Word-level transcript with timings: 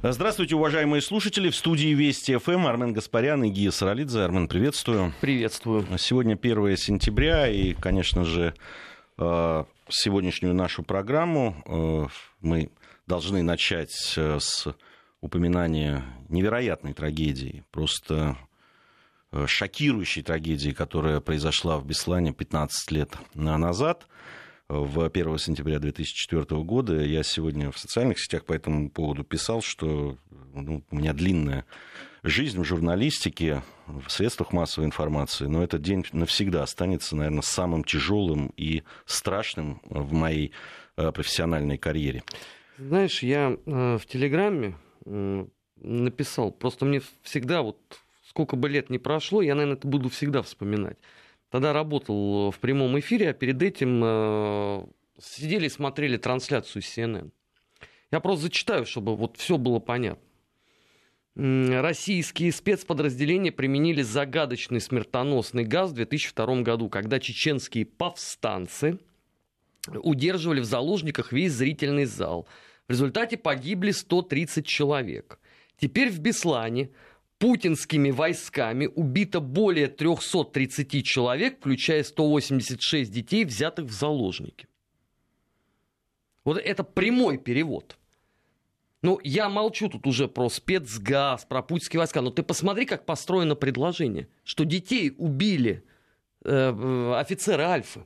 Здравствуйте, 0.00 0.54
уважаемые 0.54 1.02
слушатели. 1.02 1.50
В 1.50 1.56
студии 1.56 1.88
Вести 1.88 2.36
ФМ 2.36 2.68
Армен 2.68 2.92
Гаспарян 2.92 3.42
и 3.42 3.50
Гия 3.50 3.72
Саралидзе. 3.72 4.20
Армен, 4.20 4.46
приветствую. 4.46 5.12
Приветствую. 5.20 5.88
Сегодня 5.98 6.38
1 6.40 6.76
сентября, 6.76 7.48
и, 7.48 7.74
конечно 7.74 8.24
же, 8.24 8.54
э, 9.18 9.64
сегодняшнюю 9.88 10.54
нашу 10.54 10.84
программу 10.84 11.60
э, 11.66 12.06
мы 12.40 12.70
должны 13.08 13.42
начать 13.42 13.90
с 13.90 14.68
упоминания 15.20 16.04
невероятной 16.28 16.92
трагедии, 16.92 17.64
просто 17.72 18.36
э, 19.32 19.48
шокирующей 19.48 20.22
трагедии, 20.22 20.70
которая 20.70 21.18
произошла 21.18 21.76
в 21.76 21.84
Беслане 21.84 22.32
15 22.32 22.92
лет 22.92 23.10
назад 23.34 24.06
в 24.68 25.04
1 25.04 25.38
сентября 25.38 25.78
2004 25.78 26.44
года. 26.62 27.02
Я 27.02 27.22
сегодня 27.22 27.70
в 27.70 27.78
социальных 27.78 28.20
сетях 28.20 28.44
по 28.44 28.52
этому 28.52 28.90
поводу 28.90 29.24
писал, 29.24 29.62
что 29.62 30.18
ну, 30.52 30.82
у 30.90 30.96
меня 30.96 31.14
длинная 31.14 31.64
жизнь 32.22 32.60
в 32.60 32.64
журналистике, 32.64 33.62
в 33.86 34.10
средствах 34.10 34.52
массовой 34.52 34.86
информации, 34.86 35.46
но 35.46 35.62
этот 35.62 35.80
день 35.80 36.04
навсегда 36.12 36.62
останется, 36.62 37.16
наверное, 37.16 37.42
самым 37.42 37.84
тяжелым 37.84 38.52
и 38.56 38.82
страшным 39.06 39.80
в 39.84 40.12
моей 40.12 40.52
э, 40.96 41.12
профессиональной 41.12 41.78
карьере. 41.78 42.22
Знаешь, 42.76 43.22
я 43.22 43.56
э, 43.64 43.98
в 43.98 44.04
Телеграме 44.06 44.74
написал, 45.76 46.50
просто 46.50 46.84
мне 46.84 47.00
всегда 47.22 47.62
вот 47.62 47.78
сколько 48.28 48.56
бы 48.56 48.68
лет 48.68 48.90
не 48.90 48.98
прошло, 48.98 49.40
я, 49.40 49.54
наверное, 49.54 49.76
это 49.78 49.88
буду 49.88 50.10
всегда 50.10 50.42
вспоминать. 50.42 50.98
Тогда 51.50 51.72
работал 51.72 52.50
в 52.50 52.58
прямом 52.58 52.98
эфире, 52.98 53.30
а 53.30 53.32
перед 53.32 53.62
этим 53.62 54.02
э, 54.04 54.86
сидели 55.18 55.66
и 55.66 55.70
смотрели 55.70 56.16
трансляцию 56.16 56.82
CNN. 56.82 57.30
Я 58.10 58.20
просто 58.20 58.44
зачитаю, 58.44 58.84
чтобы 58.86 59.16
вот 59.16 59.36
все 59.36 59.56
было 59.56 59.78
понятно. 59.78 60.22
Российские 61.36 62.50
спецподразделения 62.50 63.52
применили 63.52 64.02
загадочный 64.02 64.80
смертоносный 64.80 65.64
газ 65.64 65.92
в 65.92 65.94
2002 65.94 66.62
году, 66.62 66.88
когда 66.88 67.20
чеченские 67.20 67.86
повстанцы 67.86 68.98
удерживали 69.86 70.60
в 70.60 70.64
заложниках 70.64 71.32
весь 71.32 71.52
зрительный 71.52 72.06
зал. 72.06 72.48
В 72.88 72.90
результате 72.90 73.36
погибли 73.36 73.92
130 73.92 74.66
человек. 74.66 75.38
Теперь 75.80 76.10
в 76.10 76.18
Беслане 76.18 76.90
путинскими 77.38 78.10
войсками 78.10 78.86
убито 78.86 79.40
более 79.40 79.86
330 79.86 81.04
человек, 81.04 81.58
включая 81.58 82.02
186 82.02 83.10
детей, 83.10 83.44
взятых 83.44 83.86
в 83.86 83.92
заложники. 83.92 84.68
Вот 86.44 86.58
это 86.58 86.84
прямой 86.84 87.38
перевод. 87.38 87.96
Ну, 89.02 89.20
я 89.22 89.48
молчу 89.48 89.88
тут 89.88 90.06
уже 90.06 90.26
про 90.26 90.48
спецгаз, 90.48 91.44
про 91.44 91.62
путинские 91.62 91.98
войска, 91.98 92.20
но 92.20 92.30
ты 92.30 92.42
посмотри, 92.42 92.84
как 92.84 93.06
построено 93.06 93.54
предложение, 93.54 94.28
что 94.42 94.64
детей 94.64 95.14
убили 95.18 95.84
э, 96.44 97.12
офицеры 97.14 97.62
Альфы. 97.62 98.04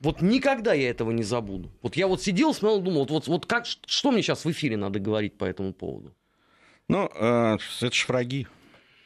Вот 0.00 0.22
никогда 0.22 0.72
я 0.72 0.88
этого 0.88 1.10
не 1.10 1.22
забуду. 1.22 1.70
Вот 1.82 1.96
я 1.96 2.08
вот 2.08 2.22
сидел, 2.22 2.54
смотрел, 2.54 2.80
думал, 2.80 3.00
вот, 3.00 3.10
вот, 3.10 3.28
вот 3.28 3.46
как, 3.46 3.66
что 3.66 4.10
мне 4.10 4.22
сейчас 4.22 4.44
в 4.44 4.50
эфире 4.50 4.76
надо 4.76 4.98
говорить 4.98 5.36
по 5.36 5.44
этому 5.44 5.74
поводу? 5.74 6.14
Ну, 6.88 7.10
э, 7.14 7.58
это 7.80 7.94
же 7.94 8.04
враги. 8.06 8.46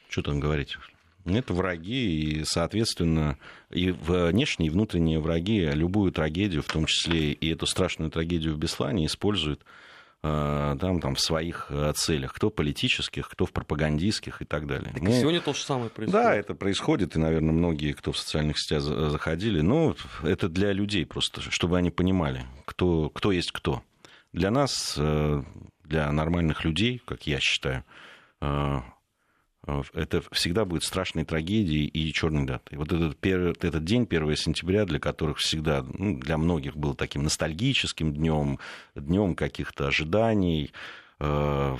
Что 0.08 0.22
там 0.22 0.40
говорить? 0.40 0.76
Это 1.24 1.54
враги, 1.54 2.38
и, 2.38 2.44
соответственно, 2.44 3.36
и 3.70 3.90
внешние, 3.90 4.68
и 4.68 4.70
внутренние 4.70 5.18
враги 5.18 5.68
любую 5.72 6.12
трагедию, 6.12 6.62
в 6.62 6.66
том 6.66 6.86
числе 6.86 7.32
и 7.32 7.52
эту 7.52 7.66
страшную 7.66 8.10
трагедию 8.10 8.54
в 8.54 8.58
Беслане, 8.58 9.06
используют 9.06 9.64
э, 10.22 10.76
там, 10.80 11.00
там, 11.00 11.16
в 11.16 11.20
своих 11.20 11.66
э, 11.70 11.92
целях, 11.96 12.32
кто 12.32 12.50
политических, 12.50 13.28
кто 13.28 13.44
в 13.44 13.52
пропагандистских 13.52 14.40
и 14.40 14.44
так 14.44 14.68
далее. 14.68 14.92
Так 14.92 15.02
Мы... 15.02 15.20
сегодня 15.20 15.40
то 15.40 15.52
же 15.52 15.62
самое 15.62 15.90
происходит. 15.90 16.24
Да, 16.24 16.32
это 16.32 16.54
происходит, 16.54 17.16
и, 17.16 17.18
наверное, 17.18 17.52
многие, 17.52 17.92
кто 17.92 18.12
в 18.12 18.18
социальных 18.18 18.56
сетях 18.60 18.82
заходили, 18.82 19.62
ну, 19.62 19.96
это 20.22 20.48
для 20.48 20.72
людей 20.72 21.04
просто, 21.06 21.40
чтобы 21.40 21.76
они 21.76 21.90
понимали, 21.90 22.46
кто, 22.66 23.10
кто 23.10 23.32
есть 23.32 23.50
кто. 23.50 23.82
Для 24.32 24.52
нас 24.52 24.96
для 25.88 26.10
нормальных 26.12 26.64
людей, 26.64 27.00
как 27.04 27.26
я 27.26 27.38
считаю, 27.40 27.84
э, 28.40 28.80
э, 29.66 29.82
это 29.94 30.22
всегда 30.32 30.64
будет 30.64 30.82
страшной 30.82 31.24
трагедией 31.24 31.86
и 31.86 32.12
черной 32.12 32.46
датой. 32.46 32.78
Вот 32.78 32.92
этот, 32.92 33.24
этот 33.24 33.84
день, 33.84 34.06
1 34.06 34.36
сентября, 34.36 34.84
для 34.84 34.98
которых 34.98 35.38
всегда, 35.38 35.82
ну, 35.82 36.18
для 36.18 36.38
многих 36.38 36.76
был 36.76 36.94
таким 36.94 37.22
ностальгическим 37.22 38.12
днем, 38.12 38.58
днем 38.94 39.34
каких-то 39.34 39.88
ожиданий, 39.88 40.72
э, 41.20 41.76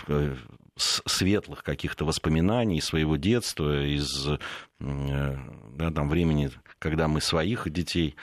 светлых 0.78 1.62
каких-то 1.62 2.04
воспоминаний 2.04 2.82
своего 2.82 3.16
детства, 3.16 3.82
из 3.82 4.28
да, 4.78 5.90
там, 5.90 6.10
времени, 6.10 6.50
когда 6.78 7.08
мы 7.08 7.22
своих 7.22 7.70
детей 7.70 8.14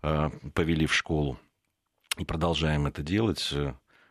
повели 0.00 0.86
в 0.86 0.92
школу 0.92 1.38
и 2.18 2.24
продолжаем 2.24 2.88
это 2.88 3.02
делать. 3.02 3.54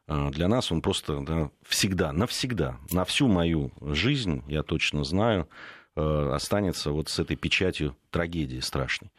А, 0.10 0.32
для 0.32 0.48
нас 0.48 0.72
он 0.72 0.82
просто 0.82 1.22
да, 1.22 1.52
всегда, 1.62 2.12
навсегда, 2.12 2.80
на 2.90 3.06
всю 3.06 3.28
мою 3.28 3.72
жизнь, 3.80 4.44
я 4.48 4.64
точно 4.64 5.04
знаю, 5.04 5.48
а, 5.96 6.34
останется 6.34 6.92
вот 6.92 7.10
с 7.10 7.20
этой 7.20 7.36
печатью 7.36 7.96
трагедии 8.10 8.60
страшной. 8.60 9.12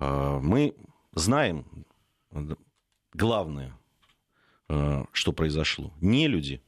А, 0.00 0.40
мы 0.40 0.74
знаем 1.14 1.64
главное, 3.14 3.72
что 5.12 5.32
произошло. 5.32 5.92
Не 6.00 6.26
люди 6.26 6.60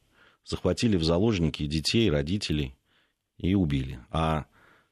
захватили 0.45 0.95
в 0.95 1.03
заложники 1.03 1.65
детей, 1.67 2.09
родителей 2.09 2.77
и 3.37 3.53
убили, 3.55 3.99
а 4.09 4.45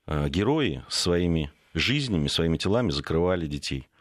герои 0.06 0.84
своими 0.90 1.52
жизнями, 1.74 2.28
своими 2.28 2.58
телами 2.58 2.92
закрывали 2.92 3.48
детей– 3.48 3.88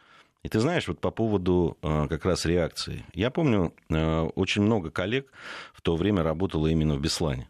и 0.47 0.49
ты 0.49 0.61
знаешь, 0.61 0.87
вот 0.87 1.01
по 1.01 1.11
поводу 1.11 1.77
э, 1.83 2.07
как 2.09 2.25
раз 2.25 2.47
реакции. 2.47 3.05
Я 3.13 3.33
помню, 3.33 3.75
э, 3.89 4.21
очень 4.37 4.63
много 4.63 4.93
коллег 4.93 5.33
в 5.73 5.83
то 5.83 5.97
время 5.97 6.23
работало 6.23 6.69
именно 6.69 6.95
в 6.95 7.01
Беслане 7.01 7.49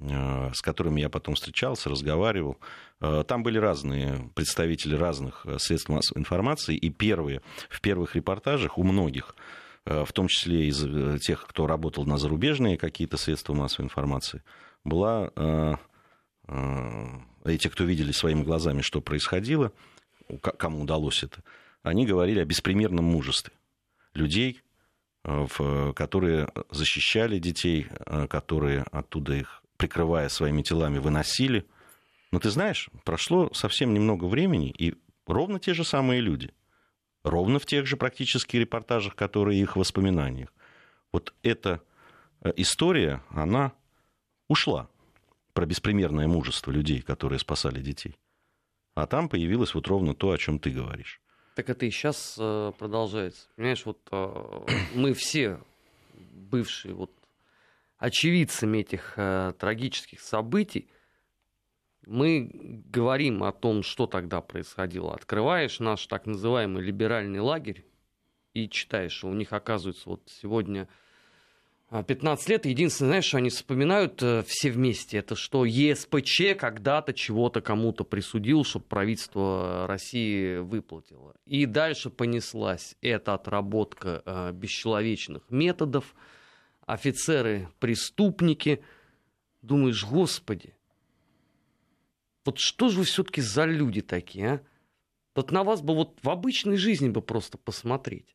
э, 0.00 0.50
с 0.52 0.60
которыми 0.60 1.00
я 1.00 1.08
потом 1.08 1.34
встречался, 1.34 1.88
разговаривал. 1.88 2.58
Там 3.00 3.42
были 3.42 3.56
разные 3.56 4.30
представители 4.34 4.94
разных 4.94 5.46
средств 5.56 5.88
массовой 5.88 6.20
информации, 6.20 6.76
и 6.76 6.90
первые, 6.90 7.40
в 7.70 7.80
первых 7.80 8.14
репортажах 8.14 8.76
у 8.76 8.82
многих, 8.82 9.34
в 9.86 10.12
том 10.12 10.28
числе 10.28 10.68
из 10.68 11.20
тех, 11.22 11.46
кто 11.46 11.66
работал 11.66 12.04
на 12.04 12.18
зарубежные 12.18 12.76
какие-то 12.76 13.16
средства 13.16 13.54
массовой 13.54 13.86
информации, 13.86 14.42
была, 14.82 15.30
и 16.48 17.58
те, 17.58 17.68
кто 17.68 17.84
видели 17.84 18.12
своими 18.12 18.42
глазами, 18.42 18.80
что 18.80 19.02
происходило, 19.02 19.72
кому 20.40 20.80
удалось 20.80 21.22
это, 21.22 21.42
они 21.86 22.04
говорили 22.04 22.40
о 22.40 22.44
беспримерном 22.44 23.04
мужестве 23.04 23.52
людей, 24.12 24.60
э, 25.22 25.92
которые 25.94 26.48
защищали 26.68 27.38
детей, 27.38 27.86
э, 27.90 28.26
которые 28.26 28.82
оттуда 28.90 29.34
их, 29.34 29.62
прикрывая 29.76 30.28
своими 30.28 30.62
телами, 30.62 30.98
выносили. 30.98 31.64
Но 32.32 32.40
ты 32.40 32.50
знаешь, 32.50 32.90
прошло 33.04 33.52
совсем 33.54 33.94
немного 33.94 34.24
времени, 34.24 34.74
и 34.76 34.94
ровно 35.28 35.60
те 35.60 35.74
же 35.74 35.84
самые 35.84 36.20
люди, 36.20 36.52
ровно 37.22 37.60
в 37.60 37.66
тех 37.66 37.86
же 37.86 37.96
практически 37.96 38.56
репортажах, 38.56 39.14
которые 39.14 39.60
их 39.60 39.76
воспоминаниях. 39.76 40.52
Вот 41.12 41.34
эта 41.44 41.82
э, 42.42 42.52
история, 42.56 43.22
она 43.30 43.72
ушла 44.48 44.88
про 45.52 45.66
беспримерное 45.66 46.26
мужество 46.26 46.72
людей, 46.72 47.00
которые 47.00 47.38
спасали 47.38 47.80
детей. 47.80 48.16
А 48.96 49.06
там 49.06 49.28
появилось 49.28 49.72
вот 49.74 49.86
ровно 49.86 50.14
то, 50.14 50.32
о 50.32 50.38
чем 50.38 50.58
ты 50.58 50.70
говоришь. 50.70 51.20
Так 51.56 51.70
это 51.70 51.86
и 51.86 51.90
сейчас 51.90 52.36
э, 52.38 52.72
продолжается. 52.78 53.48
Понимаешь, 53.56 53.86
вот 53.86 53.98
э, 54.12 54.66
мы 54.94 55.14
все 55.14 55.58
бывшие 56.12 56.92
вот 56.92 57.10
очевидцами 57.96 58.78
этих 58.80 59.14
э, 59.16 59.54
трагических 59.58 60.20
событий, 60.20 60.90
мы 62.04 62.50
говорим 62.52 63.42
о 63.42 63.52
том, 63.52 63.82
что 63.82 64.06
тогда 64.06 64.42
происходило. 64.42 65.14
Открываешь 65.14 65.80
наш 65.80 66.06
так 66.06 66.26
называемый 66.26 66.82
либеральный 66.82 67.40
лагерь 67.40 67.86
и 68.52 68.68
читаешь, 68.68 69.12
что 69.12 69.28
у 69.28 69.32
них, 69.32 69.54
оказывается, 69.54 70.10
вот 70.10 70.20
сегодня 70.26 70.88
15 71.90 72.48
а, 72.48 72.52
лет. 72.52 72.66
Единственное, 72.66 73.10
знаешь, 73.10 73.26
что 73.26 73.38
они 73.38 73.48
вспоминают 73.48 74.20
э, 74.22 74.42
все 74.46 74.70
вместе, 74.70 75.18
это 75.18 75.36
что 75.36 75.64
ЕСПЧ 75.64 76.56
когда-то 76.58 77.12
чего-то 77.12 77.60
кому-то 77.60 78.02
присудил, 78.02 78.64
чтобы 78.64 78.86
правительство 78.86 79.86
России 79.86 80.56
выплатило. 80.56 81.34
И 81.44 81.64
дальше 81.64 82.10
понеслась 82.10 82.96
эта 83.02 83.34
отработка 83.34 84.22
э, 84.24 84.52
бесчеловечных 84.52 85.48
методов, 85.48 86.16
офицеры-преступники. 86.86 88.82
Думаешь, 89.62 90.04
господи, 90.04 90.74
вот 92.44 92.58
что 92.58 92.88
же 92.88 92.98
вы 92.98 93.04
все-таки 93.04 93.40
за 93.40 93.64
люди 93.64 94.02
такие, 94.02 94.48
а? 94.48 94.60
Вот 95.36 95.52
на 95.52 95.64
вас 95.64 95.82
бы 95.82 95.94
вот 95.94 96.18
в 96.22 96.30
обычной 96.30 96.78
жизни 96.78 97.10
бы 97.10 97.20
просто 97.20 97.58
посмотреть. 97.58 98.34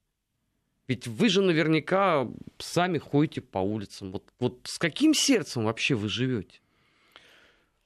Ведь 0.92 1.08
вы 1.08 1.30
же 1.30 1.42
наверняка 1.42 2.28
сами 2.58 2.98
ходите 2.98 3.40
по 3.40 3.60
улицам. 3.60 4.12
Вот, 4.12 4.26
вот 4.42 4.60
с 4.66 4.78
каким 4.78 5.14
сердцем 5.14 5.64
вообще 5.64 5.96
вы 5.96 6.10
живете? 6.10 6.60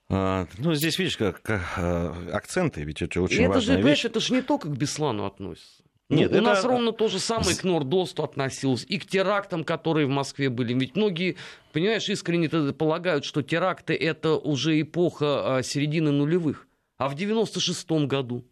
А, 0.10 0.48
ну, 0.58 0.74
здесь, 0.74 0.98
видишь, 0.98 1.16
как, 1.16 1.40
как 1.44 1.62
а, 1.78 2.16
акценты, 2.34 2.82
ведь 2.82 3.04
это 3.04 3.22
очень 3.22 3.44
это 3.44 3.54
важная 3.54 3.78
же, 3.78 3.88
вещь. 3.88 4.06
это 4.06 4.20
же 4.20 4.34
не 4.34 4.42
только 4.42 4.70
к 4.70 4.76
Беслану 4.76 5.26
относится. 5.26 5.84
Ну, 6.10 6.18
Нет, 6.18 6.32
у 6.32 6.34
это- 6.34 6.44
нас 6.44 6.66
ровно 6.66 6.94
то 6.94 7.08
же 7.08 7.20
самое 7.20 7.56
к 7.56 7.64
Нордосту 7.64 8.24
относилось, 8.24 8.84
и 8.90 8.98
к 8.98 9.06
терактам, 9.06 9.64
которые 9.64 10.08
в 10.08 10.10
Москве 10.10 10.50
были. 10.50 10.74
Ведь 10.74 10.96
многие, 10.96 11.36
понимаешь, 11.74 12.10
искренне 12.10 12.50
полагают, 12.74 13.24
что 13.24 13.44
теракты 13.44 13.94
это 13.94 14.36
уже 14.36 14.82
эпоха 14.82 15.58
а, 15.58 15.62
середины 15.62 16.10
нулевых. 16.10 16.68
А 16.98 17.08
в 17.08 17.14
96-м 17.14 18.08
году 18.08 18.48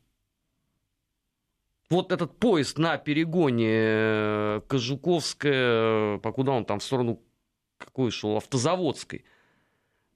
вот 1.89 2.11
этот 2.11 2.37
поезд 2.39 2.77
на 2.77 2.97
перегоне 2.97 3.71
э, 3.71 4.61
Кожуковская, 4.67 6.17
по 6.19 6.31
куда 6.31 6.53
он 6.53 6.65
там 6.65 6.79
в 6.79 6.83
сторону 6.83 7.21
какой 7.77 8.11
шел, 8.11 8.37
Автозаводской. 8.37 9.25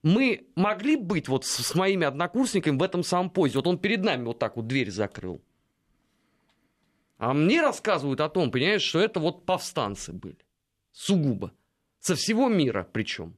Мы 0.03 0.47
могли 0.55 0.95
быть 0.95 1.27
вот 1.27 1.45
с, 1.45 1.63
с 1.63 1.75
моими 1.75 2.05
однокурсниками 2.05 2.77
в 2.77 2.83
этом 2.83 3.03
самом 3.03 3.29
поезде. 3.29 3.59
Вот 3.59 3.67
он 3.67 3.77
перед 3.77 4.03
нами 4.03 4.25
вот 4.25 4.39
так 4.39 4.55
вот 4.55 4.67
дверь 4.67 4.91
закрыл. 4.91 5.41
А 7.17 7.33
мне 7.33 7.61
рассказывают 7.61 8.21
о 8.21 8.29
том, 8.29 8.51
понимаешь, 8.51 8.83
что 8.83 8.99
это 8.99 9.19
вот 9.19 9.45
повстанцы 9.45 10.13
были. 10.13 10.37
Сугубо. 10.91 11.51
Со 11.99 12.15
всего 12.15 12.47
мира 12.47 12.87
причем. 12.91 13.37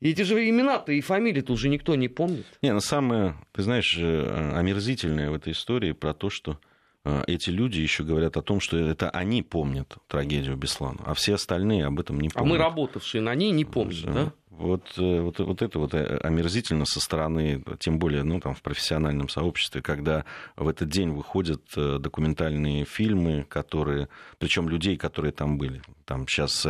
И 0.00 0.10
эти 0.10 0.22
же 0.22 0.48
имена-то 0.48 0.92
и 0.92 1.00
фамилии-то 1.02 1.52
уже 1.52 1.68
никто 1.68 1.94
не 1.94 2.08
помнит. 2.08 2.46
Не, 2.62 2.72
ну 2.72 2.80
самое, 2.80 3.36
ты 3.52 3.62
знаешь, 3.62 3.96
э, 3.98 4.52
омерзительное 4.56 5.30
в 5.30 5.34
этой 5.34 5.52
истории 5.52 5.92
про 5.92 6.14
то, 6.14 6.30
что 6.30 6.58
э, 7.04 7.22
эти 7.26 7.50
люди 7.50 7.80
еще 7.80 8.02
говорят 8.02 8.38
о 8.38 8.42
том, 8.42 8.60
что 8.60 8.78
это 8.78 9.10
они 9.10 9.42
помнят 9.42 9.98
трагедию 10.08 10.56
Беслана, 10.56 11.00
а 11.04 11.12
все 11.12 11.34
остальные 11.34 11.84
об 11.84 12.00
этом 12.00 12.18
не 12.18 12.28
А 12.28 12.38
помнят. 12.38 12.50
мы, 12.50 12.58
работавшие 12.58 13.20
на 13.20 13.34
ней, 13.34 13.50
не 13.50 13.66
помним, 13.66 14.14
да? 14.14 14.32
Вот, 14.48 14.84
э, 14.96 15.20
вот, 15.20 15.38
вот 15.38 15.60
это 15.62 15.78
вот 15.78 15.92
омерзительно 15.94 16.86
со 16.86 16.98
стороны, 17.00 17.62
тем 17.78 17.98
более 17.98 18.22
ну, 18.22 18.40
там, 18.40 18.54
в 18.54 18.62
профессиональном 18.62 19.28
сообществе, 19.28 19.82
когда 19.82 20.24
в 20.56 20.66
этот 20.66 20.88
день 20.88 21.10
выходят 21.10 21.62
документальные 21.76 22.86
фильмы, 22.86 23.44
которые, 23.48 24.08
причем 24.38 24.68
людей, 24.68 24.96
которые 24.96 25.32
там 25.32 25.58
были. 25.58 25.82
Там 26.06 26.26
сейчас 26.26 26.66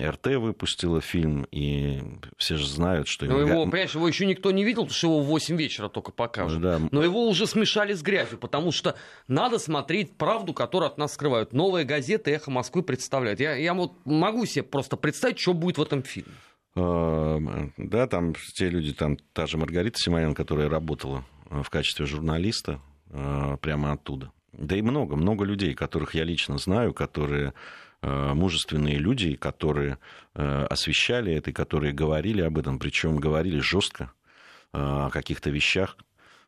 РТ 0.00 0.36
выпустила 0.36 1.00
фильм, 1.00 1.46
и 1.50 2.00
все 2.38 2.56
же 2.56 2.66
знают, 2.66 3.08
что... 3.08 3.26
Но 3.26 3.40
им 3.40 3.48
его, 3.48 3.64
понимаешь, 3.64 3.94
его 3.94 4.08
еще 4.08 4.24
никто 4.24 4.50
не 4.50 4.64
видел, 4.64 4.82
потому 4.82 4.96
что 4.96 5.06
его 5.08 5.20
в 5.20 5.26
8 5.26 5.56
вечера 5.56 5.88
только 5.88 6.12
покажут. 6.12 6.62
Да, 6.62 6.80
Но 6.90 7.02
его 7.02 7.28
уже 7.28 7.46
смешали 7.46 7.92
с 7.92 8.02
грязью, 8.02 8.38
потому 8.38 8.72
что 8.72 8.96
надо 9.28 9.58
смотреть 9.58 10.16
правду, 10.16 10.54
которую 10.54 10.88
от 10.88 10.98
нас 10.98 11.12
скрывают. 11.12 11.52
Новая 11.52 11.84
газета 11.84 12.30
«Эхо 12.30 12.50
Москвы» 12.50 12.82
представляет. 12.82 13.40
Я, 13.40 13.54
я 13.54 13.74
вот 13.74 13.92
могу 14.06 14.46
себе 14.46 14.62
просто 14.62 14.96
представить, 14.96 15.38
что 15.38 15.52
будет 15.52 15.76
в 15.76 15.82
этом 15.82 16.02
фильме. 16.02 16.32
Э, 16.74 17.38
Да, 17.76 18.06
там 18.06 18.34
те 18.54 18.70
люди, 18.70 18.94
там 18.94 19.18
та 19.34 19.46
же 19.46 19.58
Маргарита 19.58 19.98
Симонян, 19.98 20.34
которая 20.34 20.70
работала 20.70 21.24
э, 21.50 21.62
в 21.62 21.68
качестве 21.68 22.06
журналиста 22.06 22.80
э, 23.10 23.56
прямо 23.60 23.92
оттуда. 23.92 24.32
Да 24.52 24.76
и 24.76 24.82
много, 24.82 25.16
много 25.16 25.44
людей, 25.44 25.74
которых 25.74 26.14
я 26.14 26.24
лично 26.24 26.58
знаю, 26.58 26.94
которые 26.94 27.54
мужественные 28.06 28.96
люди, 28.98 29.36
которые 29.36 29.98
э, 30.34 30.64
освещали 30.66 31.32
это, 31.34 31.50
и 31.50 31.52
которые 31.54 31.92
говорили 31.92 32.40
об 32.42 32.58
этом, 32.58 32.78
причем 32.78 33.16
говорили 33.16 33.60
жестко 33.60 34.12
э, 34.72 34.78
о 34.78 35.10
каких-то 35.10 35.50
вещах, 35.50 35.96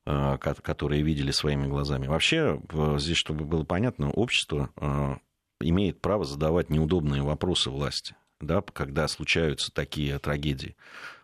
э, 0.07 0.39
ко- 0.39 0.55
которые 0.55 1.03
видели 1.03 1.31
своими 1.31 1.67
глазами. 1.67 2.07
Вообще, 2.07 2.61
э, 2.73 2.97
здесь, 2.99 3.17
чтобы 3.17 3.45
было 3.45 3.65
понятно, 3.65 4.11
общество 4.11 4.71
э, 4.77 5.17
имеет 5.61 6.01
право 6.01 6.25
задавать 6.25 6.71
неудобные 6.71 7.23
вопросы 7.23 7.71
власти, 7.71 8.17
да, 8.41 8.61
когда 8.61 9.07
случаются 9.09 9.73
такие 9.73 10.19
трагедии, 10.19 10.77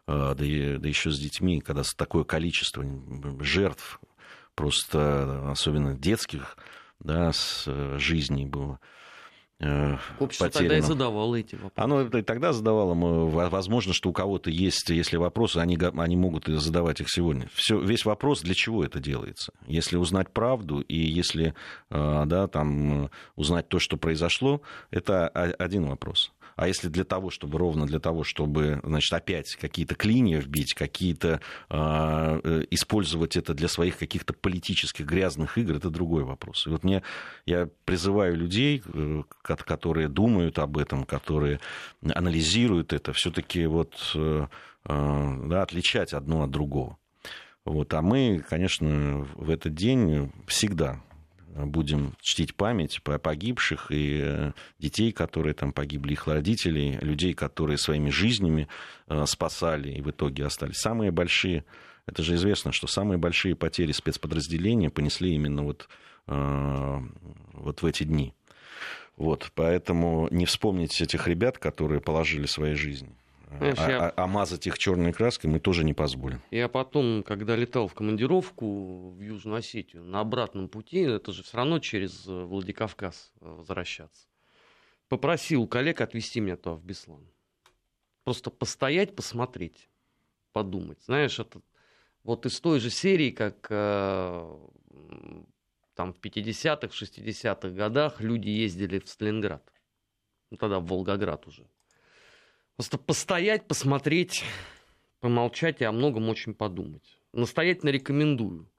Э, 0.06 0.34
да, 0.36 0.44
и- 0.44 0.76
да 0.78 0.88
еще 0.88 1.10
с 1.10 1.18
детьми, 1.20 1.60
когда 1.60 1.82
такое 1.96 2.24
количество 2.24 2.84
жертв, 3.40 4.00
просто 4.56 5.50
особенно 5.50 5.94
детских, 5.94 6.56
да, 6.98 7.32
с 7.32 7.64
э, 7.68 7.96
жизней 7.98 8.46
было. 8.46 8.80
Э, 9.60 9.96
Общество 10.18 10.50
тогда 10.50 10.78
и 10.78 10.80
задавало 10.80 11.36
эти 11.36 11.54
вопросы. 11.54 11.72
Оно 11.76 12.02
и 12.02 12.22
тогда 12.22 12.52
задавало, 12.52 12.94
возможно, 13.48 13.92
что 13.92 14.10
у 14.10 14.12
кого-то 14.12 14.50
есть, 14.50 14.90
если 14.90 15.16
вопросы, 15.16 15.58
они, 15.58 15.78
они 15.96 16.16
могут 16.16 16.46
задавать 16.46 17.00
их 17.00 17.10
сегодня. 17.10 17.48
Все, 17.54 17.78
весь 17.78 18.04
вопрос, 18.04 18.42
для 18.42 18.54
чего 18.54 18.84
это 18.84 19.00
делается. 19.00 19.52
Если 19.66 19.96
узнать 19.96 20.30
правду 20.30 20.80
и 20.80 20.96
если 20.96 21.54
э, 21.90 22.22
да, 22.26 22.48
там, 22.48 23.04
э, 23.04 23.08
узнать 23.36 23.68
то, 23.68 23.78
что 23.78 23.96
произошло, 23.96 24.62
это 24.90 25.28
один 25.28 25.86
вопрос. 25.86 26.32
А 26.60 26.68
если 26.68 26.88
для 26.88 27.04
того, 27.04 27.30
чтобы 27.30 27.56
ровно 27.56 27.86
для 27.86 28.00
того, 28.00 28.22
чтобы, 28.22 28.80
значит, 28.84 29.10
опять 29.14 29.56
какие-то 29.56 29.94
клинья 29.94 30.40
вбить, 30.40 30.74
какие-то 30.74 31.40
э, 31.70 32.40
э, 32.44 32.64
использовать 32.70 33.34
это 33.38 33.54
для 33.54 33.66
своих 33.66 33.96
каких-то 33.96 34.34
политических 34.34 35.06
грязных 35.06 35.56
игр, 35.56 35.76
это 35.76 35.88
другой 35.88 36.22
вопрос. 36.24 36.66
И 36.66 36.68
вот 36.68 36.84
мне 36.84 37.02
я 37.46 37.70
призываю 37.86 38.36
людей, 38.36 38.82
э, 38.84 39.22
ко- 39.40 39.56
которые 39.56 40.08
думают 40.08 40.58
об 40.58 40.76
этом, 40.76 41.04
которые 41.04 41.60
анализируют 42.02 42.92
это, 42.92 43.14
все-таки 43.14 43.64
вот 43.64 43.94
э, 44.14 44.46
э, 44.84 45.36
да, 45.46 45.62
отличать 45.62 46.12
одно 46.12 46.42
от 46.42 46.50
другого. 46.50 46.98
Вот. 47.64 47.94
А 47.94 48.02
мы, 48.02 48.44
конечно, 48.46 49.26
в 49.34 49.48
этот 49.48 49.72
день 49.74 50.30
всегда 50.46 51.00
будем 51.66 52.14
чтить 52.20 52.54
память 52.54 53.02
по 53.02 53.18
погибших 53.18 53.90
и 53.90 54.20
э, 54.22 54.52
детей, 54.78 55.12
которые 55.12 55.54
там 55.54 55.72
погибли, 55.72 56.12
их 56.12 56.26
родителей, 56.26 56.98
людей, 57.00 57.34
которые 57.34 57.78
своими 57.78 58.10
жизнями 58.10 58.68
э, 59.08 59.24
спасали 59.26 59.92
и 59.92 60.02
в 60.02 60.10
итоге 60.10 60.46
остались. 60.46 60.76
Самые 60.76 61.10
большие, 61.10 61.64
это 62.06 62.22
же 62.22 62.34
известно, 62.34 62.72
что 62.72 62.86
самые 62.86 63.18
большие 63.18 63.54
потери 63.54 63.92
спецподразделения 63.92 64.90
понесли 64.90 65.34
именно 65.34 65.62
вот, 65.62 65.88
э, 66.26 66.98
вот 67.52 67.82
в 67.82 67.86
эти 67.86 68.04
дни. 68.04 68.34
Вот, 69.16 69.52
поэтому 69.54 70.28
не 70.30 70.46
вспомнить 70.46 71.00
этих 71.00 71.28
ребят, 71.28 71.58
которые 71.58 72.00
положили 72.00 72.46
свои 72.46 72.74
жизни. 72.74 73.14
Знаешь, 73.58 73.78
а, 73.78 73.90
я- 73.90 74.06
а- 74.08 74.12
а 74.16 74.26
мазать 74.26 74.66
их 74.66 74.78
черной 74.78 75.12
краской 75.12 75.50
мы 75.50 75.60
тоже 75.60 75.84
не 75.84 75.92
позволим. 75.94 76.40
Я 76.50 76.68
потом, 76.68 77.22
когда 77.22 77.56
летал 77.56 77.88
в 77.88 77.94
командировку 77.94 79.10
в 79.10 79.20
Южную 79.20 79.58
Осетию, 79.58 80.04
на 80.04 80.20
обратном 80.20 80.68
пути, 80.68 80.98
это 81.00 81.32
же 81.32 81.42
все 81.42 81.56
равно 81.56 81.78
через 81.78 82.26
э, 82.26 82.44
Владикавказ 82.44 83.32
э, 83.40 83.44
возвращаться, 83.46 84.26
попросил 85.08 85.66
коллег 85.66 86.00
отвезти 86.00 86.40
меня 86.40 86.56
туда, 86.56 86.76
в 86.76 86.84
Беслан. 86.84 87.26
Просто 88.24 88.50
постоять, 88.50 89.16
посмотреть, 89.16 89.88
подумать. 90.52 91.02
Знаешь, 91.02 91.38
это 91.38 91.60
вот 92.22 92.46
из 92.46 92.60
той 92.60 92.78
же 92.80 92.90
серии, 92.90 93.30
как 93.30 93.66
э, 93.70 94.58
там 95.94 96.12
в 96.12 96.18
50-х, 96.20 96.88
60-х 96.94 97.68
годах 97.70 98.20
люди 98.20 98.48
ездили 98.48 98.98
в 98.98 99.08
Сталинград. 99.08 99.62
Ну, 100.50 100.56
тогда 100.56 100.78
в 100.80 100.86
Волгоград 100.86 101.46
уже. 101.46 101.66
Просто 102.80 102.96
постоять, 102.96 103.68
посмотреть, 103.68 104.42
помолчать 105.20 105.82
и 105.82 105.84
о 105.84 105.92
многом 105.92 106.30
очень 106.30 106.54
подумать. 106.54 107.20
Настоятельно 107.34 107.90
рекомендую 107.90 108.70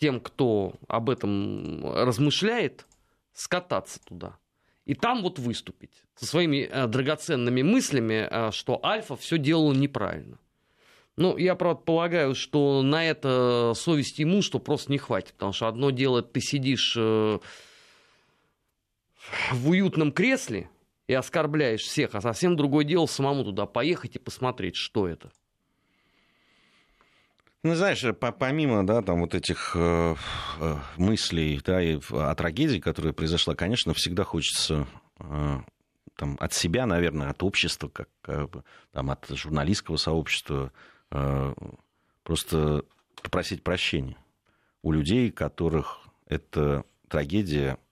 тем, 0.00 0.18
кто 0.18 0.74
об 0.88 1.08
этом 1.08 1.94
размышляет, 1.94 2.88
скататься 3.32 4.00
туда. 4.04 4.36
И 4.84 4.94
там 4.94 5.22
вот 5.22 5.38
выступить 5.38 6.02
со 6.16 6.26
своими 6.26 6.68
э, 6.68 6.88
драгоценными 6.88 7.62
мыслями, 7.62 8.26
э, 8.28 8.50
что 8.50 8.84
Альфа 8.84 9.14
все 9.14 9.38
делала 9.38 9.72
неправильно. 9.72 10.40
Ну, 11.14 11.36
я, 11.36 11.54
правда, 11.54 11.82
полагаю, 11.82 12.34
что 12.34 12.82
на 12.82 13.04
это 13.04 13.74
совести 13.76 14.22
ему, 14.22 14.42
что 14.42 14.58
просто 14.58 14.90
не 14.90 14.98
хватит. 14.98 15.34
Потому 15.34 15.52
что 15.52 15.68
одно 15.68 15.90
дело, 15.90 16.20
ты 16.20 16.40
сидишь 16.40 16.96
э, 16.98 17.38
в 19.52 19.70
уютном 19.70 20.10
кресле 20.10 20.68
и 21.08 21.14
оскорбляешь 21.14 21.82
всех, 21.82 22.14
а 22.14 22.20
совсем 22.20 22.56
другое 22.56 22.84
дело 22.84 23.06
самому 23.06 23.44
туда 23.44 23.66
поехать 23.66 24.16
и 24.16 24.18
посмотреть, 24.18 24.76
что 24.76 25.08
это. 25.08 25.30
Ну, 27.62 27.74
знаешь, 27.74 28.04
по- 28.20 28.32
помимо, 28.32 28.86
да, 28.86 29.02
там 29.02 29.20
вот 29.20 29.34
этих 29.34 29.72
э, 29.74 30.14
э, 30.60 30.76
мыслей, 30.96 31.60
да, 31.64 31.82
и 31.82 31.98
о 32.10 32.34
трагедии, 32.34 32.78
которая 32.78 33.12
произошла, 33.12 33.54
конечно, 33.56 33.92
всегда 33.92 34.22
хочется 34.22 34.86
э, 35.18 35.58
там, 36.16 36.36
от 36.38 36.52
себя, 36.52 36.86
наверное, 36.86 37.30
от 37.30 37.42
общества, 37.42 37.88
как, 37.88 38.08
э, 38.26 38.46
там, 38.92 39.10
от 39.10 39.26
журналистского 39.30 39.96
сообщества, 39.96 40.72
э, 41.10 41.54
просто 42.22 42.84
попросить 43.20 43.64
прощения 43.64 44.16
у 44.82 44.92
людей, 44.92 45.32
которых 45.32 45.98
эта 46.28 46.84
трагедия, 47.08 47.72
э, 47.74 47.85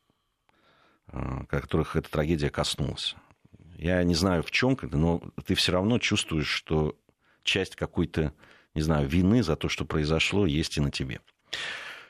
которых 1.49 1.97
эта 1.97 2.11
трагедия 2.11 2.51
коснулась. 2.51 3.15
Я 3.77 4.03
не 4.05 4.15
знаю 4.15 4.43
в 4.43 4.51
чем, 4.51 4.79
но 4.83 5.23
ты 5.47 5.55
все 5.55 5.73
равно 5.73 5.99
чувствуешь, 5.99 6.49
что 6.49 6.97
часть 7.43 7.77
какой-то 7.77 8.33
не 8.75 8.83
знаю, 8.83 9.09
вины 9.09 9.43
за 9.43 9.57
то, 9.57 9.69
что 9.69 9.85
произошло, 9.85 10.47
есть 10.47 10.77
и 10.77 10.81
на 10.81 10.91
тебе. 10.91 11.21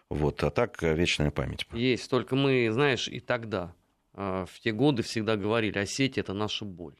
Вот, 0.08 0.42
а 0.42 0.50
так 0.50 0.82
э, 0.82 0.94
вечная 0.94 1.30
память. 1.30 1.66
Есть, 1.72 2.08
только 2.08 2.36
мы, 2.36 2.70
знаешь, 2.70 3.08
и 3.08 3.20
тогда 3.20 3.74
в 4.14 4.48
те 4.60 4.72
годы 4.72 5.02
всегда 5.02 5.36
говорили, 5.36 5.76
Осетия 5.78 6.22
это 6.22 6.34
наша 6.34 6.64
боль. 6.64 6.94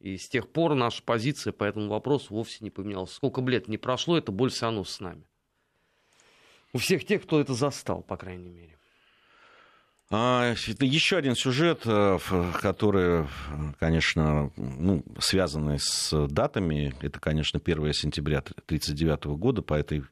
И 0.00 0.16
с 0.16 0.28
тех 0.28 0.48
пор 0.48 0.74
наша 0.74 1.02
позиция 1.02 1.52
по 1.52 1.64
этому 1.64 1.88
вопросу 1.88 2.34
вовсе 2.34 2.58
не 2.60 2.70
поменялась. 2.70 3.12
Сколько 3.12 3.40
бы 3.40 3.50
лет 3.50 3.68
не 3.68 3.78
прошло, 3.78 4.18
эта 4.18 4.32
боль 4.32 4.50
все 4.50 4.66
равно 4.66 4.84
с 4.84 5.00
нами. 5.00 5.24
У 6.72 6.78
всех 6.78 7.04
тех, 7.04 7.22
кто 7.22 7.40
это 7.40 7.54
застал, 7.54 8.02
по 8.02 8.16
крайней 8.16 8.48
мере. 8.48 8.77
А, 10.10 10.54
еще 10.80 11.18
один 11.18 11.34
сюжет, 11.34 11.82
э, 11.84 12.18
который, 12.60 13.26
конечно, 13.78 14.50
ну, 14.56 15.04
связанный 15.18 15.78
с 15.78 16.26
датами. 16.28 16.94
Это, 17.02 17.20
конечно, 17.20 17.60
1 17.60 17.92
сентября 17.92 18.38
1939 18.38 19.36
года. 19.36 19.60
По, 19.60 19.74
этой, 19.74 20.04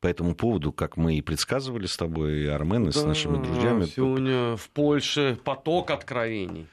по 0.00 0.08
этому 0.08 0.34
поводу, 0.34 0.72
как 0.72 0.96
мы 0.96 1.16
и 1.16 1.22
предсказывали 1.22 1.86
с 1.86 1.96
тобой, 1.96 2.40
и 2.40 2.46
Армен, 2.46 2.88
и 2.88 2.92
да, 2.92 3.00
с 3.00 3.04
нашими 3.04 3.44
друзьями. 3.44 3.84
Сегодня 3.84 4.56
в 4.56 4.68
Польше 4.70 5.38
поток 5.44 5.92
откровений. 5.92 6.66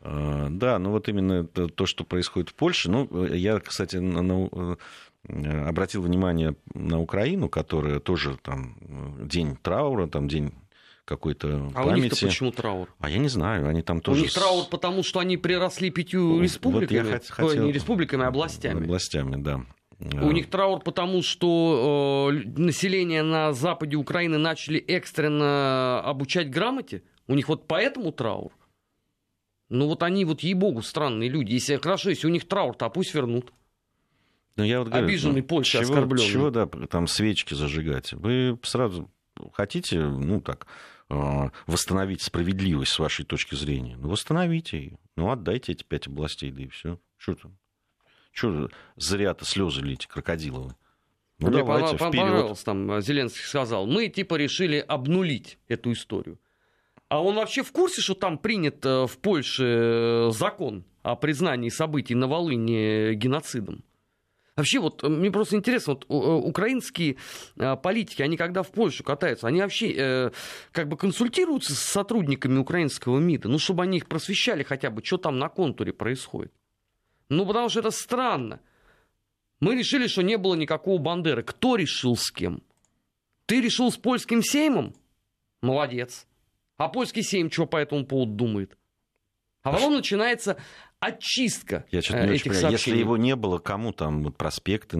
А, 0.00 0.48
да, 0.50 0.78
ну 0.78 0.90
вот 0.90 1.10
именно 1.10 1.44
то, 1.44 1.84
что 1.84 2.04
происходит 2.04 2.48
в 2.48 2.54
Польше. 2.54 2.90
Ну, 2.90 3.26
я, 3.26 3.60
кстати, 3.60 3.96
на, 3.96 4.48
э, 5.28 5.68
обратил 5.68 6.00
внимание 6.00 6.56
на 6.72 6.98
Украину, 6.98 7.50
которая 7.50 8.00
тоже 8.00 8.38
там 8.40 8.74
день 9.28 9.58
траура, 9.62 10.06
там 10.06 10.28
день 10.28 10.54
какой-то 11.04 11.70
а 11.74 11.84
памяти. 11.84 12.00
у 12.00 12.02
них-то 12.04 12.26
почему 12.26 12.52
траур? 12.52 12.94
А 12.98 13.10
я 13.10 13.18
не 13.18 13.28
знаю, 13.28 13.68
они 13.68 13.82
там 13.82 14.00
тоже... 14.00 14.20
У 14.20 14.22
них 14.24 14.32
траур, 14.32 14.66
потому 14.68 15.02
что 15.02 15.20
они 15.20 15.36
приросли 15.36 15.90
пятью 15.90 16.40
республиками, 16.40 17.12
вот 17.12 17.12
я 17.12 17.20
хотел... 17.28 17.64
не 17.64 17.72
республиками, 17.72 18.24
а 18.24 18.28
областями. 18.28 18.84
Областями, 18.84 19.42
да. 19.42 19.64
У 19.98 20.32
них 20.32 20.50
траур, 20.50 20.80
потому 20.80 21.22
что 21.22 22.30
э, 22.32 22.48
население 22.56 23.22
на 23.22 23.52
западе 23.52 23.96
Украины 23.96 24.36
начали 24.36 24.78
экстренно 24.78 26.00
обучать 26.00 26.50
грамоте. 26.50 27.02
У 27.28 27.34
них 27.34 27.48
вот 27.48 27.68
поэтому 27.68 28.10
траур. 28.10 28.52
Ну 29.68 29.86
вот 29.86 30.02
они 30.02 30.24
вот, 30.24 30.40
ей-богу, 30.40 30.82
странные 30.82 31.28
люди. 31.30 31.52
Если 31.52 31.76
хорошо, 31.76 32.10
если 32.10 32.26
у 32.26 32.30
них 32.30 32.48
траур, 32.48 32.74
то 32.74 32.90
пусть 32.90 33.14
вернут. 33.14 33.52
Ну, 34.56 34.64
я 34.64 34.80
вот 34.80 34.88
говорю, 34.88 35.06
Обиженный 35.06 35.40
ну, 35.40 35.46
Польша, 35.46 35.78
чего, 35.78 35.92
оскорбленный. 35.92 36.30
Чего, 36.30 36.50
да, 36.50 36.66
там 36.66 37.06
свечки 37.06 37.54
зажигать? 37.54 38.12
Вы 38.12 38.58
сразу 38.62 39.10
хотите, 39.52 40.00
ну 40.00 40.40
так, 40.40 40.66
э, 41.10 41.50
восстановить 41.66 42.22
справедливость 42.22 42.92
с 42.92 42.98
вашей 42.98 43.24
точки 43.24 43.54
зрения, 43.54 43.96
ну 43.96 44.08
восстановите 44.08 44.78
ее. 44.78 44.98
Ну 45.16 45.30
отдайте 45.30 45.72
эти 45.72 45.84
пять 45.84 46.06
областей, 46.06 46.50
да 46.50 46.62
и 46.62 46.68
все. 46.68 46.98
Что 47.16 47.34
там? 47.34 47.58
Что 48.32 48.70
зря-то 48.96 49.44
слезы 49.44 49.80
лить, 49.82 50.06
крокодиловые? 50.06 50.74
Ну, 51.38 51.48
Мне 51.48 51.58
давайте, 51.58 51.96
понравилось, 51.96 52.62
там 52.62 53.00
Зеленский 53.00 53.42
сказал, 53.42 53.86
мы 53.86 54.08
типа 54.08 54.36
решили 54.36 54.78
обнулить 54.78 55.58
эту 55.68 55.92
историю. 55.92 56.38
А 57.08 57.22
он 57.22 57.34
вообще 57.34 57.62
в 57.62 57.72
курсе, 57.72 58.00
что 58.00 58.14
там 58.14 58.38
принят 58.38 58.86
э, 58.86 59.06
в 59.06 59.18
Польше 59.18 59.64
э, 59.64 60.30
закон 60.30 60.84
о 61.02 61.14
признании 61.14 61.68
событий 61.68 62.14
на 62.14 62.26
Волыне 62.26 63.14
геноцидом? 63.14 63.84
Вообще, 64.62 64.78
вот 64.78 65.02
мне 65.02 65.32
просто 65.32 65.56
интересно, 65.56 65.94
вот 65.94 66.06
украинские 66.08 67.16
а, 67.58 67.74
политики, 67.74 68.22
они 68.22 68.36
когда 68.36 68.62
в 68.62 68.70
Польшу 68.70 69.02
катаются, 69.02 69.48
они 69.48 69.60
вообще 69.60 69.92
э, 69.92 70.30
как 70.70 70.86
бы 70.86 70.96
консультируются 70.96 71.74
с 71.74 71.80
сотрудниками 71.80 72.60
украинского 72.60 73.18
МИДа, 73.18 73.48
ну, 73.48 73.58
чтобы 73.58 73.82
они 73.82 73.96
их 73.96 74.06
просвещали 74.06 74.62
хотя 74.62 74.92
бы, 74.92 75.02
что 75.04 75.16
там 75.16 75.40
на 75.40 75.48
контуре 75.48 75.92
происходит. 75.92 76.52
Ну, 77.28 77.44
потому 77.44 77.70
что 77.70 77.80
это 77.80 77.90
странно. 77.90 78.60
Мы 79.58 79.74
решили, 79.74 80.06
что 80.06 80.22
не 80.22 80.38
было 80.38 80.54
никакого 80.54 80.98
Бандеры. 80.98 81.42
Кто 81.42 81.74
решил 81.74 82.16
с 82.16 82.30
кем? 82.30 82.62
Ты 83.46 83.60
решил 83.60 83.90
с 83.90 83.96
польским 83.96 84.44
сеймом? 84.44 84.94
Молодец. 85.60 86.28
А 86.76 86.86
польский 86.86 87.24
сейм 87.24 87.50
что 87.50 87.66
по 87.66 87.78
этому 87.78 88.06
поводу 88.06 88.34
думает? 88.34 88.78
А 89.62 89.72
потом 89.72 89.94
начинается 89.94 90.56
очистка 91.02 91.84
Я 91.90 92.00
что-то 92.00 92.26
не 92.26 92.32
э, 92.32 92.34
этих 92.36 92.52
очень 92.52 92.60
сообщений. 92.60 92.72
Если 92.72 92.96
его 92.96 93.16
не 93.16 93.34
было, 93.34 93.58
кому 93.58 93.92
там 93.92 94.32
проспекты, 94.32 94.96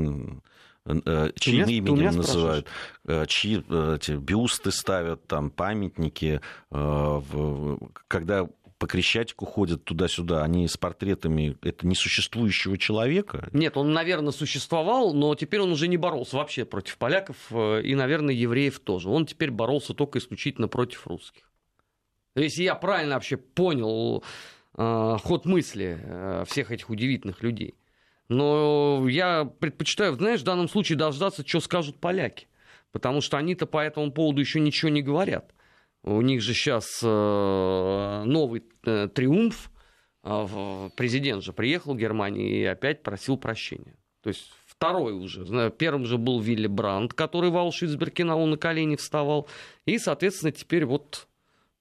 э, 0.84 1.30
чьим 1.36 1.68
именем 1.68 2.16
называют, 2.16 2.66
э, 3.06 3.24
чьи 3.28 3.58
эти 3.60 4.12
бюсты 4.12 4.72
ставят, 4.72 5.26
там 5.28 5.50
памятники, 5.50 6.40
когда 6.70 8.48
по 8.78 8.88
Крещатику 8.88 9.46
ходят 9.46 9.84
туда-сюда, 9.84 10.42
они 10.42 10.66
с 10.66 10.76
портретами 10.76 11.56
это 11.62 11.86
несуществующего 11.86 12.76
человека? 12.76 13.48
Нет, 13.52 13.76
он, 13.76 13.92
наверное, 13.92 14.32
существовал, 14.32 15.14
но 15.14 15.36
теперь 15.36 15.60
он 15.60 15.70
уже 15.70 15.86
не 15.86 15.96
боролся 15.96 16.36
вообще 16.36 16.64
против 16.64 16.98
поляков 16.98 17.36
и, 17.52 17.94
наверное, 17.94 18.34
евреев 18.34 18.80
тоже. 18.80 19.08
Он 19.08 19.24
теперь 19.24 19.52
боролся 19.52 19.94
только 19.94 20.18
исключительно 20.18 20.66
против 20.66 21.06
русских. 21.06 21.48
Если 22.34 22.64
я 22.64 22.74
правильно 22.74 23.14
вообще 23.14 23.36
понял 23.36 24.24
э, 24.76 25.16
ход 25.22 25.44
мысли 25.46 25.98
э, 26.02 26.44
всех 26.46 26.70
этих 26.70 26.90
удивительных 26.90 27.42
людей. 27.42 27.74
Но 28.28 29.06
я 29.08 29.44
предпочитаю, 29.44 30.14
знаешь, 30.14 30.40
в 30.40 30.44
данном 30.44 30.68
случае 30.68 30.96
дождаться, 30.96 31.46
что 31.46 31.60
скажут 31.60 31.98
поляки. 31.98 32.48
Потому 32.90 33.20
что 33.20 33.36
они-то 33.36 33.66
по 33.66 33.78
этому 33.78 34.12
поводу 34.12 34.40
еще 34.40 34.60
ничего 34.60 34.90
не 34.90 35.02
говорят. 35.02 35.54
У 36.02 36.20
них 36.20 36.42
же 36.42 36.54
сейчас 36.54 37.00
э, 37.02 38.22
новый 38.26 38.64
триумф. 38.82 39.70
Президент 40.96 41.42
же 41.42 41.52
приехал 41.52 41.94
в 41.94 41.98
Германию 41.98 42.48
и 42.48 42.64
опять 42.64 43.02
просил 43.02 43.36
прощения. 43.36 43.96
То 44.22 44.28
есть 44.28 44.52
второй 44.66 45.12
уже. 45.12 45.70
Первым 45.70 46.06
же 46.06 46.16
был 46.16 46.40
Вилли 46.40 46.68
Брандт, 46.68 47.12
который 47.12 47.50
в 47.50 47.56
Аушвиц-Биркенау 47.56 48.46
на 48.46 48.56
колени 48.56 48.96
вставал. 48.96 49.48
И, 49.84 49.98
соответственно, 49.98 50.52
теперь 50.52 50.84
вот 50.84 51.26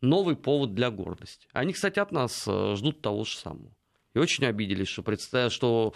новый 0.01 0.35
повод 0.35 0.73
для 0.73 0.91
гордости. 0.91 1.47
Они, 1.53 1.73
кстати, 1.73 1.99
от 1.99 2.11
нас 2.11 2.45
э, 2.47 2.75
ждут 2.75 3.01
того 3.01 3.23
же 3.23 3.37
самого. 3.37 3.71
И 4.13 4.19
очень 4.19 4.45
обиделись, 4.45 4.89
что, 4.89 5.03
представь, 5.03 5.53
что 5.53 5.93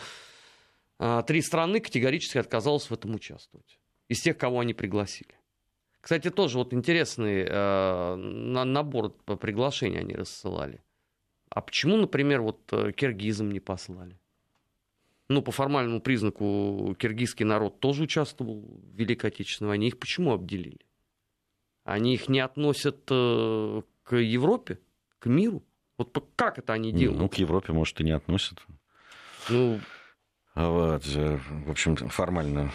а, 0.98 1.22
три 1.24 1.42
страны 1.42 1.82
категорически 1.82 2.38
отказалось 2.38 2.90
в 2.90 2.94
этом 2.94 3.16
участвовать. 3.16 3.80
Из 4.08 4.22
тех, 4.22 4.38
кого 4.38 4.62
они 4.62 4.74
пригласили. 4.74 5.36
Кстати, 6.00 6.30
тоже 6.30 6.60
вот 6.60 6.74
интересный 6.74 7.46
э, 7.48 8.16
набор 8.16 9.10
приглашений 9.10 10.00
они 10.00 10.14
рассылали. 10.14 10.84
А 11.50 11.62
почему, 11.62 11.98
например, 11.98 12.42
вот 12.42 12.62
э, 12.72 12.92
киргизам 12.92 13.52
не 13.52 13.60
послали? 13.60 14.20
Ну, 15.28 15.42
по 15.42 15.52
формальному 15.52 16.02
признаку, 16.02 16.96
киргизский 17.00 17.44
народ 17.44 17.80
тоже 17.80 18.04
участвовал 18.04 18.62
в 18.62 18.96
Великой 18.96 19.32
Отечественной 19.32 19.70
войне. 19.70 19.88
Их 19.88 19.98
почему 19.98 20.32
обделили? 20.32 20.86
Они 21.84 22.14
их 22.14 22.30
не 22.30 22.40
относят 22.40 23.00
э, 23.10 23.82
к 24.06 24.16
Европе, 24.16 24.80
к 25.20 25.26
миру? 25.26 25.64
Вот 25.98 26.18
как 26.36 26.58
это 26.58 26.74
они 26.74 26.94
делают? 26.94 27.20
Ну, 27.20 27.30
к 27.30 27.36
Европе, 27.36 27.74
может, 27.74 28.00
и 28.00 28.04
не 28.04 28.12
относят. 28.12 28.60
Ну... 29.50 29.80
Вот, 30.56 31.04
э, 31.14 31.38
в 31.66 31.72
общем, 31.72 31.98
формально 31.98 32.72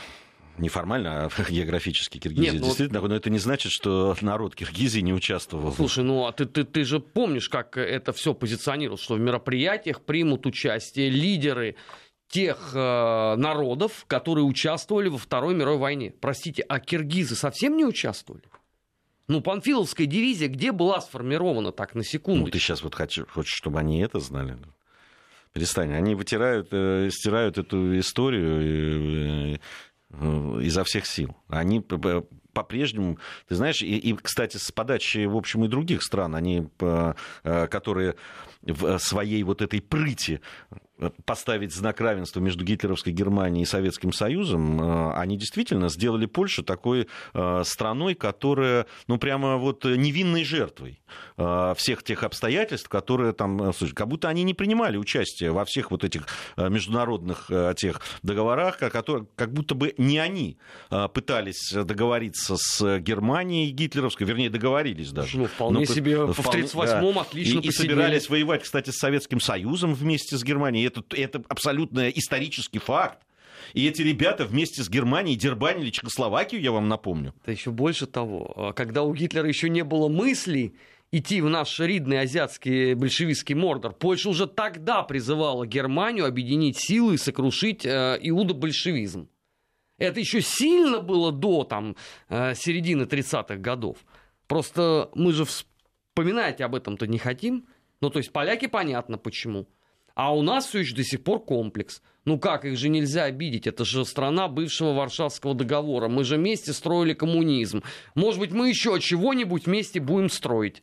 неформально, 0.59 1.25
а 1.25 1.31
географически 1.51 2.19
Киргизия 2.19 2.53
Нет, 2.53 2.61
ну, 2.61 2.67
действительно, 2.67 3.01
но 3.01 3.17
это 3.17 3.31
не 3.31 3.39
значит, 3.39 3.73
что 3.73 4.15
народ 4.21 4.55
Киргизии 4.55 5.01
не 5.01 5.15
участвовал. 5.15 5.73
Слушай, 5.73 6.05
ну 6.05 6.27
а 6.27 6.33
ты, 6.33 6.45
ты, 6.45 6.65
ты 6.65 6.85
же 6.85 7.01
помнишь, 7.01 7.49
как 7.49 7.79
это 7.79 8.13
все 8.13 8.35
позиционировалось, 8.35 9.03
что 9.03 9.15
в 9.15 9.21
мероприятиях 9.21 10.03
примут 10.03 10.45
участие 10.45 11.09
лидеры 11.09 11.77
тех 12.29 12.73
э, 12.75 13.37
народов, 13.37 14.05
которые 14.07 14.45
участвовали 14.45 15.09
во 15.09 15.19
Второй 15.19 15.55
мировой 15.55 15.79
войне. 15.79 16.13
Простите, 16.21 16.63
а 16.69 16.79
киргизы 16.79 17.35
совсем 17.35 17.77
не 17.77 17.85
участвовали? 17.85 18.43
Ну, 19.31 19.41
Панфиловская 19.41 20.09
дивизия 20.09 20.49
где 20.49 20.73
была 20.73 21.01
сформирована, 21.01 21.71
так, 21.71 21.95
на 21.95 22.03
секунду? 22.03 22.47
Ну, 22.47 22.51
ты 22.51 22.59
сейчас 22.59 22.83
вот 22.83 22.97
хочешь, 22.97 23.29
хочешь, 23.29 23.55
чтобы 23.55 23.79
они 23.79 24.01
это 24.01 24.19
знали? 24.19 24.59
Перестань. 25.53 25.93
Они 25.93 26.17
вытирают, 26.17 26.69
э, 26.73 27.11
стирают 27.13 27.57
эту 27.57 27.97
историю 28.01 29.55
э, 29.55 29.59
э, 30.11 30.61
изо 30.63 30.83
всех 30.83 31.07
сил. 31.07 31.37
Они 31.49 31.81
по-прежнему, 31.81 33.19
ты 33.47 33.55
знаешь, 33.55 33.83
и, 33.83 33.97
и, 33.97 34.17
кстати, 34.17 34.57
с 34.57 34.73
подачи, 34.73 35.27
в 35.27 35.37
общем, 35.37 35.65
и 35.65 35.69
других 35.69 36.03
стран, 36.03 36.35
они, 36.35 36.67
э, 36.81 37.15
которые 37.71 38.17
в 38.63 38.99
своей 38.99 39.45
вот 39.45 39.63
этой 39.63 39.81
прыти 39.81 40.41
поставить 41.25 41.75
знак 41.75 42.01
равенства 42.01 42.41
между 42.41 42.65
гитлеровской 42.65 43.13
Германией 43.13 43.63
и 43.63 43.67
Советским 43.67 44.13
Союзом, 44.13 44.81
э, 44.81 45.13
они 45.15 45.37
действительно 45.37 45.89
сделали 45.89 46.27
Польшу 46.27 46.63
такой 46.63 47.09
э, 47.35 47.63
страной, 47.65 48.15
которая, 48.15 48.87
ну, 49.07 49.19
прямо 49.19 49.57
вот 49.57 49.85
невинной 49.85 50.45
жертвой 50.45 51.01
э, 51.37 51.75
всех 51.77 52.03
тех 52.03 52.23
обстоятельств, 52.23 52.89
которые 52.89 53.33
там, 53.33 53.73
слушай, 53.73 53.95
как 53.95 54.09
будто 54.09 54.29
они 54.29 54.43
не 54.43 54.55
принимали 54.55 54.97
участие 54.97 55.53
во 55.53 55.65
всех 55.65 55.91
вот 55.91 56.05
этих 56.05 56.27
международных 56.57 57.51
тех 57.77 58.01
договорах, 58.23 58.79
которые, 58.79 59.27
как 59.37 59.53
будто 59.53 59.75
бы 59.75 59.95
не 59.99 60.19
они 60.19 60.59
пытались 61.13 61.73
договориться 61.73 62.57
с 62.57 62.99
Германией 62.99 63.71
гитлеровской, 63.71 64.27
вернее, 64.27 64.51
договорились 64.51 65.13
даже. 65.13 65.39
Ну, 65.39 65.47
вполне 65.47 65.81
Но, 65.81 65.85
себе 65.87 66.25
в 66.25 66.39
1938-м 66.39 67.19
отлично 67.19 67.61
и, 67.61 67.69
и 67.69 67.71
собирались 67.71 68.29
воевать, 68.29 68.63
кстати, 68.63 68.91
с 68.91 68.97
Советским 68.97 69.41
Союзом 69.41 69.95
вместе 69.95 70.37
с 70.37 70.45
Германией 70.45 70.90
это, 70.97 71.17
это 71.17 71.43
абсолютно 71.49 72.09
исторический 72.11 72.79
факт. 72.79 73.19
И 73.75 73.87
эти 73.87 74.03
ребята 74.03 74.45
вместе 74.45 74.83
с 74.83 74.89
Германией 74.89 75.37
дербанили 75.37 75.91
Чехословакию, 75.91 76.61
я 76.61 76.73
вам 76.73 76.89
напомню. 76.89 77.35
Это 77.43 77.53
еще 77.53 77.71
больше 77.71 78.07
того. 78.07 78.53
А 78.57 78.73
когда 78.73 79.03
у 79.03 79.15
Гитлера 79.15 79.47
еще 79.47 79.69
не 79.69 79.85
было 79.85 80.09
мыслей 80.09 80.75
идти 81.13 81.41
в 81.41 81.49
наш 81.49 81.79
ридный 81.81 82.21
азиатский 82.21 82.95
большевистский 82.95 83.55
мордор. 83.55 83.93
Польша 83.93 84.29
уже 84.29 84.47
тогда 84.47 85.03
призывала 85.03 85.67
Германию 85.67 86.27
объединить 86.27 86.79
силы 86.79 87.15
и 87.15 87.19
сокрушить 87.19 87.85
э, 87.85 88.19
иудо-большевизм. 88.23 89.29
Это 89.99 90.21
еще 90.21 90.41
сильно 90.41 91.01
было 91.01 91.33
до 91.33 91.65
там, 91.65 91.97
э, 92.29 92.55
середины 92.55 93.03
30-х 93.03 93.57
годов. 93.57 93.99
Просто 94.47 95.11
мы 95.15 95.33
же 95.33 95.45
вспоминать 95.45 96.61
об 96.61 96.75
этом-то 96.75 97.07
не 97.07 97.19
хотим. 97.19 97.67
Ну, 98.01 98.09
то 98.09 98.19
есть 98.19 98.33
поляки 98.33 98.67
понятно 98.67 99.19
почему. 99.19 99.67
А 100.15 100.35
у 100.35 100.43
нас 100.43 100.67
все 100.67 100.81
еще 100.81 100.95
до 100.95 101.05
сих 101.05 101.23
пор 101.23 101.45
комплекс. 101.45 102.03
Ну 102.25 102.39
как, 102.39 102.65
их 102.65 102.77
же 102.77 102.89
нельзя 102.89 103.25
обидеть. 103.25 103.67
Это 103.67 103.85
же 103.85 104.05
страна 104.05 104.49
бывшего 104.49 104.93
Варшавского 104.93 105.55
договора. 105.55 106.09
Мы 106.09 106.25
же 106.25 106.37
вместе 106.37 106.73
строили 106.73 107.15
коммунизм. 107.15 107.83
Может 108.15 108.41
быть, 108.41 108.53
мы 108.53 108.69
еще 108.69 108.99
чего-нибудь 109.01 109.67
вместе 109.67 110.01
будем 110.01 110.29
строить. 110.29 110.83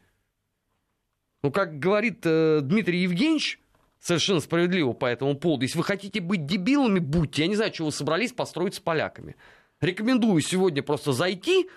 Ну, 1.44 1.52
как 1.52 1.80
говорит 1.80 2.22
э, 2.26 2.62
Дмитрий 2.64 3.02
Евгеньевич, 3.02 3.60
совершенно 4.00 4.40
справедливо 4.40 4.94
по 4.94 5.06
этому 5.06 5.36
поводу, 5.36 5.64
если 5.64 5.78
вы 5.78 5.84
хотите 5.84 6.20
быть 6.20 6.46
дебилами, 6.46 7.00
будьте. 7.00 7.44
Я 7.44 7.48
не 7.48 7.56
знаю, 7.56 7.74
что 7.74 7.86
вы 7.86 7.92
собрались 7.92 8.32
построить 8.32 8.76
с 8.76 8.80
поляками. 8.80 9.36
Рекомендую 9.80 10.42
сегодня 10.42 10.82
просто 10.82 11.14
зайти 11.14 11.70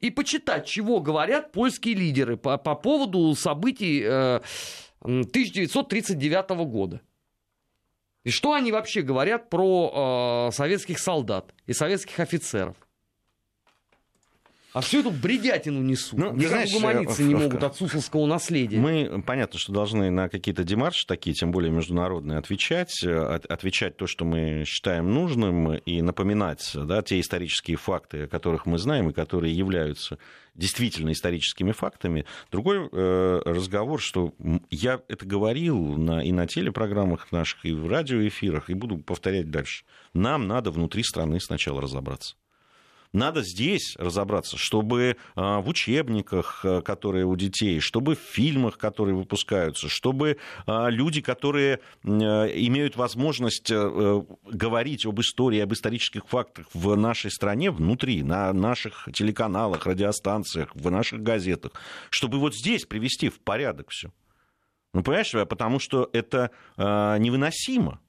и 0.00 0.10
почитать, 0.10 0.66
чего 0.66 1.00
говорят 1.00 1.52
польские 1.52 1.94
лидеры 1.94 2.36
по, 2.36 2.58
по 2.58 2.74
поводу 2.74 3.34
событий 3.36 4.02
э, 4.04 4.40
1939 5.04 6.50
года. 6.66 7.00
И 8.24 8.30
что 8.30 8.54
они 8.54 8.72
вообще 8.72 9.02
говорят 9.02 9.50
про 9.50 10.48
э, 10.48 10.52
советских 10.52 10.98
солдат 10.98 11.54
и 11.66 11.74
советских 11.74 12.20
офицеров? 12.20 12.76
А 14.74 14.80
всю 14.80 15.00
эту 15.00 15.12
бредятину 15.12 15.80
несут. 15.82 16.18
Ну, 16.18 16.32
Никак 16.32 16.48
знаешь, 16.48 16.74
угомониться 16.74 17.22
не 17.22 17.36
могут 17.36 17.62
от 17.62 17.76
сусловского 17.76 18.26
наследия. 18.26 18.76
Мы, 18.76 19.22
понятно, 19.24 19.56
что 19.56 19.72
должны 19.72 20.10
на 20.10 20.28
какие-то 20.28 20.64
демарши 20.64 21.06
такие, 21.06 21.32
тем 21.32 21.52
более 21.52 21.70
международные, 21.70 22.38
отвечать. 22.38 23.04
Э, 23.04 23.38
отвечать 23.48 23.96
то, 23.96 24.08
что 24.08 24.24
мы 24.24 24.64
считаем 24.66 25.14
нужным, 25.14 25.74
и 25.76 26.02
напоминать 26.02 26.72
да, 26.74 27.02
те 27.02 27.20
исторические 27.20 27.76
факты, 27.76 28.24
о 28.24 28.26
которых 28.26 28.66
мы 28.66 28.78
знаем, 28.78 29.10
и 29.10 29.12
которые 29.12 29.56
являются 29.56 30.18
действительно 30.56 31.12
историческими 31.12 31.70
фактами. 31.70 32.26
Другой 32.50 32.88
э, 32.90 33.42
разговор, 33.44 34.00
что 34.00 34.34
я 34.70 35.00
это 35.06 35.24
говорил 35.24 35.78
на, 35.96 36.24
и 36.24 36.32
на 36.32 36.48
телепрограммах 36.48 37.30
наших, 37.30 37.64
и 37.64 37.72
в 37.72 37.88
радиоэфирах, 37.88 38.70
и 38.70 38.74
буду 38.74 38.98
повторять 38.98 39.52
дальше. 39.52 39.84
Нам 40.14 40.48
надо 40.48 40.72
внутри 40.72 41.04
страны 41.04 41.38
сначала 41.38 41.80
разобраться. 41.80 42.34
Надо 43.14 43.44
здесь 43.44 43.94
разобраться, 43.96 44.58
чтобы 44.58 45.16
а, 45.36 45.60
в 45.60 45.68
учебниках, 45.68 46.64
а, 46.64 46.82
которые 46.82 47.24
у 47.24 47.36
детей, 47.36 47.78
чтобы 47.78 48.16
в 48.16 48.18
фильмах, 48.18 48.76
которые 48.76 49.14
выпускаются, 49.14 49.88
чтобы 49.88 50.38
а, 50.66 50.88
люди, 50.88 51.20
которые 51.20 51.78
имеют 52.02 52.96
возможность 52.96 53.70
говорить 53.70 55.06
об 55.06 55.20
истории, 55.20 55.60
об 55.60 55.72
исторических 55.72 56.26
фактах 56.26 56.66
в 56.74 56.96
нашей 56.96 57.30
стране, 57.30 57.70
внутри, 57.70 58.24
на 58.24 58.52
наших 58.52 59.08
телеканалах, 59.14 59.86
радиостанциях, 59.86 60.74
в 60.74 60.90
наших 60.90 61.22
газетах, 61.22 61.70
чтобы 62.10 62.40
вот 62.40 62.56
здесь 62.56 62.84
привести 62.84 63.28
в 63.28 63.38
порядок 63.38 63.90
все. 63.90 64.10
Ну, 64.92 65.04
понимаешь, 65.04 65.32
потому 65.48 65.78
что 65.78 66.10
это 66.12 66.50
невыносимо 66.76 68.00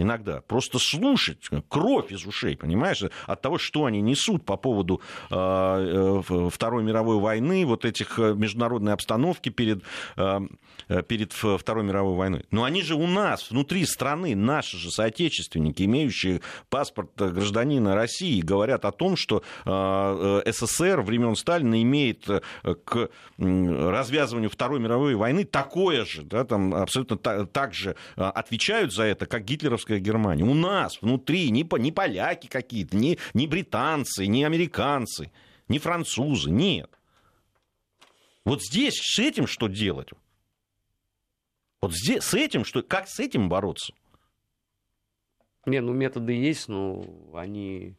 иногда. 0.00 0.40
Просто 0.42 0.78
слушать, 0.78 1.48
кровь 1.68 2.12
из 2.12 2.26
ушей, 2.26 2.56
понимаешь, 2.56 3.02
от 3.26 3.42
того, 3.42 3.58
что 3.58 3.84
они 3.84 4.00
несут 4.00 4.44
по 4.44 4.56
поводу 4.56 5.00
э, 5.30 5.34
э 5.34 6.50
Второй 6.50 6.82
мировой 6.82 7.18
войны, 7.18 7.64
вот 7.66 7.84
этих 7.84 8.18
э, 8.18 8.34
международной 8.34 8.92
обстановки 8.92 9.48
перед, 9.48 9.82
э, 10.16 10.40
э, 10.88 11.02
перед 11.02 11.32
Второй 11.32 11.84
мировой 11.84 12.16
войной. 12.16 12.44
Но 12.50 12.64
они 12.64 12.82
же 12.82 12.94
у 12.94 13.06
нас, 13.06 13.50
внутри 13.50 13.84
страны, 13.84 14.34
наши 14.34 14.76
же 14.76 14.90
соотечественники, 14.90 15.82
имеющие 15.84 16.40
паспорт 16.68 17.10
гражданина 17.16 17.94
России, 17.94 18.40
говорят 18.40 18.84
о 18.84 18.92
том, 18.92 19.16
что 19.16 19.42
э, 19.64 20.42
СССР 20.52 21.00
времен 21.02 21.36
Сталина 21.36 21.80
имеет 21.82 22.26
к 22.62 23.10
развязыванию 23.38 24.50
Второй 24.50 24.80
мировой 24.80 25.14
войны 25.14 25.44
такое 25.44 26.04
же, 26.04 26.22
да, 26.22 26.44
там 26.44 26.74
абсолютно 26.74 27.16
так 27.16 27.74
же 27.74 27.96
отвечают 28.16 28.92
за 28.92 29.04
это, 29.04 29.26
как 29.26 29.44
гитлеровская 29.44 29.89
нацистская 29.90 29.98
Германия. 29.98 30.44
У 30.44 30.54
нас 30.54 31.00
внутри 31.02 31.50
не, 31.50 31.66
не 31.78 31.92
поляки 31.92 32.46
какие-то, 32.46 32.96
не, 32.96 33.18
не 33.34 33.46
британцы, 33.46 34.26
не 34.26 34.44
американцы, 34.44 35.30
не 35.68 35.78
французы. 35.78 36.50
Нет. 36.50 36.90
Вот 38.44 38.62
здесь 38.62 38.94
с 38.96 39.18
этим 39.18 39.46
что 39.46 39.68
делать? 39.68 40.10
Вот 41.80 41.92
здесь 41.92 42.24
с 42.24 42.34
этим 42.34 42.64
что? 42.64 42.82
Как 42.82 43.08
с 43.08 43.20
этим 43.20 43.48
бороться? 43.48 43.92
Не, 45.66 45.80
ну 45.80 45.92
методы 45.92 46.32
есть, 46.32 46.68
но 46.68 47.04
они 47.34 47.96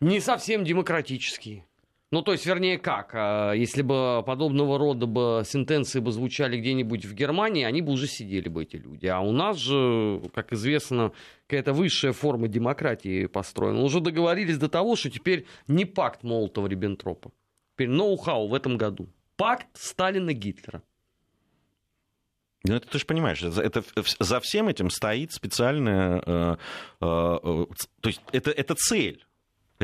не 0.00 0.20
совсем 0.20 0.64
демократические. 0.64 1.66
Ну, 2.12 2.20
то 2.20 2.32
есть, 2.32 2.44
вернее, 2.44 2.78
как? 2.78 3.12
А, 3.14 3.52
если 3.52 3.80
бы 3.80 4.22
подобного 4.26 4.78
рода 4.78 5.06
бы 5.06 5.42
сентенции 5.46 5.98
бы 5.98 6.12
звучали 6.12 6.58
где-нибудь 6.58 7.06
в 7.06 7.14
Германии, 7.14 7.64
они 7.64 7.80
бы 7.80 7.90
уже 7.90 8.06
сидели 8.06 8.50
бы, 8.50 8.64
эти 8.64 8.76
люди. 8.76 9.06
А 9.06 9.20
у 9.20 9.32
нас 9.32 9.56
же, 9.56 10.20
как 10.34 10.52
известно, 10.52 11.12
какая-то 11.46 11.72
высшая 11.72 12.12
форма 12.12 12.48
демократии 12.48 13.24
построена. 13.24 13.80
Уже 13.80 14.00
договорились 14.00 14.58
до 14.58 14.68
того, 14.68 14.94
что 14.94 15.08
теперь 15.08 15.46
не 15.68 15.86
пакт 15.86 16.22
Молотова-Риббентропа. 16.22 17.32
Теперь 17.74 17.88
ноу-хау 17.88 18.46
в 18.46 18.52
этом 18.52 18.76
году. 18.76 19.08
Пакт 19.36 19.68
Сталина-Гитлера. 19.72 20.82
Ну, 22.64 22.74
это 22.74 22.86
ты 22.88 22.98
же 22.98 23.06
понимаешь, 23.06 23.42
это, 23.42 23.62
это, 23.62 23.82
за 24.18 24.38
всем 24.40 24.68
этим 24.68 24.90
стоит 24.90 25.32
специальная... 25.32 26.22
Э, 26.26 26.56
э, 27.00 27.38
э, 27.42 27.66
то 28.02 28.08
есть 28.08 28.20
это, 28.32 28.50
это 28.50 28.74
цель. 28.74 29.24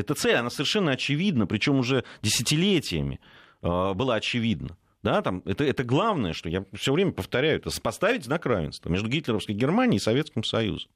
Эта 0.01 0.15
цель, 0.15 0.35
она 0.35 0.51
совершенно 0.51 0.93
очевидна, 0.93 1.47
причем 1.47 1.79
уже 1.79 2.05
десятилетиями 2.23 3.21
э, 3.63 3.93
была 3.95 4.17
очевидна. 4.17 4.77
Да, 5.03 5.23
там, 5.23 5.43
это, 5.45 5.65
это 5.65 5.85
главное, 5.85 6.33
что 6.33 6.49
я 6.49 6.65
все 6.75 6.93
время 6.93 7.13
повторяю, 7.13 7.59
это 7.59 7.71
поставить 7.81 8.25
знак 8.25 8.47
равенства 8.47 8.91
между 8.91 9.09
гитлеровской 9.09 9.55
Германией 9.55 9.99
и 9.99 10.03
Советским 10.03 10.43
Союзом. 10.43 10.91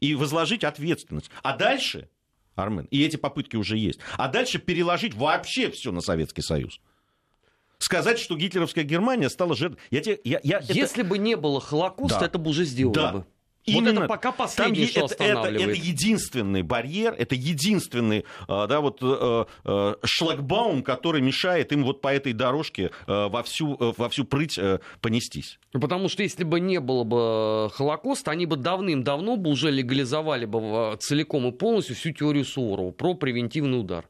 И 0.00 0.14
возложить 0.14 0.64
ответственность. 0.64 1.30
А 1.42 1.56
дальше, 1.56 2.08
Армен, 2.54 2.86
и 2.90 3.02
эти 3.04 3.16
попытки 3.16 3.56
уже 3.56 3.76
есть, 3.76 4.00
а 4.16 4.28
дальше 4.28 4.58
переложить 4.58 5.14
вообще 5.14 5.70
все 5.70 5.90
на 5.90 6.00
Советский 6.00 6.42
Союз 6.42 6.80
сказать, 7.78 8.18
что 8.18 8.36
гитлеровская 8.36 8.84
Германия 8.84 9.30
стала 9.30 9.54
жертвой. 9.54 9.80
Я 9.90 10.00
тебе, 10.00 10.20
я, 10.24 10.40
я, 10.42 10.58
Если 10.68 11.00
это... 11.00 11.10
бы 11.10 11.18
не 11.18 11.36
было 11.36 11.60
Холокоста, 11.60 12.20
да. 12.20 12.26
это 12.26 12.38
бы 12.38 12.50
уже 12.50 12.64
сделали 12.64 12.94
да. 12.94 13.12
бы. 13.12 13.26
Именно, 13.68 13.92
вот 13.92 13.98
это 13.98 14.08
пока 14.08 14.32
последнее, 14.32 14.88
там, 14.88 15.08
что 15.08 15.14
это, 15.14 15.24
это, 15.24 15.48
это 15.48 15.72
единственный 15.72 16.62
барьер, 16.62 17.14
это 17.16 17.34
единственный 17.34 18.24
а, 18.46 18.66
да, 18.66 18.80
вот, 18.80 18.98
э, 19.02 19.44
э, 19.64 19.94
шлагбаум, 20.04 20.82
который 20.82 21.20
мешает 21.20 21.72
им 21.72 21.84
вот 21.84 22.00
по 22.00 22.08
этой 22.08 22.32
дорожке 22.32 22.90
э, 23.06 23.28
во 23.28 23.42
всю, 23.42 23.76
во 23.96 24.08
всю 24.08 24.24
прыть 24.24 24.58
понестись. 25.00 25.58
Потому 25.72 26.08
что 26.08 26.22
если 26.22 26.44
бы 26.44 26.60
не 26.60 26.80
было 26.80 27.04
бы 27.04 27.70
Холокоста, 27.74 28.30
они 28.30 28.46
бы 28.46 28.56
давным-давно 28.56 29.36
бы 29.36 29.50
уже 29.50 29.70
легализовали 29.70 30.44
бы 30.44 30.96
целиком 31.00 31.46
и 31.48 31.52
полностью 31.52 31.96
всю 31.96 32.12
теорию 32.12 32.44
Суворова 32.44 32.90
про 32.90 33.14
превентивный 33.14 33.80
удар. 33.80 34.08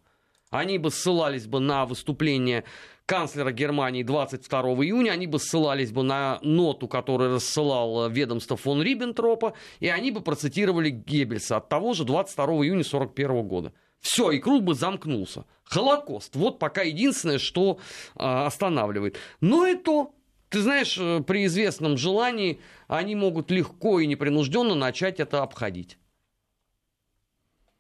Они 0.51 0.79
бы 0.79 0.91
ссылались 0.91 1.47
бы 1.47 1.61
на 1.61 1.85
выступление 1.85 2.65
канцлера 3.09 3.53
Германии 3.53 4.03
22 4.03 4.61
июня, 4.85 5.13
они 5.13 5.27
бы 5.27 5.39
ссылались 5.39 5.91
бы 5.91 6.03
на 6.03 6.39
ноту, 6.43 6.89
которую 6.89 7.35
рассылал 7.37 8.11
ведомство 8.11 8.59
фон 8.59 8.83
Риббентропа, 8.83 9.55
и 9.81 9.89
они 9.89 10.11
бы 10.11 10.21
процитировали 10.21 10.91
Геббельса 10.91 11.57
от 11.57 11.71
того 11.71 11.95
же 11.95 12.05
22 12.05 12.45
июня 12.45 12.83
1941 12.83 13.49
года. 13.49 13.73
Все, 13.99 14.31
и 14.31 14.39
круг 14.39 14.63
бы 14.63 14.75
замкнулся. 14.75 15.47
Холокост. 15.65 16.37
Вот 16.37 16.59
пока 16.59 16.83
единственное, 16.83 17.39
что 17.39 17.79
э, 18.15 18.23
останавливает. 18.23 19.17
Но 19.41 19.67
и 19.67 19.75
то, 19.75 20.15
ты 20.51 20.61
знаешь, 20.61 20.97
э, 20.99 21.23
при 21.27 21.47
известном 21.47 21.97
желании 21.97 22.61
они 22.89 23.15
могут 23.15 23.51
легко 23.51 24.01
и 24.01 24.07
непринужденно 24.07 24.75
начать 24.75 25.19
это 25.19 25.43
обходить. 25.43 25.99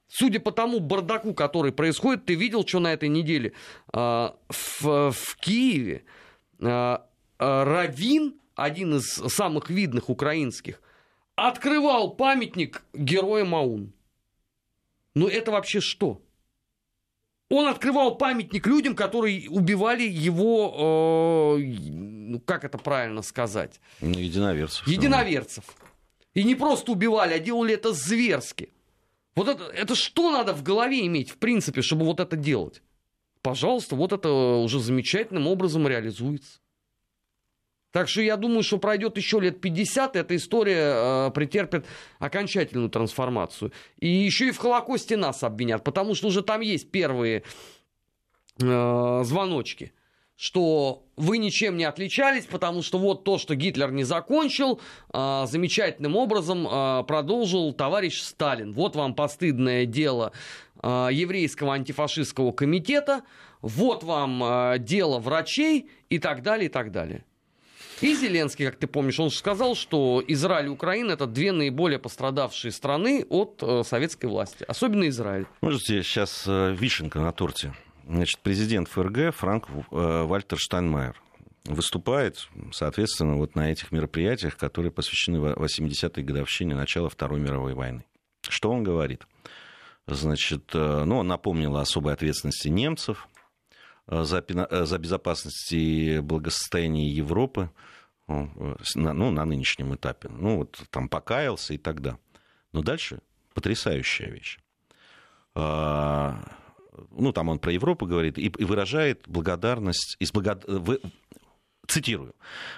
Судя 0.09 0.41
по 0.41 0.53
тому 0.53 0.81
бардаку, 0.81 1.35
который 1.35 1.71
происходит, 1.71 2.25
ты 2.25 2.35
видел, 2.35 2.67
что 2.67 2.81
на 2.81 2.93
этой 2.93 3.11
неделе 3.11 3.53
а, 3.93 4.37
в, 4.49 5.13
в 5.13 5.37
Киеве 5.39 6.05
а, 6.61 7.07
а, 7.39 7.65
Равин, 7.65 8.35
один 8.55 8.97
из 8.97 9.07
самых 9.07 9.69
видных 9.69 10.09
украинских, 10.09 10.81
открывал 11.37 12.15
памятник 12.15 12.83
героя 12.95 13.45
Маун. 13.45 13.93
Ну 15.15 15.29
это 15.29 15.51
вообще 15.53 15.81
что? 15.81 16.23
Он 17.51 17.67
открывал 17.67 18.17
памятник 18.17 18.67
людям, 18.67 18.95
которые 18.95 19.49
убивали 19.49 20.03
его, 20.03 21.57
э, 21.59 21.63
ну 21.63 22.41
как 22.41 22.65
это 22.65 22.77
правильно 22.77 23.23
сказать? 23.23 23.81
Ну, 24.01 24.19
единоверцев. 24.19 24.87
Единоверцев. 24.87 25.65
И 26.35 26.45
не 26.45 26.55
просто 26.55 26.93
убивали, 26.93 27.35
а 27.35 27.39
делали 27.39 27.75
это 27.75 27.93
зверски. 27.93 28.71
Вот 29.39 29.47
это, 29.47 29.65
это 29.67 29.95
что 29.95 30.33
надо 30.33 30.53
в 30.53 30.65
голове 30.65 31.07
иметь, 31.07 31.31
в 31.31 31.37
принципе, 31.37 31.81
чтобы 31.81 32.05
вот 32.05 32.19
это 32.19 32.35
делать? 32.35 32.83
Пожалуйста, 33.41 33.95
вот 33.95 34.13
это 34.13 34.29
уже 34.29 34.81
замечательным 34.81 35.47
образом 35.47 35.87
реализуется. 35.87 36.59
Так 37.93 38.09
что 38.09 38.21
я 38.21 38.37
думаю, 38.37 38.65
что 38.65 38.79
пройдет 38.79 39.17
еще 39.17 39.39
лет 39.39 39.61
50, 39.61 40.17
и 40.17 40.19
эта 40.19 40.35
история 40.35 41.29
э, 41.29 41.31
претерпит 41.31 41.87
окончательную 42.19 42.91
трансформацию. 42.91 43.71
И 44.01 44.09
еще 44.09 44.49
и 44.49 44.51
в 44.51 44.59
Холокосте 44.59 45.17
нас 45.17 45.45
обвинят, 45.45 45.85
потому 45.85 46.17
что 46.17 46.27
уже 46.27 46.43
там 46.43 46.61
есть 46.61 46.91
первые 46.91 47.45
э, 48.61 49.23
звоночки 49.25 49.93
что 50.39 51.03
вы 51.17 51.39
ничем 51.39 51.77
не 51.77 51.85
отличались, 51.85 52.47
потому 52.47 52.83
что 52.83 52.97
вот 52.97 53.25
то, 53.25 53.39
что 53.39 53.57
Гитлер 53.57 53.91
не 53.91 54.05
закончил, 54.05 54.81
э, 55.13 55.47
замечательным 55.47 56.15
образом 56.15 56.67
э, 56.67 57.05
продолжил 57.09 57.73
товарищ 57.73 58.21
Сталин. 58.21 58.73
Вот 58.73 58.95
вам 58.95 59.15
постыдное 59.15 59.85
дело 59.85 60.31
э, 60.81 61.09
еврейского 61.11 61.75
антифашистского 61.75 62.53
комитета, 62.53 63.23
вот 63.63 64.05
вам 64.05 64.79
дело 64.85 65.19
врачей 65.19 65.91
и 66.09 66.21
так 66.21 66.45
далее, 66.45 66.67
и 66.67 66.73
так 66.73 66.93
далее. 66.93 67.25
И 68.01 68.15
Зеленский, 68.15 68.67
как 68.67 68.77
ты 68.77 68.87
помнишь, 68.87 69.19
он 69.19 69.31
же 69.31 69.37
сказал, 69.37 69.75
что 69.75 70.23
Израиль 70.29 70.67
и 70.67 70.69
Украина 70.69 71.11
это 71.11 71.27
две 71.27 71.51
наиболее 71.51 71.99
пострадавшие 71.99 72.71
страны 72.71 73.27
от 73.29 73.61
советской 73.85 74.27
власти, 74.27 74.65
особенно 74.69 75.09
Израиль. 75.09 75.47
Можете 75.61 76.05
сейчас 76.05 76.45
вишенка 76.47 77.19
на 77.19 77.33
торте. 77.33 77.75
Значит, 78.09 78.41
президент 78.41 78.89
ФРГ 78.89 79.35
Франк 79.35 79.69
э, 79.69 80.23
Вальтер 80.23 80.59
Штайнмайер 80.59 81.21
выступает, 81.67 82.49
соответственно, 82.73 83.37
вот 83.37 83.55
на 83.55 83.71
этих 83.71 83.93
мероприятиях, 83.93 84.57
которые 84.57 84.91
посвящены 84.91 85.37
80-й 85.37 86.23
годовщине 86.23 86.75
начала 86.75 87.11
Второй 87.11 87.39
мировой 87.39 87.75
войны. 87.75 88.07
Что 88.49 88.71
он 88.71 88.83
говорит? 88.83 89.27
Значит, 90.07 90.71
э, 90.73 91.05
ну, 91.05 91.19
он 91.19 91.29
напомнил 91.29 91.77
о 91.77 91.83
особой 91.83 92.15
ответственности 92.15 92.69
немцев 92.69 93.29
э, 94.07 94.25
за, 94.25 94.43
за 94.87 94.99
безопасность 94.99 95.71
и 95.75 96.21
благосостояние 96.21 97.15
Европы 97.15 97.71
ну, 98.27 98.51
на, 98.95 99.45
нынешнем 99.45 99.95
этапе. 99.95 100.31
Ну, 100.31 100.57
вот 100.57 100.83
там 100.89 101.11
покаялся 101.11 101.75
и 101.75 101.79
тогда. 101.79 102.19
Но 102.73 102.83
дальше 102.83 103.21
потрясающая 103.53 104.31
вещь 104.31 104.59
а, 105.55 106.58
ну, 107.11 107.33
там 107.33 107.49
он 107.49 107.59
про 107.59 107.73
Европу 107.73 108.07
говорит, 108.07 108.39
и, 108.39 108.47
и 108.47 108.65
выражает 108.65 109.25
благодарность, 109.27 110.17
из 110.19 110.33
благод... 110.33 110.65
в... 110.67 110.99
цитирую, 111.87 112.35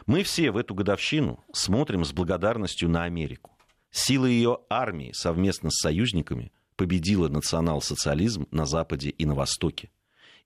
«Мы 0.07 0.23
все 0.23 0.51
в 0.51 0.57
эту 0.57 0.75
годовщину 0.75 1.45
смотрим 1.53 2.05
с 2.05 2.13
благодарностью 2.13 2.89
на 2.89 3.05
Америку. 3.05 3.57
Сила 3.91 4.27
ее 4.27 4.61
армии 4.69 5.13
совместно 5.13 5.71
с 5.71 5.81
союзниками 5.81 6.53
победила 6.77 7.29
национал-социализм 7.29 8.47
на 8.51 8.65
Западе 8.65 9.11
и 9.11 9.27
на 9.27 9.35
Востоке. 9.35 9.91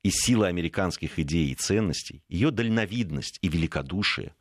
И 0.02 0.10
сила 0.10 0.48
американских 0.48 1.18
идей 1.18 1.50
и 1.50 1.54
ценностей, 1.54 2.22
ее 2.28 2.50
дальновидность 2.50 3.38
и 3.40 3.48
великодушие 3.48 4.34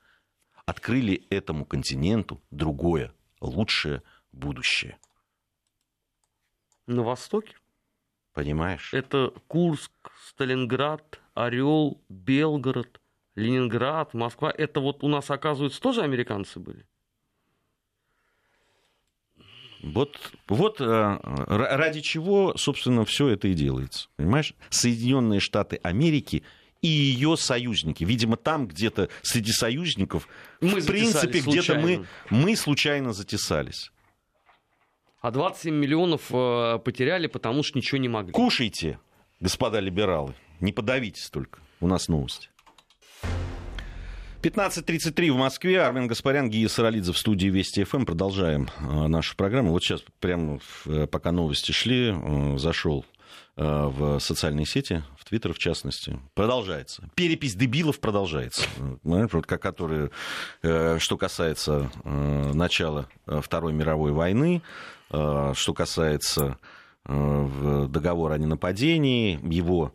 открыли 0.66 1.26
этому 1.30 1.66
континенту 1.66 2.42
другое, 2.52 3.14
лучшее 3.40 4.02
будущее. 4.32 4.98
На 6.88 7.04
Востоке? 7.04 7.56
Понимаешь? 8.34 8.94
Это 8.94 9.32
Курск, 9.48 9.92
Сталинград, 10.28 11.22
Орел, 11.36 12.02
Белгород, 12.10 13.00
Ленинград, 13.36 14.14
Москва. 14.14 14.54
Это 14.56 14.80
вот 14.80 15.04
у 15.04 15.08
нас, 15.08 15.30
оказывается, 15.30 15.80
тоже 15.80 16.02
американцы 16.02 16.60
были? 16.60 16.86
Вот, 19.84 20.18
вот 20.48 20.80
э, 20.80 21.18
ради 21.48 22.00
чего, 22.02 22.56
собственно, 22.56 23.04
все 23.06 23.28
это 23.28 23.50
и 23.50 23.54
делается. 23.54 24.08
Понимаешь? 24.16 24.54
Соединенные 24.70 25.42
Штаты 25.42 25.80
Америки 25.84 26.44
и 26.82 26.88
ее 26.88 27.36
союзники. 27.38 28.04
Видимо, 28.04 28.38
там 28.38 28.68
где-то 28.68 29.10
среди 29.22 29.52
союзников, 29.52 30.28
мы 30.62 30.80
в 30.80 30.88
принципе, 30.88 31.40
где-то 31.42 31.76
мы, 31.76 32.06
мы 32.30 32.56
случайно 32.56 33.14
затесались 33.14 33.93
а 35.24 35.32
27 35.32 35.74
миллионов 35.74 36.24
э, 36.32 36.80
потеряли, 36.84 37.28
потому 37.28 37.64
что 37.64 37.78
ничего 37.78 37.98
не 37.98 38.10
могли. 38.10 38.34
Кушайте, 38.34 39.00
господа 39.40 39.80
либералы, 39.80 40.36
не 40.60 40.74
подавитесь 40.74 41.30
только. 41.30 41.60
У 41.80 41.88
нас 41.88 42.10
новости. 42.10 42.50
15.33 44.42 45.32
в 45.32 45.38
Москве. 45.38 45.82
Армен 45.82 46.08
Гаспарян, 46.08 46.50
Гия 46.50 46.68
Саралидзе 46.68 47.14
в 47.14 47.18
студии 47.18 47.48
Вести 47.48 47.86
ФМ. 47.86 48.04
Продолжаем 48.04 48.68
э, 48.82 49.08
нашу 49.08 49.38
программу. 49.38 49.72
Вот 49.72 49.82
сейчас, 49.82 50.04
прямо 50.20 50.60
э, 50.88 51.08
пока 51.08 51.32
новости 51.32 51.72
шли, 51.72 52.14
зашел 52.58 53.06
в 53.56 54.20
социальные 54.20 54.66
сети, 54.66 55.04
в 55.16 55.26
Твиттер 55.26 55.54
в 55.54 55.60
частности. 55.60 56.20
Продолжается. 56.34 57.08
Перепись 57.14 57.54
дебилов 57.54 58.00
продолжается. 58.00 58.64
Которые, 59.46 60.10
что 60.62 61.18
касается 61.18 61.92
начала 62.04 63.08
Второй 63.28 63.74
мировой 63.74 64.12
войны, 64.12 64.64
что 65.14 65.74
касается 65.76 66.58
э, 67.06 67.88
договора 67.88 68.34
о 68.34 68.38
ненападении, 68.38 69.40
его 69.44 69.94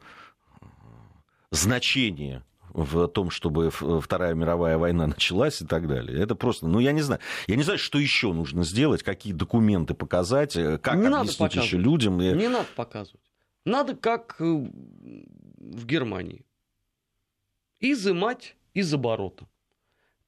значение 1.50 2.44
в 2.68 3.08
том, 3.08 3.30
чтобы 3.30 3.70
Вторая 3.70 4.34
мировая 4.34 4.78
война 4.78 5.08
началась 5.08 5.60
и 5.60 5.66
так 5.66 5.88
далее. 5.88 6.22
Это 6.22 6.36
просто, 6.36 6.68
ну, 6.68 6.78
я 6.78 6.92
не 6.92 7.00
знаю. 7.00 7.20
Я 7.48 7.56
не 7.56 7.64
знаю, 7.64 7.78
что 7.78 7.98
еще 7.98 8.32
нужно 8.32 8.62
сделать, 8.62 9.02
какие 9.02 9.32
документы 9.32 9.94
показать, 9.94 10.54
э, 10.54 10.78
как 10.78 10.96
не 10.96 11.08
объяснить 11.08 11.54
еще 11.54 11.78
людям. 11.78 12.18
Не 12.18 12.48
надо 12.48 12.68
показывать. 12.76 13.22
Надо 13.64 13.96
как 13.96 14.36
в 14.38 15.86
Германии. 15.86 16.44
Изымать 17.80 18.56
из 18.74 18.92
оборота. 18.94 19.46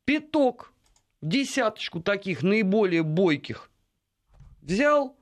Пяток, 0.04 0.72
десяточку 1.22 2.00
таких 2.00 2.42
наиболее 2.42 3.02
бойких 3.02 3.69
взял 4.62 5.16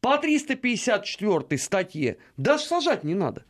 по 0.00 0.18
354 0.18 1.58
статье, 1.58 2.18
даже 2.36 2.64
сажать 2.64 3.04
не 3.04 3.14
надо. 3.14 3.44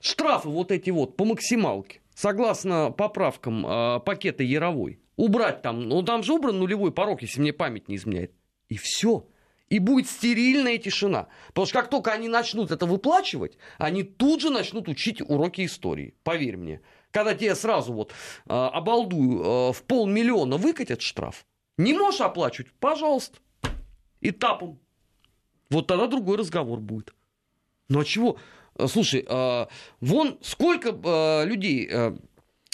Штрафы 0.00 0.48
вот 0.48 0.72
эти 0.72 0.90
вот 0.90 1.16
по 1.16 1.24
максималке, 1.24 2.00
согласно 2.14 2.90
поправкам 2.90 3.66
э, 3.66 4.00
пакета 4.00 4.42
Яровой. 4.42 5.00
Убрать 5.16 5.62
там, 5.62 5.88
ну 5.88 6.02
там 6.02 6.22
же 6.22 6.34
убран 6.34 6.58
нулевой 6.58 6.92
порог, 6.92 7.22
если 7.22 7.40
мне 7.40 7.52
память 7.52 7.88
не 7.88 7.96
изменяет. 7.96 8.32
И 8.68 8.76
все. 8.76 9.26
И 9.68 9.78
будет 9.78 10.08
стерильная 10.08 10.76
тишина. 10.78 11.28
Потому 11.48 11.66
что 11.66 11.80
как 11.80 11.90
только 11.90 12.12
они 12.12 12.28
начнут 12.28 12.70
это 12.70 12.84
выплачивать, 12.86 13.56
они 13.78 14.02
тут 14.02 14.40
же 14.40 14.50
начнут 14.50 14.88
учить 14.88 15.20
уроки 15.20 15.64
истории. 15.64 16.14
Поверь 16.22 16.56
мне. 16.56 16.80
Когда 17.10 17.34
тебе 17.34 17.54
сразу 17.54 17.92
вот 17.92 18.10
э, 18.10 18.52
обалдую 18.52 19.40
э, 19.40 19.72
в 19.72 19.82
полмиллиона 19.84 20.56
выкатят 20.56 21.00
штраф, 21.00 21.46
не 21.78 21.94
можешь 21.94 22.20
оплачивать, 22.20 22.72
пожалуйста 22.78 23.38
этапом. 24.28 24.78
Вот 25.70 25.86
тогда 25.86 26.06
другой 26.06 26.36
разговор 26.36 26.80
будет. 26.80 27.14
Ну 27.88 28.00
а 28.00 28.04
чего? 28.04 28.38
Э, 28.76 28.86
слушай, 28.88 29.24
э, 29.26 29.66
вон 30.00 30.38
сколько 30.42 30.90
э, 30.90 31.44
людей, 31.46 31.90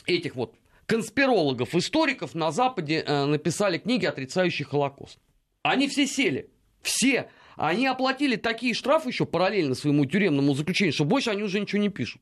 этих 0.07 0.35
вот 0.35 0.55
конспирологов, 0.87 1.75
историков 1.75 2.35
на 2.35 2.51
Западе 2.51 3.03
написали 3.05 3.79
книги, 3.79 4.05
отрицающие 4.05 4.67
Холокост. 4.67 5.19
Они 5.63 5.89
все 5.89 6.07
сели. 6.07 6.51
Все. 6.83 7.31
Они 7.57 7.87
оплатили 7.87 8.37
такие 8.37 8.75
штрафы 8.75 9.11
еще 9.11 9.25
параллельно 9.25 9.75
своему 9.75 10.05
тюремному 10.05 10.55
заключению, 10.55 10.93
что 10.93 11.05
больше 11.05 11.31
они 11.31 11.45
уже 11.45 11.61
ничего 11.61 11.81
не 11.81 11.89
пишут. 11.89 12.21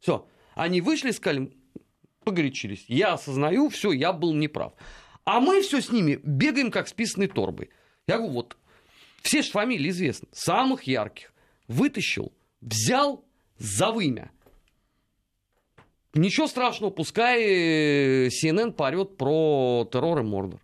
Все. 0.00 0.28
Они 0.54 0.80
вышли 0.80 1.10
сказали, 1.10 1.52
погорячились. 2.24 2.84
Я 2.86 3.14
осознаю, 3.14 3.70
все, 3.70 3.92
я 3.92 4.12
был 4.12 4.34
неправ. 4.34 4.74
А 5.24 5.40
мы 5.40 5.62
все 5.62 5.80
с 5.80 5.90
ними 5.90 6.20
бегаем, 6.22 6.70
как 6.70 6.88
с 6.88 6.92
писаной 6.92 7.28
торбой. 7.28 7.70
Я 8.08 8.18
говорю, 8.18 8.34
вот, 8.34 8.56
все 9.22 9.42
же 9.42 9.50
фамилии 9.50 9.90
известны, 9.90 10.28
самых 10.32 10.84
ярких. 10.84 11.32
Вытащил, 11.66 12.32
взял 12.60 13.24
за 13.58 13.90
вымя. 13.90 14.30
Ничего 16.14 16.46
страшного, 16.46 16.90
пускай 16.90 18.28
CNN 18.28 18.72
порет 18.72 19.16
про 19.16 19.88
террор 19.90 20.20
и 20.20 20.22
Мордор. 20.22 20.60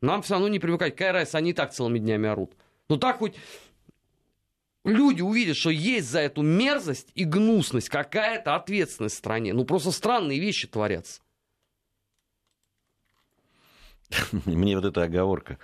Нам 0.00 0.22
все 0.22 0.34
равно 0.34 0.48
не 0.48 0.58
привыкать. 0.58 0.94
Какая 0.94 1.12
разница, 1.12 1.38
они 1.38 1.50
и 1.50 1.54
так 1.54 1.72
целыми 1.72 1.98
днями 1.98 2.28
орут. 2.28 2.54
Но 2.88 2.96
так 2.96 3.18
хоть 3.18 3.36
люди 4.84 5.22
увидят, 5.22 5.56
что 5.56 5.70
есть 5.70 6.08
за 6.08 6.18
эту 6.18 6.42
мерзость 6.42 7.10
и 7.14 7.24
гнусность 7.24 7.88
какая-то 7.88 8.56
ответственность 8.56 9.14
в 9.14 9.18
стране. 9.18 9.54
Ну, 9.54 9.64
просто 9.64 9.92
странные 9.92 10.40
вещи 10.40 10.66
творятся. 10.66 11.22
Мне 14.44 14.76
вот 14.76 14.84
эта 14.84 15.04
оговорка 15.04 15.58
Э, 15.58 15.60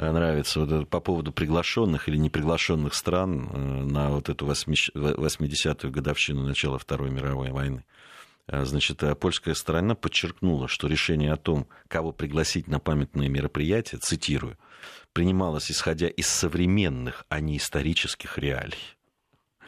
нравится 0.00 0.60
вот 0.60 0.72
это, 0.72 0.86
по 0.86 1.00
поводу 1.00 1.32
приглашенных 1.32 2.08
или 2.08 2.16
неприглашенных 2.16 2.94
стран 2.94 3.48
э, 3.52 3.58
на 3.84 4.10
вот 4.10 4.28
эту 4.28 4.46
80-ю 4.46 5.90
годовщину 5.90 6.46
начала 6.46 6.78
Второй 6.78 7.10
мировой 7.10 7.50
войны. 7.50 7.84
Э, 8.46 8.64
значит, 8.64 9.02
польская 9.20 9.54
сторона 9.54 9.94
подчеркнула, 9.94 10.68
что 10.68 10.86
решение 10.88 11.32
о 11.32 11.36
том, 11.36 11.66
кого 11.88 12.12
пригласить 12.12 12.66
на 12.66 12.80
памятные 12.80 13.28
мероприятия, 13.28 13.98
цитирую, 13.98 14.56
принималось 15.12 15.70
исходя 15.70 16.08
из 16.08 16.28
современных, 16.28 17.26
а 17.28 17.40
не 17.40 17.58
исторических 17.58 18.38
реалий. 18.38 18.78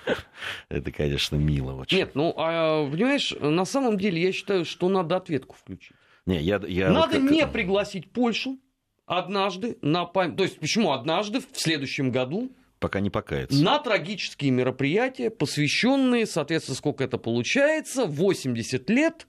Это, 0.69 0.91
конечно, 0.91 1.37
мило 1.37 1.75
очень. 1.75 1.99
Нет, 1.99 2.15
ну, 2.15 2.35
а, 2.37 2.89
понимаешь, 2.91 3.35
на 3.41 3.65
самом 3.65 3.99
деле 3.99 4.21
я 4.21 4.33
считаю, 4.33 4.65
что 4.65 4.89
надо 4.89 5.17
ответку 5.17 5.57
включить. 5.57 5.97
Не, 6.27 6.41
я, 6.41 6.61
я 6.67 6.91
Надо 6.91 7.19
вот 7.19 7.23
как- 7.23 7.31
не 7.31 7.47
пригласить 7.47 8.11
Польшу 8.13 8.59
однажды 9.07 9.79
на 9.83 10.05
память. 10.05 10.37
То 10.37 10.45
есть, 10.45 10.59
почему 10.59 10.93
однажды 10.93 11.41
в 11.41 11.47
следующем 11.59 12.11
году 12.11 12.51
Пока 12.79 13.01
не 13.01 13.11
покаяться. 13.11 13.63
на 13.63 13.79
трагические 13.79 14.51
мероприятия, 14.51 15.31
посвященные, 15.31 16.27
соответственно, 16.27 16.77
сколько 16.77 17.05
это 17.05 17.19
получается, 17.19 18.07
80 18.07 18.89
лет 18.91 19.27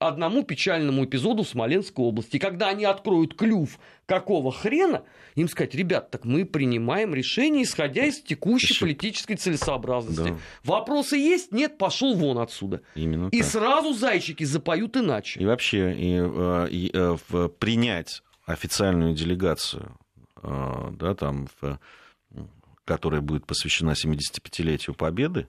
одному 0.00 0.42
печальному 0.42 1.06
эпизоду 1.06 1.44
в 1.44 1.48
Смоленской 1.48 2.04
области. 2.04 2.36
И 2.36 2.38
когда 2.38 2.68
они 2.68 2.84
откроют 2.84 3.36
клюв, 3.36 3.78
какого 4.04 4.52
хрена, 4.52 5.04
им 5.34 5.48
сказать, 5.48 5.74
ребят, 5.74 6.10
так 6.10 6.26
мы 6.26 6.44
принимаем 6.44 7.14
решение, 7.14 7.62
исходя 7.62 8.04
из 8.04 8.20
текущей 8.20 8.74
Еще- 8.74 8.84
политической 8.84 9.36
целесообразности. 9.36 10.30
Да. 10.30 10.36
Вопросы 10.64 11.16
есть? 11.16 11.52
Нет, 11.52 11.78
пошел 11.78 12.14
вон 12.14 12.36
отсюда. 12.38 12.82
Именно 12.94 13.28
И 13.32 13.40
так. 13.40 13.48
сразу 13.50 13.94
зайчики 13.94 14.44
запоют 14.44 14.94
иначе. 14.96 15.40
И 15.40 15.46
вообще 15.46 15.94
и, 15.94 16.18
э, 16.20 16.68
и, 16.70 16.90
э, 16.92 17.16
в- 17.28 17.48
принять 17.48 18.22
официальную 18.46 19.14
делегацию, 19.14 19.98
э, 20.42 20.90
да, 20.92 21.14
там, 21.14 21.48
которая 22.84 23.20
будет 23.20 23.46
посвящена 23.46 23.92
75-летию 23.92 24.94
Победы, 24.94 25.48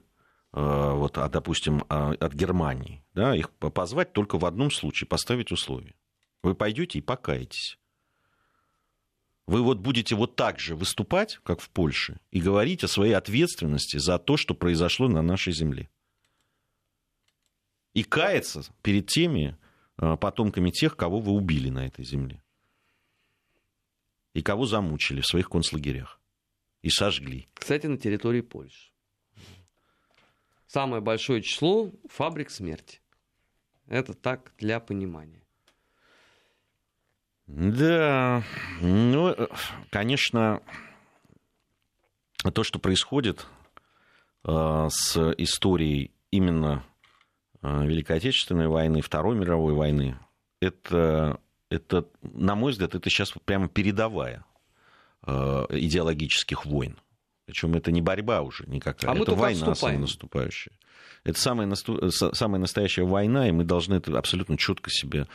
э, 0.52 0.92
вот, 0.92 1.18
а, 1.18 1.28
допустим, 1.28 1.84
а, 1.88 2.12
от 2.12 2.32
Германии, 2.32 3.04
да, 3.14 3.36
их 3.36 3.50
по- 3.50 3.70
позвать 3.70 4.12
только 4.12 4.38
в 4.38 4.46
одном 4.46 4.70
случае, 4.70 5.06
поставить 5.06 5.52
условия. 5.52 5.94
Вы 6.42 6.54
пойдете 6.54 6.98
и 6.98 7.02
покаетесь. 7.02 7.78
Вы 9.46 9.62
вот 9.62 9.78
будете 9.78 10.16
вот 10.16 10.34
так 10.34 10.58
же 10.58 10.74
выступать, 10.74 11.38
как 11.44 11.60
в 11.60 11.70
Польше, 11.70 12.18
и 12.30 12.40
говорить 12.40 12.82
о 12.82 12.88
своей 12.88 13.12
ответственности 13.12 13.98
за 13.98 14.18
то, 14.18 14.36
что 14.36 14.54
произошло 14.54 15.08
на 15.08 15.22
нашей 15.22 15.52
земле. 15.52 15.88
И 17.94 18.02
каяться 18.02 18.62
перед 18.82 19.06
теми 19.06 19.56
э, 19.98 20.16
потомками 20.16 20.70
тех, 20.70 20.96
кого 20.96 21.20
вы 21.20 21.32
убили 21.32 21.70
на 21.70 21.86
этой 21.86 22.04
земле. 22.04 22.42
И 24.36 24.42
кого 24.42 24.66
замучили 24.66 25.22
в 25.22 25.26
своих 25.26 25.48
концлагерях. 25.48 26.20
И 26.82 26.90
сожгли. 26.90 27.48
Кстати, 27.54 27.86
на 27.86 27.96
территории 27.96 28.42
Польши. 28.42 28.92
Самое 30.66 31.00
большое 31.00 31.40
число 31.40 31.90
фабрик 32.10 32.50
смерти. 32.50 33.00
Это 33.86 34.12
так 34.12 34.52
для 34.58 34.78
понимания. 34.78 35.42
Да, 37.46 38.44
ну, 38.82 39.34
конечно, 39.88 40.60
то, 42.52 42.62
что 42.62 42.78
происходит 42.78 43.46
э, 44.44 44.88
с 44.90 45.32
историей 45.38 46.12
именно 46.30 46.84
э, 47.62 47.86
Великой 47.86 48.18
Отечественной 48.18 48.68
войны, 48.68 49.00
Второй 49.00 49.34
мировой 49.34 49.72
войны, 49.72 50.18
это, 50.60 51.40
это 51.70 52.06
на 52.22 52.54
мой 52.54 52.72
взгляд, 52.72 52.94
это 52.94 53.08
сейчас 53.10 53.32
прямо 53.44 53.68
передовая 53.68 54.44
э, 55.26 55.66
идеологических 55.70 56.64
войн. 56.66 56.96
Причем 57.46 57.74
это 57.74 57.92
не 57.92 58.02
борьба 58.02 58.42
уже 58.42 58.64
никакая, 58.66 59.10
А 59.12 59.16
это 59.16 59.34
война 59.34 59.50
отступаем. 59.70 59.76
самая 59.76 59.98
наступающая. 59.98 60.72
Это 61.24 61.40
самая, 61.40 61.66
насту- 61.68 62.10
с- 62.10 62.32
самая 62.34 62.60
настоящая 62.60 63.04
война, 63.04 63.48
и 63.48 63.52
мы 63.52 63.64
должны 63.64 63.94
это 63.94 64.16
абсолютно 64.18 64.56
четко 64.56 64.90
себе... 64.90 65.26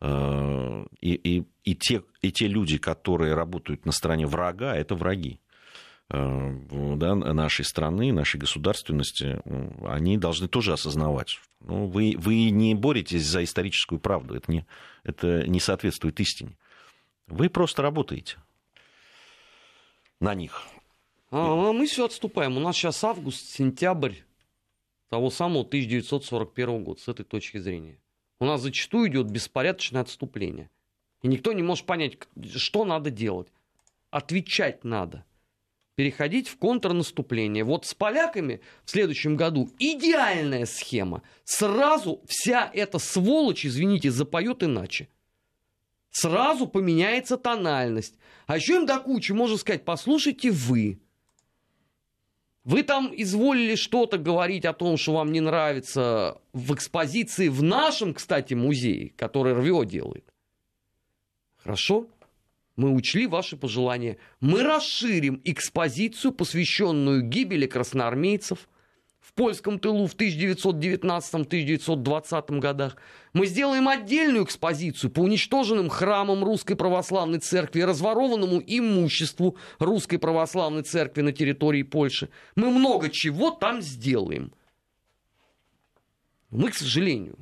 э, 0.00 0.86
И, 1.00 1.14
и, 1.14 1.44
и, 1.64 1.74
те, 1.74 2.02
и 2.22 2.30
те 2.32 2.46
люди, 2.48 2.78
которые 2.78 3.34
работают 3.34 3.84
на 3.86 3.92
стороне 3.92 4.26
врага, 4.26 4.74
это 4.76 4.94
враги 4.94 5.38
э, 5.38 5.45
да, 6.08 7.14
нашей 7.14 7.64
страны, 7.64 8.12
нашей 8.12 8.38
государственности, 8.38 9.40
э, 9.44 9.70
они 9.86 10.16
должны 10.16 10.46
тоже 10.46 10.72
осознавать. 10.72 11.40
Ну, 11.60 11.86
вы, 11.86 12.14
вы 12.16 12.50
не 12.50 12.74
боретесь 12.74 13.26
за 13.26 13.42
историческую 13.42 13.98
правду, 13.98 14.36
это 14.36 14.52
не, 14.52 14.66
это 15.02 15.46
не 15.48 15.58
соответствует 15.58 16.20
истине. 16.20 16.56
Вы 17.26 17.50
просто 17.50 17.82
работаете 17.82 18.36
на 20.20 20.34
них. 20.34 20.62
А, 21.30 21.70
а 21.70 21.72
мы 21.72 21.86
все 21.86 22.04
отступаем. 22.04 22.56
У 22.56 22.60
нас 22.60 22.76
сейчас 22.76 23.02
август, 23.02 23.44
сентябрь 23.44 24.14
того 25.08 25.30
самого 25.30 25.64
1941 25.64 26.84
года, 26.84 27.00
с 27.00 27.08
этой 27.08 27.24
точки 27.24 27.58
зрения. 27.58 27.98
У 28.38 28.44
нас 28.44 28.60
зачастую 28.60 29.08
идет 29.08 29.28
беспорядочное 29.28 30.02
отступление. 30.02 30.70
И 31.22 31.28
никто 31.28 31.52
не 31.52 31.62
может 31.62 31.86
понять, 31.86 32.18
что 32.54 32.84
надо 32.84 33.10
делать. 33.10 33.48
Отвечать 34.10 34.84
надо. 34.84 35.24
Переходить 35.96 36.48
в 36.48 36.58
контрнаступление. 36.58 37.64
Вот 37.64 37.86
с 37.86 37.94
поляками 37.94 38.60
в 38.84 38.90
следующем 38.90 39.34
году 39.34 39.70
идеальная 39.78 40.66
схема. 40.66 41.22
Сразу 41.44 42.22
вся 42.28 42.70
эта 42.72 42.98
сволочь, 42.98 43.64
извините, 43.64 44.10
запоет 44.10 44.62
иначе. 44.62 45.08
Сразу 46.10 46.66
поменяется 46.66 47.38
тональность. 47.38 48.14
А 48.46 48.56
еще 48.56 48.76
им 48.76 48.86
до 48.86 49.00
кучи 49.00 49.32
можно 49.32 49.56
сказать, 49.56 49.86
послушайте 49.86 50.50
вы. 50.50 51.00
Вы 52.64 52.82
там 52.82 53.10
изволили 53.16 53.74
что-то 53.74 54.18
говорить 54.18 54.66
о 54.66 54.74
том, 54.74 54.98
что 54.98 55.14
вам 55.14 55.32
не 55.32 55.40
нравится 55.40 56.42
в 56.52 56.74
экспозиции 56.74 57.48
в 57.48 57.62
нашем, 57.62 58.12
кстати, 58.12 58.52
музее, 58.52 59.14
который 59.16 59.54
РВО 59.54 59.86
делает. 59.86 60.30
Хорошо? 61.56 62.06
Мы 62.76 62.90
учли 62.90 63.26
ваши 63.26 63.56
пожелания. 63.56 64.18
Мы 64.40 64.62
расширим 64.62 65.40
экспозицию, 65.44 66.32
посвященную 66.32 67.22
гибели 67.22 67.66
красноармейцев 67.66 68.68
в 69.18 69.32
польском 69.32 69.78
тылу 69.78 70.06
в 70.06 70.14
1919-1920 70.14 72.58
годах. 72.58 72.98
Мы 73.32 73.46
сделаем 73.46 73.88
отдельную 73.88 74.44
экспозицию 74.44 75.10
по 75.10 75.20
уничтоженным 75.20 75.88
храмам 75.88 76.44
Русской 76.44 76.74
Православной 76.74 77.38
Церкви 77.38 77.80
разворованному 77.80 78.62
имуществу 78.64 79.56
Русской 79.78 80.18
Православной 80.18 80.82
Церкви 80.82 81.22
на 81.22 81.32
территории 81.32 81.82
Польши. 81.82 82.28
Мы 82.56 82.70
много 82.70 83.08
чего 83.08 83.50
там 83.50 83.80
сделаем. 83.80 84.52
Мы, 86.50 86.70
к 86.70 86.74
сожалению, 86.74 87.38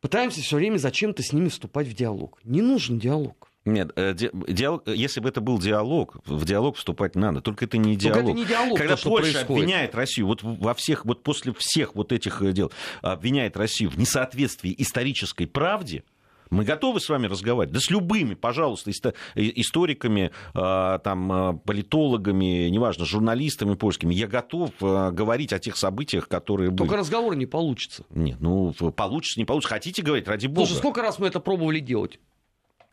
пытаемся 0.00 0.40
все 0.40 0.56
время 0.56 0.78
зачем-то 0.78 1.22
с 1.22 1.34
ними 1.34 1.48
вступать 1.48 1.86
в 1.86 1.94
диалог. 1.94 2.40
Не 2.44 2.62
нужен 2.62 2.98
диалог. 2.98 3.49
Нет, 3.66 3.92
э, 3.96 4.14
ди- 4.14 4.30
диалог, 4.48 4.88
если 4.88 5.20
бы 5.20 5.28
это 5.28 5.40
был 5.42 5.58
диалог, 5.58 6.16
в 6.24 6.44
диалог 6.46 6.76
вступать 6.76 7.14
надо. 7.14 7.40
Только 7.42 7.66
это 7.66 7.76
не 7.76 7.94
Только 7.94 8.00
диалог. 8.02 8.22
это 8.30 8.32
не 8.32 8.44
диалог, 8.46 8.78
Когда 8.78 8.96
то, 8.96 9.08
Польша 9.08 9.32
происходит. 9.32 9.50
обвиняет 9.50 9.94
Россию, 9.94 10.26
вот 10.28 10.42
во 10.42 10.72
всех, 10.74 11.04
вот 11.04 11.22
после 11.22 11.52
всех 11.52 11.94
вот 11.94 12.12
этих 12.12 12.40
э, 12.40 12.52
дел, 12.52 12.72
обвиняет 13.02 13.56
Россию 13.58 13.90
в 13.90 13.98
несоответствии 13.98 14.74
исторической 14.78 15.44
правде, 15.46 16.04
мы 16.48 16.64
готовы 16.64 16.98
с 17.00 17.08
вами 17.08 17.26
разговаривать. 17.28 17.72
Да 17.72 17.78
с 17.80 17.90
любыми, 17.90 18.34
пожалуйста, 18.34 18.90
историками, 19.36 20.30
э, 20.54 20.98
там, 21.04 21.32
э, 21.32 21.58
политологами, 21.64 22.68
неважно, 22.68 23.04
журналистами 23.04 23.74
польскими. 23.74 24.14
Я 24.14 24.26
готов 24.26 24.70
э, 24.80 25.10
говорить 25.12 25.52
о 25.52 25.58
тех 25.58 25.76
событиях, 25.76 26.28
которые 26.28 26.70
были. 26.70 26.78
Только 26.78 26.96
разговора 26.96 27.34
не 27.34 27.46
получится. 27.46 28.04
Нет, 28.10 28.38
ну, 28.40 28.72
получится, 28.72 29.38
не 29.38 29.44
получится. 29.44 29.74
Хотите 29.74 30.02
говорить, 30.02 30.26
ради 30.26 30.46
бога. 30.46 30.66
Слушай, 30.66 30.78
сколько 30.78 31.02
раз 31.02 31.18
мы 31.18 31.28
это 31.28 31.40
пробовали 31.40 31.78
делать? 31.78 32.18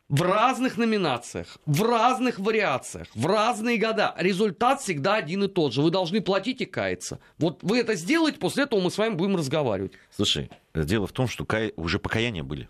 В 0.10 0.22
разных 0.22 0.78
номинациях, 0.78 1.58
в 1.66 1.84
разных 1.84 2.40
вариациях, 2.40 3.08
в 3.14 3.26
разные 3.26 3.78
года. 3.78 4.16
Результат 4.18 4.80
всегда 4.82 5.16
один 5.16 5.44
и 5.44 5.48
тот 5.50 5.74
же. 5.74 5.82
Вы 5.82 5.92
должны 5.92 6.22
платить 6.22 6.62
и 6.62 6.66
каяться. 6.66 7.20
Вот 7.38 7.62
вы 7.62 7.80
это 7.80 7.94
сделаете, 7.96 8.40
после 8.40 8.64
этого 8.64 8.80
мы 8.80 8.90
с 8.90 8.98
вами 8.98 9.16
будем 9.16 9.36
разговаривать. 9.36 9.92
Слушай, 10.16 10.50
дело 10.74 11.08
в 11.08 11.12
том, 11.12 11.28
что 11.28 11.44
кая- 11.44 11.74
уже 11.76 12.00
покаяния 12.00 12.42
были. 12.44 12.70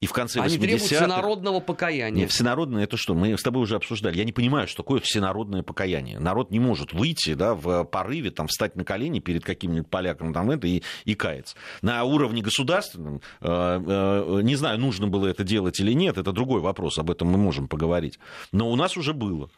И 0.00 0.06
в 0.06 0.12
конце 0.12 0.40
Они 0.40 0.58
требуют 0.58 0.82
80-х... 0.82 0.96
всенародного 0.96 1.60
покаяния. 1.60 2.20
Нет, 2.20 2.30
всенародное 2.30 2.84
это 2.84 2.98
что? 2.98 3.14
Мы 3.14 3.38
с 3.38 3.42
тобой 3.42 3.62
уже 3.62 3.76
обсуждали. 3.76 4.18
Я 4.18 4.24
не 4.24 4.32
понимаю, 4.32 4.68
что 4.68 4.82
такое 4.82 5.00
всенародное 5.00 5.62
покаяние. 5.62 6.18
Народ 6.18 6.50
не 6.50 6.60
может 6.60 6.92
выйти 6.92 7.32
да, 7.32 7.54
в 7.54 7.84
порыве, 7.84 8.30
там, 8.30 8.46
встать 8.46 8.76
на 8.76 8.84
колени 8.84 9.20
перед 9.20 9.42
каким-нибудь 9.42 9.88
поляком 9.88 10.34
там, 10.34 10.50
это, 10.50 10.66
и, 10.66 10.82
и 11.06 11.14
каяться. 11.14 11.56
На 11.80 12.04
уровне 12.04 12.42
государственном, 12.42 13.22
э, 13.40 13.48
э, 13.48 14.40
не 14.42 14.56
знаю, 14.56 14.78
нужно 14.78 15.08
было 15.08 15.28
это 15.28 15.44
делать 15.44 15.80
или 15.80 15.92
нет, 15.92 16.18
это 16.18 16.30
другой 16.30 16.60
вопрос, 16.60 16.98
об 16.98 17.10
этом 17.10 17.28
мы 17.28 17.38
можем 17.38 17.66
поговорить. 17.66 18.18
Но 18.52 18.70
у 18.70 18.76
нас 18.76 18.98
уже 18.98 19.14
было. 19.14 19.48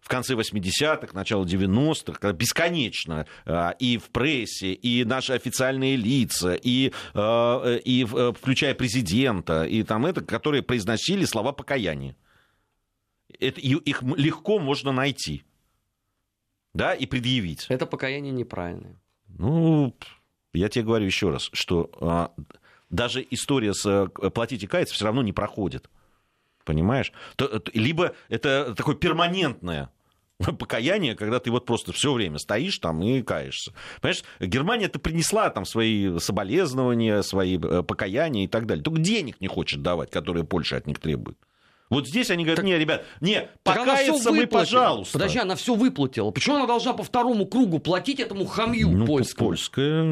В 0.00 0.08
конце 0.08 0.34
80-х, 0.34 1.08
начало 1.14 1.44
90-х, 1.44 2.18
когда 2.20 2.32
бесконечно 2.32 3.26
э, 3.44 3.70
и 3.80 3.98
в 3.98 4.10
прессе, 4.10 4.72
и 4.72 5.04
наши 5.04 5.32
официальные 5.32 5.96
лица, 5.96 6.54
и, 6.54 6.92
э, 7.14 7.80
и 7.84 8.06
э, 8.06 8.32
включая 8.38 8.74
президента, 8.74 9.64
и 9.64 9.82
там 9.82 10.06
это, 10.06 10.20
которые 10.20 10.62
произносили 10.62 11.24
слова 11.24 11.52
покаяния. 11.52 12.16
Это, 13.40 13.60
их 13.60 14.02
легко 14.02 14.60
можно 14.60 14.92
найти, 14.92 15.42
да, 16.72 16.94
и 16.94 17.06
предъявить. 17.06 17.66
Это 17.68 17.86
покаяние 17.86 18.32
неправильное. 18.32 19.00
Ну, 19.28 19.94
я 20.52 20.68
тебе 20.68 20.84
говорю 20.84 21.06
еще 21.06 21.30
раз, 21.30 21.50
что 21.52 21.90
а, 22.00 22.32
даже 22.90 23.26
история 23.30 23.74
с 23.74 23.84
э, 23.86 24.30
платить 24.30 24.62
и 24.62 24.66
каяться 24.66 24.94
все 24.94 25.04
равно 25.04 25.22
не 25.22 25.32
проходит. 25.32 25.90
Понимаешь? 26.66 27.12
То- 27.36 27.60
то- 27.60 27.70
либо 27.72 28.14
это 28.28 28.74
такое 28.76 28.96
перманентное 28.96 29.88
покаяние, 30.58 31.14
когда 31.14 31.38
ты 31.38 31.50
вот 31.50 31.64
просто 31.64 31.92
все 31.92 32.12
время 32.12 32.38
стоишь 32.38 32.78
там 32.78 33.00
и 33.02 33.22
каешься. 33.22 33.72
Понимаешь, 34.02 34.24
Германия-то 34.40 34.98
принесла 34.98 35.48
там 35.48 35.64
свои 35.64 36.18
соболезнования, 36.18 37.22
свои 37.22 37.56
э, 37.56 37.82
покаяния 37.84 38.44
и 38.44 38.48
так 38.48 38.66
далее. 38.66 38.82
Только 38.82 39.00
денег 39.00 39.40
не 39.40 39.46
хочет 39.46 39.80
давать, 39.80 40.10
которые 40.10 40.44
Польша 40.44 40.76
от 40.76 40.86
них 40.86 40.98
требует. 40.98 41.38
Вот 41.88 42.08
здесь 42.08 42.30
они 42.30 42.42
говорят, 42.44 42.56
так, 42.56 42.64
не, 42.64 42.76
ребят, 42.76 43.04
не, 43.20 43.48
покаяться 43.62 44.32
мы, 44.32 44.46
пожалуйста. 44.46 45.12
Подожди, 45.12 45.38
она 45.38 45.54
все 45.54 45.74
выплатила. 45.74 46.30
Почему 46.32 46.56
она 46.56 46.66
должна 46.66 46.92
по 46.94 47.04
второму 47.04 47.46
кругу 47.46 47.78
платить 47.78 48.18
этому 48.18 48.44
хамью 48.44 48.90
ну, 48.90 49.06
польскому? 49.06 49.50
Польское, 49.50 50.04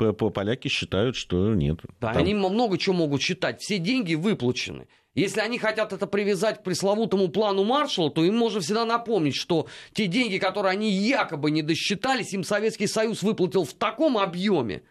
э, 0.00 0.12
поляки 0.12 0.68
считают, 0.68 1.16
что 1.16 1.54
нет. 1.54 1.80
Да, 2.00 2.14
Там... 2.14 2.22
они 2.22 2.34
много 2.34 2.78
чего 2.78 2.94
могут 2.94 3.20
считать. 3.20 3.60
Все 3.60 3.78
деньги 3.78 4.14
выплачены. 4.14 4.86
Если 5.14 5.40
они 5.40 5.58
хотят 5.58 5.92
это 5.92 6.06
привязать 6.06 6.60
к 6.60 6.62
пресловутому 6.64 7.28
плану 7.28 7.64
Маршалла, 7.64 8.10
то 8.10 8.24
им 8.24 8.36
можно 8.36 8.60
всегда 8.60 8.84
напомнить, 8.84 9.36
что 9.36 9.68
те 9.92 10.06
деньги, 10.06 10.38
которые 10.38 10.72
они 10.72 10.90
якобы 10.90 11.50
не 11.50 11.62
досчитались, 11.62 12.32
им 12.32 12.42
Советский 12.42 12.88
Союз 12.88 13.22
выплатил 13.22 13.64
в 13.64 13.74
таком 13.74 14.18
объеме, 14.18 14.82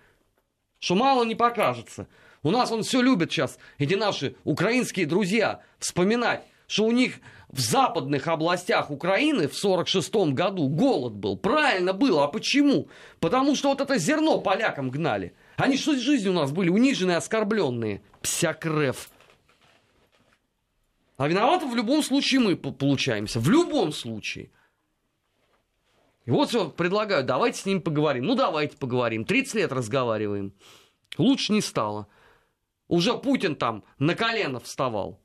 что 0.79 0.95
мало 0.95 1.25
не 1.25 1.35
покажется. 1.35 2.07
У 2.43 2.51
нас 2.51 2.71
он 2.71 2.83
все 2.83 3.01
любит 3.01 3.31
сейчас, 3.31 3.57
эти 3.77 3.95
наши 3.95 4.35
украинские 4.43 5.05
друзья, 5.05 5.61
вспоминать, 5.79 6.45
что 6.67 6.85
у 6.85 6.91
них 6.91 7.19
в 7.49 7.59
западных 7.59 8.27
областях 8.27 8.91
Украины 8.91 9.47
в 9.47 9.55
1946 9.55 10.33
году 10.33 10.67
голод 10.67 11.13
был. 11.13 11.37
Правильно 11.37 11.93
было. 11.93 12.25
А 12.25 12.27
почему? 12.27 12.89
Потому 13.19 13.55
что 13.55 13.69
вот 13.69 13.79
это 13.79 13.97
зерно 13.97 14.39
полякам 14.39 14.89
гнали. 14.89 15.35
Они 15.57 15.77
что 15.77 15.95
жизнь 15.95 16.27
у 16.27 16.33
нас 16.33 16.51
были 16.51 16.69
униженные, 16.69 17.17
оскорбленные. 17.17 18.01
Псякрев. 18.21 19.09
А 21.17 21.27
виноваты 21.27 21.67
в 21.67 21.75
любом 21.75 22.01
случае 22.01 22.41
мы 22.41 22.55
получаемся. 22.55 23.39
В 23.39 23.49
любом 23.49 23.93
случае. 23.93 24.49
И 26.25 26.31
вот 26.31 26.49
все 26.49 26.69
предлагаю, 26.69 27.23
давайте 27.23 27.59
с 27.59 27.65
ним 27.65 27.81
поговорим. 27.81 28.25
Ну, 28.25 28.35
давайте 28.35 28.77
поговорим. 28.77 29.25
30 29.25 29.55
лет 29.55 29.71
разговариваем. 29.71 30.53
Лучше 31.17 31.53
не 31.53 31.61
стало. 31.61 32.07
Уже 32.87 33.17
Путин 33.17 33.55
там 33.55 33.83
на 33.97 34.15
колено 34.15 34.59
вставал 34.59 35.19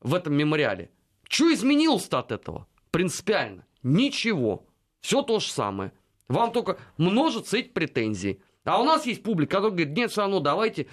в 0.00 0.14
этом 0.14 0.34
мемориале. 0.34 0.90
Что 1.28 1.52
изменилось-то 1.52 2.18
от 2.18 2.32
этого? 2.32 2.66
Принципиально. 2.90 3.66
Ничего. 3.82 4.66
Все 5.00 5.22
то 5.22 5.40
же 5.40 5.50
самое. 5.50 5.92
Вам 6.28 6.52
только 6.52 6.78
множатся 6.98 7.58
эти 7.58 7.68
претензии. 7.68 8.40
А 8.64 8.80
у 8.80 8.84
нас 8.84 9.06
есть 9.06 9.22
публика, 9.22 9.56
которая 9.56 9.76
говорит, 9.76 9.96
нет, 9.96 10.10
все 10.10 10.22
равно 10.22 10.40
давайте 10.40 10.86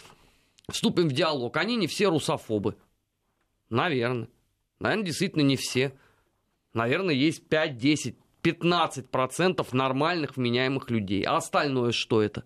вступим 0.70 1.08
в 1.08 1.14
диалог. 1.14 1.56
Они 1.58 1.76
не 1.76 1.88
все 1.88 2.10
русофобы. 2.10 2.78
Наверное. 3.70 4.30
Наверное, 4.80 5.06
действительно 5.06 5.44
не 5.44 5.58
все. 5.58 5.94
Наверное, 6.74 7.14
есть 7.14 7.48
5, 7.48 7.78
10, 7.78 8.18
15 8.42 9.10
процентов 9.10 9.74
нормальных 9.74 10.38
вменяемых 10.38 10.90
людей. 10.90 11.24
А 11.24 11.38
остальное 11.38 11.92
что 11.92 12.22
это? 12.22 12.46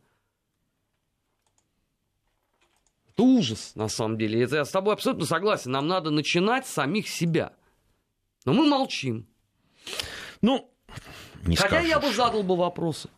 Это 3.13 3.23
ужас, 3.23 3.73
на 3.75 3.87
самом 3.89 4.17
деле. 4.17 4.41
Это 4.41 4.57
я 4.57 4.65
с 4.65 4.71
тобой 4.71 4.93
абсолютно 4.93 5.25
согласен. 5.25 5.71
Нам 5.71 5.87
надо 5.87 6.09
начинать 6.09 6.65
с 6.65 6.71
самих 6.71 7.07
себя. 7.07 7.53
Но 8.45 8.53
мы 8.53 8.65
молчим. 8.65 9.27
Ну, 10.41 10.69
не 11.45 11.55
Хотя 11.55 11.69
скажешь. 11.69 11.89
я 11.89 11.99
бы 11.99 12.11
задал 12.11 12.43
бы 12.43 12.55
вопросы. 12.55 13.09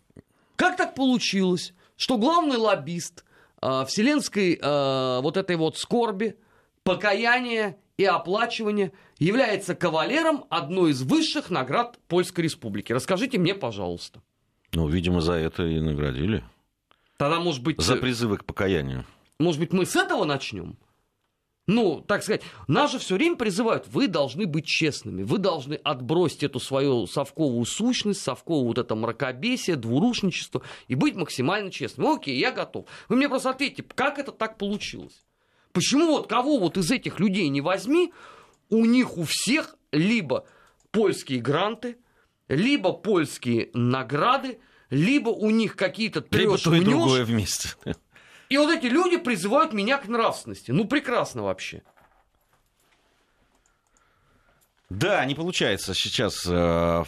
Как 0.55 0.77
так 0.77 0.95
получилось, 0.95 1.73
что 1.95 2.17
главный 2.17 2.57
лоббист 2.57 3.23
э, 3.61 3.85
вселенской 3.87 4.59
э, 4.61 5.19
вот 5.21 5.37
этой 5.37 5.55
вот 5.55 5.77
скорби, 5.77 6.37
покаяния 6.83 7.77
и 7.97 8.03
оплачивания 8.05 8.91
является 9.17 9.75
кавалером 9.75 10.45
одной 10.49 10.91
из 10.91 11.01
высших 11.03 11.49
наград 11.49 11.97
Польской 12.07 12.43
Республики. 12.43 12.91
Расскажите 12.91 13.37
мне, 13.37 13.55
пожалуйста. 13.55 14.21
Ну, 14.73 14.87
видимо, 14.87 15.21
за 15.21 15.33
это 15.33 15.63
и 15.63 15.79
наградили. 15.79 16.43
Тогда, 17.17 17.39
может 17.39 17.63
быть... 17.63 17.81
За 17.81 17.95
призывы 17.95 18.37
к 18.37 18.45
покаянию. 18.45 19.05
Может 19.39 19.59
быть, 19.59 19.73
мы 19.73 19.85
с 19.85 19.95
этого 19.95 20.25
начнем? 20.25 20.77
Ну, 21.67 21.99
так 21.99 22.21
сказать, 22.21 22.43
нас 22.67 22.91
же 22.91 22.99
все 22.99 23.15
время 23.15 23.37
призывают, 23.37 23.87
вы 23.87 24.07
должны 24.07 24.45
быть 24.45 24.67
честными, 24.67 25.23
вы 25.23 25.39
должны 25.39 25.73
отбросить 25.73 26.43
эту 26.43 26.59
свою 26.59 27.07
совковую 27.07 27.65
сущность, 27.65 28.21
совковую 28.21 28.67
вот 28.67 28.77
это 28.77 28.93
мракобесие, 28.93 29.75
двурушничество 29.75 30.61
и 30.87 30.93
быть 30.93 31.15
максимально 31.15 31.71
честным. 31.71 32.07
Окей, 32.07 32.37
я 32.37 32.51
готов. 32.51 32.85
Вы 33.09 33.15
мне 33.15 33.27
просто 33.27 33.49
ответьте, 33.49 33.83
как 33.83 34.19
это 34.19 34.31
так 34.31 34.59
получилось? 34.59 35.25
Почему 35.71 36.11
вот 36.11 36.27
кого 36.27 36.59
вот 36.59 36.77
из 36.77 36.91
этих 36.91 37.19
людей 37.19 37.49
не 37.49 37.61
возьми, 37.61 38.13
у 38.69 38.85
них 38.85 39.17
у 39.17 39.23
всех 39.23 39.75
либо 39.91 40.45
польские 40.91 41.41
гранты, 41.41 41.97
либо 42.47 42.93
польские 42.93 43.71
награды, 43.73 44.59
либо 44.91 45.29
у 45.29 45.49
них 45.49 45.75
какие-то 45.75 46.23
Либо 46.29 46.59
то 46.59 46.75
и 46.75 46.81
другое 46.81 47.25
вместе. 47.25 47.69
И 48.49 48.57
вот 48.57 48.71
эти 48.71 48.85
люди 48.85 49.17
призывают 49.17 49.73
меня 49.73 49.97
к 49.97 50.07
нравственности. 50.07 50.71
Ну, 50.71 50.85
прекрасно 50.85 51.43
вообще. 51.43 51.81
Да, 54.89 55.25
не 55.25 55.33
получается 55.33 55.93
сейчас, 55.95 56.45
э, 56.47 57.03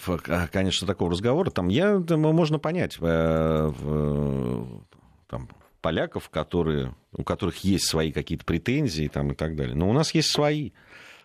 конечно, 0.51 0.87
такого 0.87 1.11
разговора. 1.11 1.51
Там 1.51 1.67
я, 1.67 1.99
можно 1.99 2.57
понять, 2.57 2.97
э, 2.99 3.71
там, 5.27 5.49
поляков, 5.81 6.29
которые, 6.29 6.95
у 7.13 7.23
которых 7.23 7.57
есть 7.63 7.87
свои 7.87 8.11
какие-то 8.11 8.45
претензии 8.45 9.07
там, 9.07 9.31
и 9.31 9.35
так 9.35 9.55
далее. 9.55 9.75
Но 9.75 9.89
у 9.89 9.93
нас 9.93 10.13
есть 10.13 10.31
свои. 10.31 10.71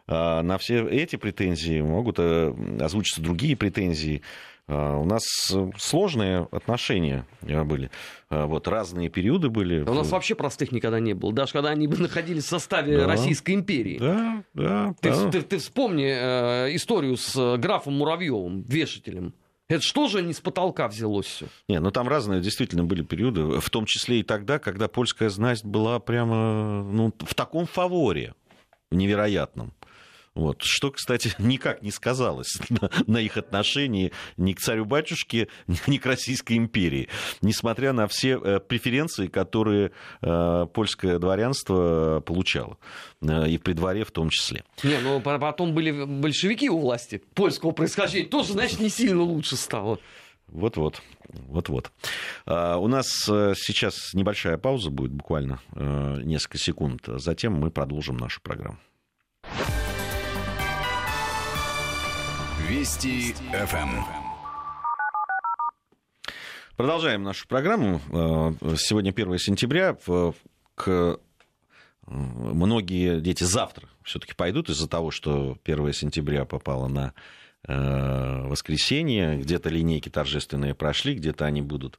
А, 0.06 0.42
на 0.42 0.58
все 0.58 0.86
эти 0.88 1.16
претензии 1.16 1.80
могут 1.80 2.16
э, 2.18 2.54
озвучиться 2.80 3.22
другие 3.22 3.56
претензии. 3.56 4.22
А, 4.68 4.96
у 4.96 5.04
нас 5.04 5.24
сложные 5.76 6.48
отношения 6.50 7.26
э, 7.42 7.62
были. 7.64 7.90
А, 8.30 8.46
вот 8.46 8.68
разные 8.68 9.08
периоды 9.08 9.48
были. 9.48 9.82
Да 9.82 9.92
у 9.92 9.94
нас 9.94 10.10
вообще 10.10 10.34
простых 10.34 10.72
никогда 10.72 11.00
не 11.00 11.14
было. 11.14 11.32
Даже 11.32 11.52
когда 11.52 11.70
они 11.70 11.86
находились 11.88 12.44
в 12.44 12.48
составе 12.48 12.98
да. 12.98 13.06
Российской 13.06 13.54
империи. 13.54 13.98
Да, 13.98 14.44
да. 14.54 14.94
Ты, 15.00 15.10
да. 15.10 15.30
ты, 15.30 15.42
ты, 15.42 15.58
вспомни 15.58 16.06
э, 16.06 16.74
историю 16.76 17.16
с 17.16 17.34
э, 17.36 17.56
графом 17.58 17.94
Муравьевым, 17.94 18.62
вешателем. 18.62 19.34
Это 19.68 19.82
что 19.82 20.06
же 20.06 20.22
не 20.22 20.34
с 20.34 20.40
потолка 20.40 20.86
взялось 20.86 21.26
все? 21.26 21.46
Не, 21.68 21.80
ну 21.80 21.90
там 21.90 22.06
разные 22.06 22.40
действительно 22.40 22.84
были 22.84 23.02
периоды, 23.02 23.60
в 23.60 23.70
том 23.70 23.86
числе 23.86 24.20
и 24.20 24.22
тогда, 24.22 24.58
когда 24.58 24.86
польская 24.86 25.30
знасть 25.30 25.64
была 25.64 25.98
прямо 25.98 26.82
ну, 26.84 27.12
в 27.18 27.34
таком 27.34 27.66
фаворе 27.66 28.34
невероятном. 28.90 29.72
Вот. 30.34 30.62
Что, 30.62 30.90
кстати, 30.90 31.32
никак 31.38 31.82
не 31.82 31.90
сказалось 31.90 32.58
на, 32.70 32.90
на 33.06 33.18
их 33.18 33.36
отношении 33.36 34.12
ни 34.36 34.52
к 34.52 34.60
царю-батюшке, 34.60 35.48
ни 35.86 35.98
к 35.98 36.06
Российской 36.06 36.56
империи. 36.56 37.08
Несмотря 37.42 37.92
на 37.92 38.06
все 38.06 38.38
э, 38.38 38.60
преференции, 38.60 39.26
которые 39.26 39.92
э, 40.22 40.66
польское 40.72 41.18
дворянство 41.18 42.22
получало. 42.24 42.78
Э, 43.20 43.48
и 43.48 43.58
при 43.58 43.74
дворе 43.74 44.04
в 44.04 44.10
том 44.10 44.30
числе. 44.30 44.64
Не, 44.82 44.98
ну 45.00 45.20
потом 45.20 45.74
были 45.74 46.04
большевики 46.04 46.70
у 46.70 46.78
власти 46.78 47.22
польского 47.34 47.72
происхождения. 47.72 48.26
Тоже, 48.26 48.52
значит, 48.52 48.80
не 48.80 48.88
сильно 48.88 49.22
лучше 49.22 49.56
стало. 49.56 49.98
Вот-вот. 50.46 51.02
Вот-вот. 51.28 51.90
А, 52.44 52.76
у 52.76 52.88
нас 52.88 53.06
сейчас 53.06 54.12
небольшая 54.12 54.58
пауза 54.58 54.90
будет, 54.90 55.12
буквально 55.12 55.60
несколько 55.74 56.58
секунд. 56.58 57.02
Затем 57.06 57.54
мы 57.54 57.70
продолжим 57.70 58.18
нашу 58.18 58.42
программу. 58.42 58.78
Вести 62.72 63.34
ФМ. 63.52 64.00
Продолжаем 66.74 67.22
нашу 67.22 67.46
программу. 67.46 68.00
Э, 68.10 68.76
сегодня 68.78 69.10
1 69.10 69.36
сентября. 69.36 69.94
К 70.74 70.88
э, 70.88 71.16
многие 72.06 73.20
дети 73.20 73.44
завтра 73.44 73.90
все-таки 74.02 74.32
пойдут 74.32 74.70
из-за 74.70 74.88
того, 74.88 75.10
что 75.10 75.58
1 75.64 75.92
сентября 75.92 76.46
попало 76.46 76.88
на 76.88 77.12
э, 77.68 78.46
воскресенье, 78.46 79.36
где-то 79.36 79.68
линейки 79.68 80.08
торжественные 80.08 80.74
прошли, 80.74 81.14
где-то 81.14 81.44
они 81.44 81.60
будут 81.60 81.98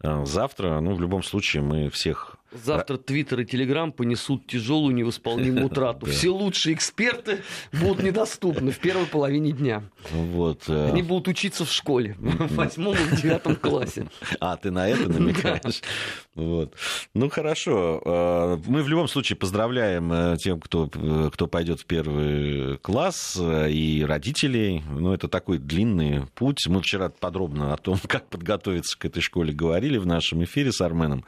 завтра. 0.00 0.80
Ну, 0.80 0.94
в 0.94 1.02
любом 1.02 1.22
случае, 1.22 1.62
мы 1.62 1.90
всех 1.90 2.36
Завтра 2.62 2.96
Твиттер 2.96 3.40
и 3.40 3.44
Телеграм 3.44 3.92
понесут 3.92 4.46
тяжелую 4.46 4.94
невосполнимую 4.94 5.66
утрату. 5.66 6.06
Все 6.06 6.30
лучшие 6.30 6.74
эксперты 6.74 7.40
будут 7.72 8.02
недоступны 8.02 8.70
в 8.70 8.78
первой 8.78 9.06
половине 9.06 9.52
дня. 9.52 9.82
Вот. 10.10 10.62
Э, 10.68 10.90
Они 10.90 11.02
будут 11.02 11.28
учиться 11.28 11.64
в 11.64 11.72
школе, 11.72 12.14
в 12.18 12.54
восьмом 12.54 12.94
и 12.94 13.16
девятом 13.16 13.56
классе. 13.56 14.06
А, 14.40 14.56
ты 14.56 14.70
на 14.70 14.88
это 14.88 15.08
намекаешь? 15.08 15.82
Вот. 16.34 16.74
Ну, 17.14 17.30
хорошо. 17.30 18.02
Э, 18.04 18.58
мы 18.66 18.82
в 18.82 18.88
любом 18.88 19.06
случае 19.06 19.36
поздравляем 19.36 20.12
э, 20.12 20.36
тем, 20.36 20.58
кто, 20.58 20.88
кто 20.88 21.46
пойдет 21.46 21.80
в 21.80 21.84
первый 21.84 22.76
класс, 22.78 23.40
и 23.40 24.04
родителей. 24.04 24.82
Ну, 24.90 25.12
это 25.12 25.28
такой 25.28 25.58
длинный 25.58 26.26
путь. 26.34 26.66
Мы 26.66 26.80
вчера 26.82 27.08
подробно 27.08 27.72
о 27.72 27.76
том, 27.76 28.00
как 28.08 28.26
подготовиться 28.28 28.98
к 28.98 29.04
этой 29.04 29.22
школе, 29.22 29.52
говорили 29.52 29.96
в 29.96 30.06
нашем 30.06 30.42
эфире 30.42 30.72
с 30.72 30.80
Арменом 30.80 31.24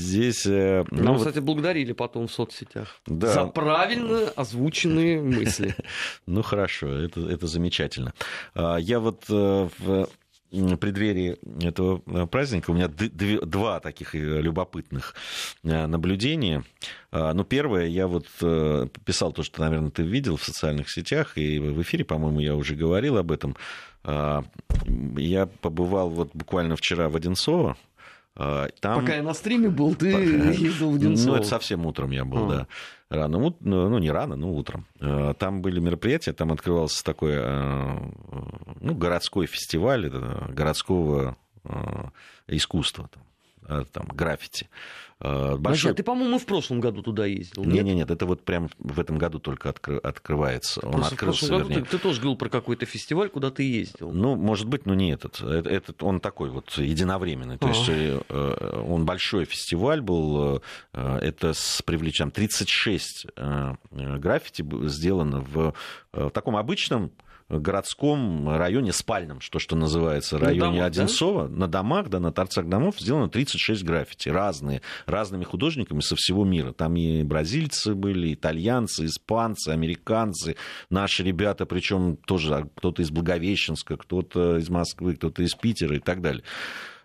здесь... 0.00 0.46
Э, 0.46 0.84
ну, 0.90 1.02
Нам, 1.02 1.14
вот... 1.14 1.26
кстати, 1.26 1.42
благодарили 1.42 1.92
потом 1.92 2.26
в 2.26 2.32
соцсетях 2.32 3.00
да. 3.06 3.32
за 3.32 3.46
правильно 3.46 4.28
озвученные 4.36 5.20
мысли. 5.20 5.74
Ну, 6.26 6.42
хорошо, 6.42 6.88
это, 6.88 7.20
это 7.20 7.46
замечательно. 7.46 8.14
А, 8.54 8.76
я 8.76 9.00
вот 9.00 9.24
э, 9.28 9.68
в 9.78 10.08
преддверии 10.50 11.38
этого 11.64 12.02
э, 12.06 12.26
праздника 12.26 12.70
у 12.70 12.74
меня 12.74 12.88
два 12.88 13.80
таких 13.80 14.14
любопытных 14.14 15.14
наблюдения. 15.62 16.64
А, 17.10 17.32
ну, 17.34 17.44
первое, 17.44 17.86
я 17.86 18.06
вот 18.06 18.26
писал 19.04 19.32
то, 19.32 19.42
что, 19.42 19.60
наверное, 19.60 19.90
ты 19.90 20.02
видел 20.02 20.36
в 20.36 20.44
социальных 20.44 20.90
сетях, 20.90 21.36
и 21.36 21.58
в 21.58 21.82
эфире, 21.82 22.04
по-моему, 22.04 22.40
я 22.40 22.54
уже 22.54 22.74
говорил 22.74 23.18
об 23.18 23.32
этом. 23.32 23.56
А, 24.02 24.44
я 25.16 25.46
побывал 25.46 26.10
вот 26.10 26.30
буквально 26.32 26.76
вчера 26.76 27.08
в 27.08 27.16
Одинцово, 27.16 27.76
там... 28.34 29.00
Пока 29.00 29.16
я 29.16 29.22
на 29.22 29.34
стриме 29.34 29.68
был, 29.68 29.94
ты 29.94 30.08
ездил 30.52 30.92
в 30.92 30.94
Одинцово. 30.94 31.32
Ну, 31.32 31.36
это 31.36 31.46
совсем 31.46 31.86
утром 31.86 32.10
я 32.10 32.24
был, 32.24 32.50
а. 32.50 32.54
да. 32.54 32.66
Рано, 33.10 33.38
ну, 33.38 33.56
ну, 33.60 33.98
не 33.98 34.10
рано, 34.10 34.36
но 34.36 34.52
утром. 34.52 34.86
А, 35.00 35.34
там 35.34 35.62
были 35.62 35.80
мероприятия, 35.80 36.32
там 36.32 36.52
открывался 36.52 37.04
такой 37.04 37.36
ну, 38.80 38.94
городской 38.94 39.46
фестиваль 39.46 40.08
городского 40.08 41.36
искусства, 42.46 43.10
там, 43.66 43.84
там 43.86 44.06
граффити. 44.06 44.68
Э, 45.20 45.56
большой... 45.56 45.80
Значит, 45.82 45.96
ты, 45.98 46.02
по-моему, 46.02 46.38
в 46.38 46.46
прошлом 46.46 46.80
году 46.80 47.02
туда 47.02 47.26
ездил. 47.26 47.64
Нет, 47.64 47.84
нет, 47.84 47.96
нет, 47.96 48.10
это 48.10 48.26
вот 48.26 48.42
прям 48.42 48.70
в 48.78 48.98
этом 48.98 49.18
году 49.18 49.38
только 49.38 49.68
откры... 49.68 49.98
открывается. 49.98 50.80
Он 50.84 50.92
Просто 50.92 51.14
открылся, 51.14 51.44
в 51.44 51.48
прошлом 51.48 51.68
году 51.68 51.80
ты, 51.80 51.90
ты 51.90 51.98
тоже 51.98 52.20
говорил 52.20 52.36
про 52.38 52.48
какой-то 52.48 52.86
фестиваль, 52.86 53.28
куда 53.28 53.50
ты 53.50 53.62
ездил. 53.62 54.12
Ну, 54.12 54.36
может 54.36 54.66
быть, 54.66 54.86
но 54.86 54.94
не 54.94 55.12
этот. 55.12 55.40
Э, 55.42 55.62
этот 55.64 56.02
он 56.02 56.20
такой 56.20 56.50
вот 56.50 56.70
единовременный. 56.78 57.58
То 57.58 57.68
есть 57.68 57.88
э, 57.88 58.84
он 58.86 59.04
большой 59.04 59.44
фестиваль 59.44 60.00
был. 60.00 60.62
Это 60.92 61.52
с 61.52 61.82
привлечением 61.82 62.30
36 62.30 63.26
граффити 63.90 64.64
сделано 64.88 65.40
в, 65.40 65.74
в 66.12 66.30
таком 66.30 66.56
обычном 66.56 67.12
городском 67.58 68.48
районе 68.48 68.92
спальном, 68.92 69.40
что, 69.40 69.58
что 69.58 69.76
называется, 69.76 70.38
районе 70.38 70.60
на 70.60 70.72
домах, 70.72 70.86
Одинцова, 70.86 71.48
да? 71.48 71.56
на 71.56 71.68
домах, 71.68 72.08
да, 72.08 72.20
на 72.20 72.32
торцах 72.32 72.68
домов 72.68 73.00
сделано 73.00 73.28
36 73.28 73.82
граффити, 73.84 74.28
разные, 74.28 74.82
разными 75.06 75.44
художниками 75.44 76.00
со 76.00 76.16
всего 76.16 76.44
мира. 76.44 76.72
Там 76.72 76.96
и 76.96 77.22
бразильцы 77.22 77.94
были, 77.94 78.34
итальянцы, 78.34 79.06
испанцы, 79.06 79.70
американцы, 79.70 80.56
наши 80.90 81.22
ребята, 81.22 81.66
причем 81.66 82.16
тоже 82.16 82.68
кто-то 82.76 83.02
из 83.02 83.10
Благовещенска, 83.10 83.96
кто-то 83.96 84.58
из 84.58 84.70
Москвы, 84.70 85.16
кто-то 85.16 85.42
из 85.42 85.54
Питера 85.54 85.96
и 85.96 86.00
так 86.00 86.20
далее. 86.20 86.44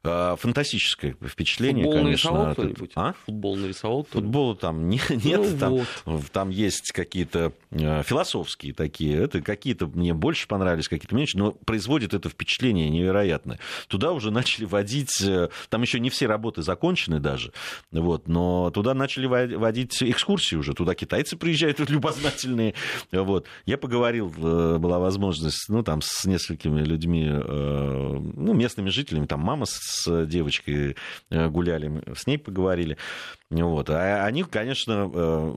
А, 0.06 0.36
фантастическое 0.36 1.16
впечатление, 1.26 1.86
Футбол 1.86 2.03
конечно. 2.03 2.32
нарисовал 2.32 2.53
кто-нибудь? 2.53 2.91
А? 2.95 3.14
Футбол 3.26 3.56
нарисовал 3.56 4.03
кто 4.03 4.20
Футбола 4.20 4.56
там 4.56 4.88
не, 4.88 5.01
нет, 5.10 5.41
ну, 5.41 5.58
там, 5.58 5.86
вот. 6.06 6.32
там 6.32 6.49
есть 6.49 6.91
какие-то 6.91 7.53
а, 7.72 8.03
философские 8.03 8.74
такие, 8.74 9.18
это 9.18 9.41
какие-то 9.41 9.88
мне 9.88 10.14
больше 10.14 10.47
понравились, 10.47 10.88
какие-то 10.88 11.16
меньше, 11.16 11.38
но 11.38 11.51
производит 11.51 12.14
это 12.14 12.30
впечатление 12.30 12.89
невероятное. 12.89 13.60
Туда 13.88 14.12
уже 14.12 14.32
начали 14.36 14.66
водить, 14.66 15.22
э, 15.22 15.49
там 15.70 15.82
еще 15.82 15.99
не 15.99 16.10
все 16.10 16.28
работы 16.28 16.62
закончены 16.62 17.20
даже, 17.20 17.51
вот, 17.91 18.28
но 18.28 18.72
туда 18.72 18.93
начали 18.93 19.26
водить 19.26 20.01
экскурсии 20.03 20.56
уже, 20.56 20.74
туда 20.74 20.93
китайцы 20.95 21.36
приезжают 21.38 21.80
любознательные, 21.89 22.74
вот. 23.12 23.47
Я 23.66 23.78
поговорил, 23.78 24.34
э, 24.38 24.78
была 24.78 24.99
возможность, 24.99 25.66
ну, 25.70 25.84
там, 25.84 26.01
с 26.01 26.26
несколькими 26.26 26.82
людьми, 26.82 27.28
э, 27.28 28.20
ну, 28.36 28.53
местными 28.53 28.89
жителями, 28.89 29.26
там, 29.26 29.39
мама 29.39 29.66
с 29.66 29.95
с 29.96 30.26
девочкой 30.26 30.96
э, 31.30 31.48
гуляли, 31.50 32.04
с 32.16 32.28
ней 32.28 32.38
поговорили. 32.38 32.98
Вот. 33.50 33.89
А 33.89 34.26
они, 34.26 34.43
конечно, 34.43 35.10
э, 35.14 35.54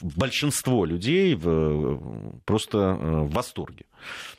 большинство 0.00 0.84
людей 0.84 1.36
просто 1.36 2.78
э, 2.78 3.20
в 3.22 3.30
восторге 3.32 3.86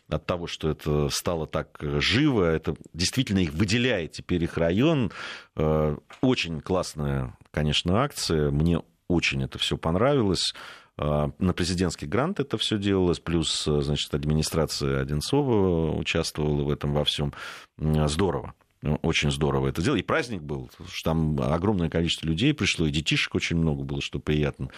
от 0.10 0.26
того, 0.26 0.48
что 0.48 0.70
это 0.70 1.10
стало 1.10 1.48
так 1.48 1.78
живо, 1.82 2.44
это 2.46 2.76
действительно 2.94 3.40
их 3.40 3.54
выделяет 3.54 4.12
теперь 4.12 4.44
их 4.44 4.58
район. 4.58 5.12
Очень 5.56 6.60
классная, 6.60 7.38
конечно, 7.52 8.04
акция. 8.04 8.52
Мне 8.52 8.82
очень 9.08 9.44
это 9.44 9.58
все 9.58 9.78
понравилось. 9.78 10.54
На 11.02 11.54
президентский 11.54 12.06
грант 12.06 12.40
это 12.40 12.58
все 12.58 12.78
делалось, 12.78 13.20
плюс, 13.20 13.64
значит, 13.66 14.14
администрация 14.14 15.02
Одинцова 15.02 15.92
участвовала 15.96 16.64
в 16.64 16.70
этом 16.70 16.94
во 16.94 17.04
всем. 17.04 17.34
Здорово. 17.78 18.54
Ну, 18.84 18.98
очень 19.04 19.30
здорово 19.30 19.68
это 19.68 19.82
дело. 19.84 19.96
И 19.96 20.02
праздник 20.02 20.42
был, 20.42 20.72
что 20.90 21.12
там 21.12 21.40
огромное 21.40 21.88
количество 21.88 22.26
людей 22.26 22.52
пришло, 22.54 22.88
и 22.88 22.92
детишек 22.92 23.36
очень 23.36 23.56
много 23.56 23.84
было, 23.84 24.02
что 24.02 24.20
приятно. 24.20 24.70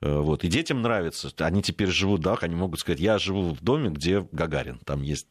Э, 0.00 0.18
вот. 0.18 0.44
И 0.44 0.48
детям 0.48 0.80
нравится. 0.80 1.30
Они 1.38 1.62
теперь 1.62 1.88
живут, 1.88 2.22
да, 2.22 2.38
они 2.40 2.54
могут 2.54 2.80
сказать, 2.80 3.00
я 3.00 3.18
живу 3.18 3.50
в 3.50 3.60
доме, 3.60 3.90
где 3.90 4.26
Гагарин. 4.32 4.78
Там 4.86 5.02
есть 5.02 5.28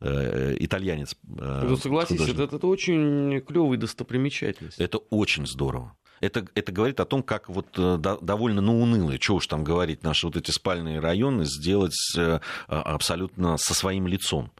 э, 0.00 0.56
итальянец. 0.60 1.16
Э, 1.38 1.66
ну, 1.68 1.76
согласись, 1.76 2.20
это, 2.20 2.44
это 2.44 2.66
очень 2.68 3.40
клевая 3.40 3.78
достопримечательность. 3.78 4.78
Это 4.78 4.98
очень 4.98 5.46
здорово 5.46 5.96
это, 6.26 6.46
это 6.54 6.72
говорит 6.72 7.00
о 7.00 7.04
том, 7.04 7.22
как 7.22 7.48
вот 7.48 7.66
э, 7.76 7.98
довольно 8.20 8.60
ну, 8.60 8.80
унылые, 8.80 9.18
что 9.20 9.36
уж 9.36 9.46
там 9.46 9.64
говорить, 9.64 10.02
наши 10.02 10.26
вот 10.26 10.36
эти 10.36 10.50
спальные 10.50 11.00
районы 11.00 11.44
сделать 11.44 11.96
э, 12.16 12.40
а, 12.68 12.82
абсолютно 12.82 13.56
со 13.56 13.74
своим 13.74 14.06
лицом, 14.06 14.50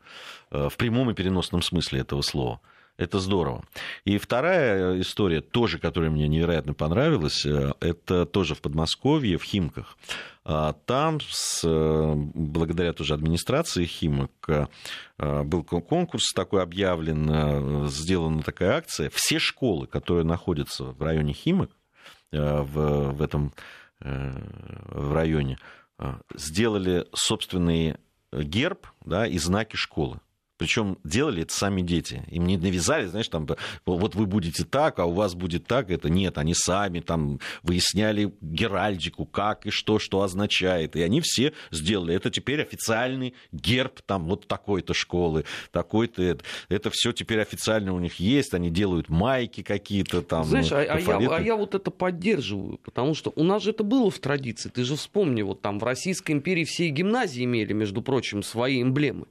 э, 0.51 0.69
в 0.71 0.77
прямом 0.77 1.11
и 1.11 1.15
переносном 1.15 1.63
смысле 1.63 2.01
этого 2.01 2.23
слова. 2.23 2.61
Это 2.99 3.21
здорово. 3.21 3.63
И 4.05 4.17
вторая 4.17 5.01
история, 5.01 5.41
тоже, 5.43 5.79
которая 5.79 6.11
мне 6.11 6.29
невероятно 6.29 6.73
понравилась, 6.73 7.45
это 7.45 8.25
тоже 8.25 8.55
в 8.55 8.63
Подмосковье, 8.63 9.37
в 9.37 9.43
Химках. 9.43 9.99
А 10.45 10.73
там, 10.73 11.19
с, 11.21 11.63
благодаря 11.65 12.93
тоже 12.93 13.15
администрации 13.15 13.85
Химок, 13.85 14.31
был 15.19 15.65
конкурс 15.65 16.33
такой 16.33 16.63
объявлен, 16.63 17.89
сделана 17.89 18.43
такая 18.43 18.77
акция. 18.79 19.11
Все 19.13 19.39
школы, 19.39 19.87
которые 19.87 20.25
находятся 20.25 20.85
в 20.85 21.03
районе 21.03 21.33
Химок, 21.33 21.71
в, 22.31 23.13
в 23.13 23.23
этом 23.23 23.53
в 24.01 25.13
районе, 25.13 25.59
сделали 26.35 27.07
собственный 27.13 27.97
герб 28.33 28.87
да, 29.05 29.27
и 29.27 29.39
знаки 29.39 29.77
школы. 29.77 30.21
Причем 30.59 30.99
делали 31.05 31.43
это 31.43 31.53
сами 31.53 31.83
дети. 31.83 32.25
Им 32.31 32.47
не 32.47 32.57
навязали, 32.57 33.07
знаешь, 33.07 33.29
там, 33.29 33.47
вот 33.85 34.15
вы 34.15 34.27
будете 34.27 34.65
так, 34.65 34.99
а 34.99 35.05
у 35.05 35.13
вас 35.13 35.35
будет 35.35 35.67
так. 35.67 35.91
Это 35.91 36.09
нет, 36.09 36.39
они 36.39 36.55
сами 36.55 37.01
там 37.01 37.41
выясняли 37.63 38.33
геральдику, 38.41 39.27
как 39.27 39.67
и 39.67 39.71
что, 39.71 39.99
что 39.99 40.23
означает. 40.23 40.97
И 40.97 41.03
они 41.03 41.21
все 41.21 41.53
сделали. 41.71 42.15
Это 42.15 42.31
теперь 42.31 42.63
официальный 42.63 43.35
герб 43.53 44.01
там 44.07 44.25
вот 44.25 44.49
такой-то 44.49 44.95
школы, 44.95 45.45
такой-то. 45.73 46.23
Это, 46.23 46.45
это 46.69 46.91
все 46.91 47.13
теперь 47.13 47.41
официально 47.41 47.93
у 47.93 48.01
них 48.01 48.17
есть. 48.17 48.55
Они 48.55 48.71
делают 48.71 49.11
майки 49.11 49.63
какие-то 49.63 50.23
там. 50.23 50.45
Знаешь, 50.45 50.73
а, 50.73 50.81
а, 50.81 50.99
я, 50.99 51.37
а 51.37 51.41
я 51.41 51.57
вот 51.57 51.75
это 51.75 51.91
поддерживаю, 51.91 52.79
потому 52.79 53.15
что 53.15 53.33
у 53.37 53.45
нас 53.45 53.63
же 53.63 53.71
это 53.71 53.85
было 53.85 54.11
в 54.11 54.19
традиции. 54.19 54.71
Ты 54.71 54.85
же 54.85 54.97
вспомни, 54.97 55.43
вот 55.43 55.61
там 55.61 55.79
в 55.79 55.85
Российской 55.85 56.33
империи 56.33 56.65
все 56.65 56.89
гимназии 56.89 57.45
имели, 57.45 57.75
между 57.75 58.01
прочим, 58.01 58.43
свои 58.43 58.83
эмблемы. 58.83 59.27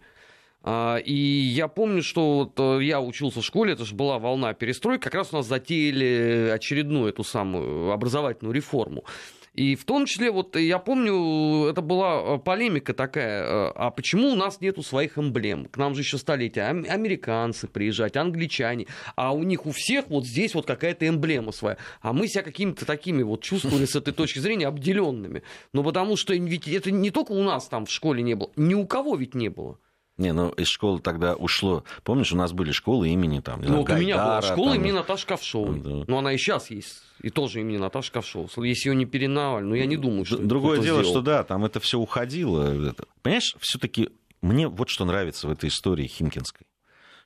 А, 0.67 0.97
и 0.97 1.13
я 1.13 1.67
помню, 1.67 2.01
что 2.01 2.37
вот 2.39 2.59
э, 2.59 2.83
я 2.83 2.99
учился 2.99 3.41
в 3.41 3.45
школе, 3.45 3.73
это 3.73 3.85
же 3.85 3.93
была 3.93 4.17
волна 4.17 4.51
перестройки, 4.55 5.03
как 5.03 5.13
раз 5.13 5.31
у 5.31 5.35
нас 5.35 5.45
затеяли 5.45 6.49
очередную 6.51 7.09
эту 7.09 7.23
самую 7.23 7.91
образовательную 7.91 8.51
реформу. 8.51 9.05
И 9.53 9.75
в 9.75 9.85
том 9.85 10.07
числе, 10.07 10.31
вот 10.31 10.55
я 10.55 10.79
помню, 10.79 11.67
это 11.69 11.81
была 11.81 12.19
э, 12.19 12.39
полемика 12.39 12.95
такая, 12.95 13.43
э, 13.43 13.71
а 13.75 13.91
почему 13.91 14.31
у 14.31 14.35
нас 14.35 14.59
нету 14.59 14.81
своих 14.81 15.19
эмблем? 15.19 15.65
К 15.65 15.77
нам 15.77 15.93
же 15.93 16.01
еще 16.01 16.17
столетия 16.17 16.63
американцы 16.63 17.67
приезжать, 17.67 18.17
англичане, 18.17 18.87
а 19.15 19.35
у 19.35 19.43
них 19.43 19.67
у 19.67 19.71
всех 19.71 20.07
вот 20.07 20.25
здесь 20.25 20.55
вот 20.55 20.65
какая-то 20.65 21.07
эмблема 21.07 21.51
своя. 21.51 21.77
А 22.01 22.11
мы 22.11 22.27
себя 22.27 22.41
какими-то 22.41 22.87
такими 22.87 23.21
вот 23.21 23.43
чувствовали 23.43 23.85
с 23.85 23.95
этой 23.95 24.15
точки 24.15 24.39
зрения 24.39 24.65
обделенными. 24.65 25.43
Ну 25.73 25.83
потому 25.83 26.17
что 26.17 26.33
ведь 26.33 26.67
это 26.67 26.89
не 26.89 27.11
только 27.11 27.33
у 27.33 27.43
нас 27.43 27.67
там 27.67 27.85
в 27.85 27.91
школе 27.91 28.23
не 28.23 28.33
было, 28.33 28.49
ни 28.55 28.73
у 28.73 28.87
кого 28.87 29.15
ведь 29.15 29.35
не 29.35 29.49
было. 29.49 29.77
Не, 30.17 30.31
ну 30.31 30.49
из 30.51 30.67
школы 30.67 31.01
тогда 31.01 31.35
ушло. 31.35 31.83
Помнишь, 32.03 32.31
у 32.31 32.37
нас 32.37 32.53
были 32.53 32.71
школы 32.71 33.09
имени 33.09 33.41
там. 33.41 33.61
Ну, 33.61 33.77
вот 33.77 33.89
у 33.89 33.95
меня 33.95 34.15
была 34.15 34.41
школа 34.41 34.71
там... 34.71 34.81
имени 34.81 34.91
Наташи 34.93 35.27
Ковшовой. 35.27 35.79
Да. 35.81 36.05
Ну, 36.07 36.17
она 36.17 36.33
и 36.33 36.37
сейчас 36.37 36.71
есть. 36.71 37.01
И 37.21 37.29
тоже 37.29 37.61
имени 37.61 37.77
Наташи 37.77 38.13
Ковшовой. 38.13 38.69
Если 38.69 38.89
ее 38.89 38.95
не 38.95 39.05
переименовали, 39.05 39.65
ну 39.65 39.75
я 39.75 39.85
не 39.85 39.97
думаю, 39.97 40.23
что. 40.23 40.37
Другое 40.37 40.79
дело, 40.79 41.01
сделал. 41.01 41.11
что 41.11 41.21
да, 41.21 41.43
там 41.43 41.65
это 41.65 41.81
все 41.81 41.99
уходило. 41.99 42.93
Понимаешь, 43.21 43.55
все-таки 43.59 44.09
мне 44.41 44.67
вот 44.67 44.89
что 44.89 45.05
нравится 45.05 45.47
в 45.47 45.51
этой 45.51 45.69
истории 45.69 46.07
Химкинской. 46.07 46.67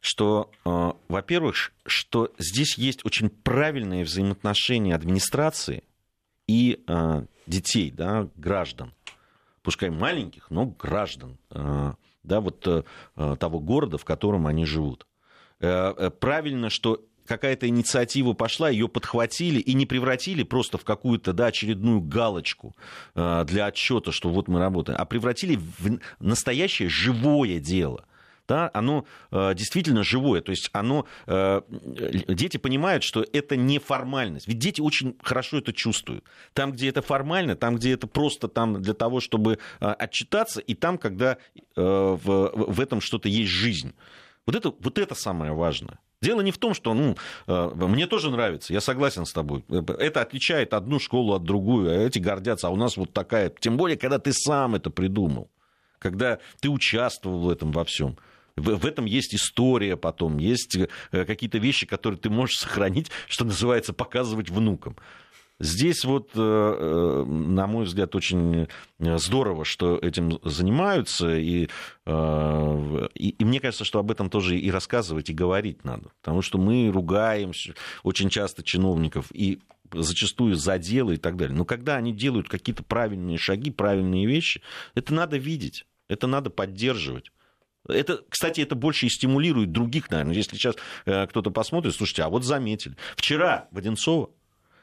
Что, 0.01 0.49
э, 0.65 0.93
во-первых, 1.09 1.73
что 1.85 2.31
здесь 2.37 2.77
есть 2.77 3.05
очень 3.05 3.29
правильные 3.29 4.05
взаимоотношения 4.05 4.95
администрации 4.95 5.83
и 6.47 6.81
э, 6.87 7.25
детей, 7.45 7.91
да, 7.91 8.29
граждан. 8.35 8.93
Пускай 9.61 9.89
маленьких, 9.89 10.49
но 10.49 10.65
граждан. 10.65 11.37
Э, 11.51 11.93
да, 12.23 12.41
вот 12.41 12.67
э, 12.67 12.83
э, 13.15 13.35
того 13.39 13.59
города, 13.59 13.97
в 13.97 14.05
котором 14.05 14.47
они 14.47 14.65
живут. 14.65 15.07
Э, 15.59 16.09
правильно, 16.19 16.69
что 16.69 17.05
какая-то 17.25 17.67
инициатива 17.67 18.33
пошла, 18.33 18.69
ее 18.69 18.87
подхватили 18.87 19.59
и 19.59 19.73
не 19.73 19.85
превратили 19.85 20.43
просто 20.43 20.77
в 20.77 20.83
какую-то 20.83 21.31
да, 21.31 21.47
очередную 21.47 22.01
галочку 22.01 22.75
для 23.13 23.67
отчета, 23.67 24.11
что 24.11 24.29
вот 24.29 24.47
мы 24.47 24.59
работаем, 24.59 24.97
а 24.99 25.05
превратили 25.05 25.55
в 25.55 25.99
настоящее 26.19 26.89
живое 26.89 27.59
дело 27.59 28.05
да, 28.49 28.71
оно 28.73 29.05
э, 29.31 29.53
действительно 29.53 30.03
живое. 30.03 30.41
То 30.41 30.49
есть 30.49 30.69
оно, 30.73 31.05
э, 31.27 31.61
дети 32.27 32.57
понимают, 32.57 33.03
что 33.03 33.23
это 33.31 33.55
не 33.55 33.77
формальность. 33.77 34.47
Ведь 34.47 34.57
дети 34.57 34.81
очень 34.81 35.15
хорошо 35.21 35.59
это 35.59 35.71
чувствуют. 35.71 36.25
Там, 36.53 36.71
где 36.71 36.89
это 36.89 37.03
формально, 37.03 37.55
там, 37.55 37.75
где 37.75 37.93
это 37.93 38.07
просто 38.07 38.47
там 38.47 38.81
для 38.81 38.95
того, 38.95 39.19
чтобы 39.19 39.59
э, 39.79 39.85
отчитаться, 39.85 40.59
и 40.59 40.73
там, 40.73 40.97
когда 40.97 41.37
э, 41.53 41.61
в, 41.75 42.51
в 42.55 42.79
этом 42.81 43.01
что-то 43.01 43.29
есть 43.29 43.51
жизнь. 43.51 43.93
Вот 44.47 44.55
это, 44.55 44.73
вот 44.79 44.97
это 44.97 45.13
самое 45.13 45.53
важное. 45.53 45.99
Дело 46.21 46.41
не 46.41 46.51
в 46.51 46.57
том, 46.57 46.73
что 46.73 46.95
ну, 46.95 47.15
э, 47.45 47.71
мне 47.75 48.07
тоже 48.07 48.31
нравится, 48.31 48.73
я 48.73 48.81
согласен 48.81 49.25
с 49.25 49.31
тобой. 49.31 49.63
Это 49.69 50.21
отличает 50.21 50.73
одну 50.73 50.99
школу 50.99 51.35
от 51.35 51.43
другую, 51.43 51.91
а 51.91 51.93
эти 51.93 52.17
гордятся, 52.17 52.67
а 52.67 52.71
у 52.71 52.75
нас 52.75 52.97
вот 52.97 53.13
такая. 53.13 53.53
Тем 53.59 53.77
более, 53.77 53.95
когда 53.95 54.17
ты 54.17 54.33
сам 54.33 54.73
это 54.73 54.89
придумал, 54.89 55.51
когда 55.99 56.39
ты 56.59 56.69
участвовал 56.69 57.41
в 57.41 57.49
этом 57.49 57.71
во 57.71 57.85
всем. 57.85 58.17
В, 58.59 58.85
этом 58.85 59.05
есть 59.05 59.33
история 59.33 59.97
потом, 59.97 60.37
есть 60.37 60.75
э, 60.75 60.87
какие-то 61.25 61.57
вещи, 61.57 61.85
которые 61.85 62.19
ты 62.19 62.29
можешь 62.29 62.57
сохранить, 62.57 63.09
что 63.27 63.45
называется, 63.45 63.93
показывать 63.93 64.49
внукам. 64.49 64.95
Здесь 65.61 66.05
вот, 66.05 66.29
э, 66.35 66.39
э, 66.39 67.25
на 67.25 67.67
мой 67.67 67.85
взгляд, 67.85 68.15
очень 68.15 68.67
здорово, 68.99 69.65
что 69.65 69.97
этим 69.97 70.39
занимаются, 70.43 71.37
и, 71.37 71.67
и, 72.07 73.29
и 73.29 73.45
мне 73.45 73.59
кажется, 73.59 73.83
что 73.83 73.99
об 73.99 74.09
этом 74.09 74.29
тоже 74.29 74.57
и 74.57 74.71
рассказывать, 74.71 75.29
и 75.29 75.33
говорить 75.33 75.83
надо, 75.83 76.11
потому 76.21 76.41
что 76.41 76.57
мы 76.57 76.89
ругаем 76.89 77.51
очень 78.03 78.29
часто 78.29 78.63
чиновников, 78.63 79.27
и 79.33 79.59
зачастую 79.93 80.55
за 80.55 80.77
дело 80.77 81.11
и 81.11 81.17
так 81.17 81.35
далее. 81.35 81.55
Но 81.55 81.65
когда 81.65 81.95
они 81.95 82.13
делают 82.13 82.47
какие-то 82.47 82.83
правильные 82.83 83.37
шаги, 83.37 83.71
правильные 83.71 84.25
вещи, 84.25 84.61
это 84.95 85.13
надо 85.13 85.37
видеть, 85.37 85.85
это 86.07 86.27
надо 86.27 86.49
поддерживать. 86.49 87.31
Это, 87.87 88.23
кстати, 88.29 88.61
это 88.61 88.75
больше 88.75 89.05
и 89.05 89.09
стимулирует 89.09 89.71
других, 89.71 90.09
наверное. 90.11 90.35
Если 90.35 90.55
сейчас 90.55 90.75
э, 91.05 91.27
кто-то 91.27 91.49
посмотрит, 91.51 91.95
слушайте, 91.95 92.23
а 92.23 92.29
вот 92.29 92.43
заметили. 92.43 92.95
Вчера 93.15 93.67
в 93.71 93.77
Одинцово 93.77 94.31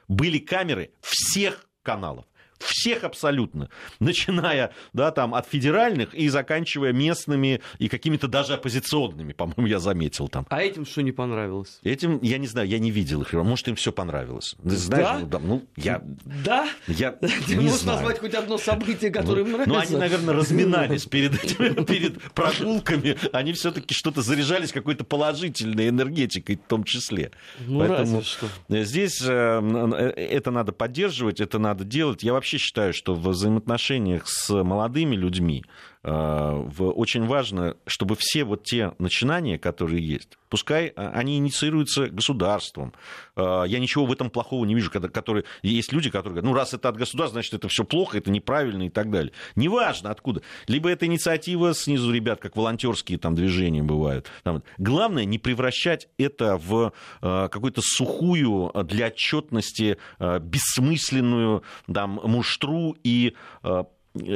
были 0.08 0.38
камеры 0.38 0.92
всех 1.00 1.66
каналов 1.82 2.24
всех 2.58 3.04
абсолютно, 3.04 3.68
начиная 4.00 4.72
да, 4.92 5.10
там, 5.10 5.34
от 5.34 5.46
федеральных 5.48 6.14
и 6.14 6.28
заканчивая 6.28 6.92
местными 6.92 7.60
и 7.78 7.88
какими-то 7.88 8.28
даже 8.28 8.54
оппозиционными, 8.54 9.32
по-моему, 9.32 9.66
я 9.66 9.78
заметил 9.78 10.28
там. 10.28 10.46
А 10.50 10.62
этим 10.62 10.86
что 10.86 11.02
не 11.02 11.12
понравилось? 11.12 11.80
Этим, 11.82 12.18
я 12.22 12.38
не 12.38 12.46
знаю, 12.46 12.68
я 12.68 12.78
не 12.78 12.90
видел 12.90 13.22
их. 13.22 13.32
Может, 13.32 13.68
им 13.68 13.76
все 13.76 13.92
понравилось. 13.92 14.56
Ты 14.62 14.76
знаешь, 14.76 15.06
да? 15.06 15.18
ну, 15.18 15.26
да, 15.26 15.38
ну 15.38 15.64
я... 15.76 16.02
Да? 16.44 16.68
Я 16.86 17.12
Ты 17.46 17.56
можешь 17.56 17.80
знаю. 17.80 17.98
назвать 17.98 18.20
хоть 18.20 18.34
одно 18.34 18.58
событие, 18.58 19.10
которое 19.10 19.42
ну, 19.42 19.48
им 19.48 19.52
нравится? 19.52 19.74
Ну, 19.74 19.78
они, 19.80 19.96
наверное, 19.96 20.34
разминались 20.34 21.06
перед, 21.06 21.40
перед 21.86 22.20
прогулками. 22.32 23.16
Они 23.32 23.52
все-таки 23.52 23.94
что-то 23.94 24.22
заряжались 24.22 24.72
какой-то 24.72 25.04
положительной 25.04 25.88
энергетикой 25.88 26.56
в 26.56 26.68
том 26.68 26.84
числе. 26.84 27.32
Ну, 27.60 27.80
Поэтому 27.80 28.22
что. 28.22 28.46
Здесь 28.68 29.20
э, 29.22 29.28
э, 29.28 30.10
это 30.10 30.50
надо 30.50 30.72
поддерживать, 30.72 31.40
это 31.40 31.58
надо 31.58 31.84
делать. 31.84 32.22
Я 32.22 32.32
вообще 32.32 32.45
вообще 32.46 32.58
считаю, 32.58 32.92
что 32.92 33.14
в 33.14 33.26
взаимоотношениях 33.26 34.28
с 34.28 34.62
молодыми 34.62 35.16
людьми 35.16 35.64
очень 36.06 37.26
важно, 37.26 37.76
чтобы 37.86 38.14
все 38.16 38.44
вот 38.44 38.62
те 38.62 38.92
начинания, 38.98 39.58
которые 39.58 40.06
есть, 40.06 40.38
пускай 40.48 40.92
а, 40.94 41.10
они 41.10 41.36
инициируются 41.38 42.06
государством. 42.06 42.92
Э, 43.34 43.64
я 43.66 43.80
ничего 43.80 44.06
в 44.06 44.12
этом 44.12 44.30
плохого 44.30 44.64
не 44.64 44.76
вижу, 44.76 44.88
когда, 44.90 45.08
которые, 45.08 45.44
есть 45.62 45.92
люди, 45.92 46.08
которые 46.08 46.34
говорят, 46.34 46.44
ну 46.44 46.54
раз 46.54 46.74
это 46.74 46.88
от 46.88 46.96
государства, 46.96 47.34
значит 47.34 47.54
это 47.54 47.66
все 47.68 47.84
плохо, 47.84 48.18
это 48.18 48.30
неправильно 48.30 48.84
и 48.84 48.88
так 48.88 49.10
далее. 49.10 49.32
Неважно 49.56 50.10
откуда. 50.10 50.42
Либо 50.68 50.88
это 50.88 51.06
инициатива 51.06 51.74
снизу 51.74 52.12
ребят, 52.12 52.40
как 52.40 52.56
волонтерские 52.56 53.18
там 53.18 53.34
движения 53.34 53.82
бывают. 53.82 54.30
Там. 54.44 54.62
Главное 54.78 55.24
не 55.24 55.38
превращать 55.38 56.08
это 56.18 56.56
в 56.56 56.92
какую-то 57.20 57.80
сухую 57.82 58.70
для 58.84 59.08
отчетности 59.08 59.98
бессмысленную 60.20 61.62
там, 61.92 62.20
муштру 62.22 62.96
и 63.02 63.34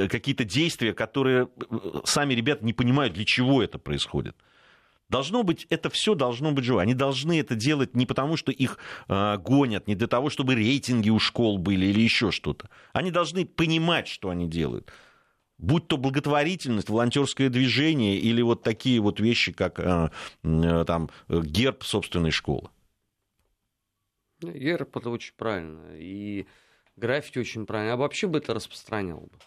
какие-то 0.09 0.45
действия, 0.45 0.93
которые 0.93 1.49
э, 1.71 1.77
сами 2.05 2.35
ребята 2.35 2.65
не 2.65 2.73
понимают, 2.73 3.15
для 3.15 3.25
чего 3.25 3.63
это 3.63 3.79
происходит. 3.79 4.37
Должно 5.09 5.43
быть, 5.43 5.67
это 5.71 5.91
все 5.91 6.15
должно 6.15 6.53
быть 6.53 6.65
живо. 6.65 6.81
Они 6.81 6.95
должны 6.95 7.41
это 7.41 7.57
делать 7.57 7.97
не 7.97 8.07
потому, 8.07 8.37
что 8.37 8.53
их 8.53 8.79
э, 9.09 9.37
гонят, 9.39 9.89
не 9.89 9.97
для 9.97 10.07
того, 10.07 10.31
чтобы 10.31 10.55
рейтинги 10.55 11.11
у 11.11 11.19
школ 11.19 11.59
были 11.59 11.87
или 11.87 12.01
еще 12.01 12.31
что-то. 12.31 12.71
Они 12.93 13.11
должны 13.11 13.45
понимать, 13.45 14.07
что 14.07 14.31
они 14.31 14.49
делают. 14.49 14.93
Будь 15.59 15.89
то 15.89 15.97
благотворительность, 15.97 16.89
волонтерское 16.89 17.49
движение 17.51 18.19
или 18.19 18.41
вот 18.41 18.63
такие 18.63 19.01
вот 19.01 19.19
вещи, 19.19 19.53
как 19.53 19.81
э, 19.81 20.11
э, 20.45 20.85
там, 20.87 21.11
герб 21.29 21.83
собственной 21.83 22.31
школы. 22.31 22.71
Герб 24.41 24.97
это 24.97 25.11
очень 25.11 25.35
правильно. 25.37 25.97
И 25.97 26.47
граффити 26.97 27.41
очень 27.41 27.67
правильно. 27.67 27.91
Я 27.91 27.97
вообще 27.97 28.29
бы 28.29 28.39
это 28.39 28.55
распространял 28.55 29.21
бы. 29.21 29.39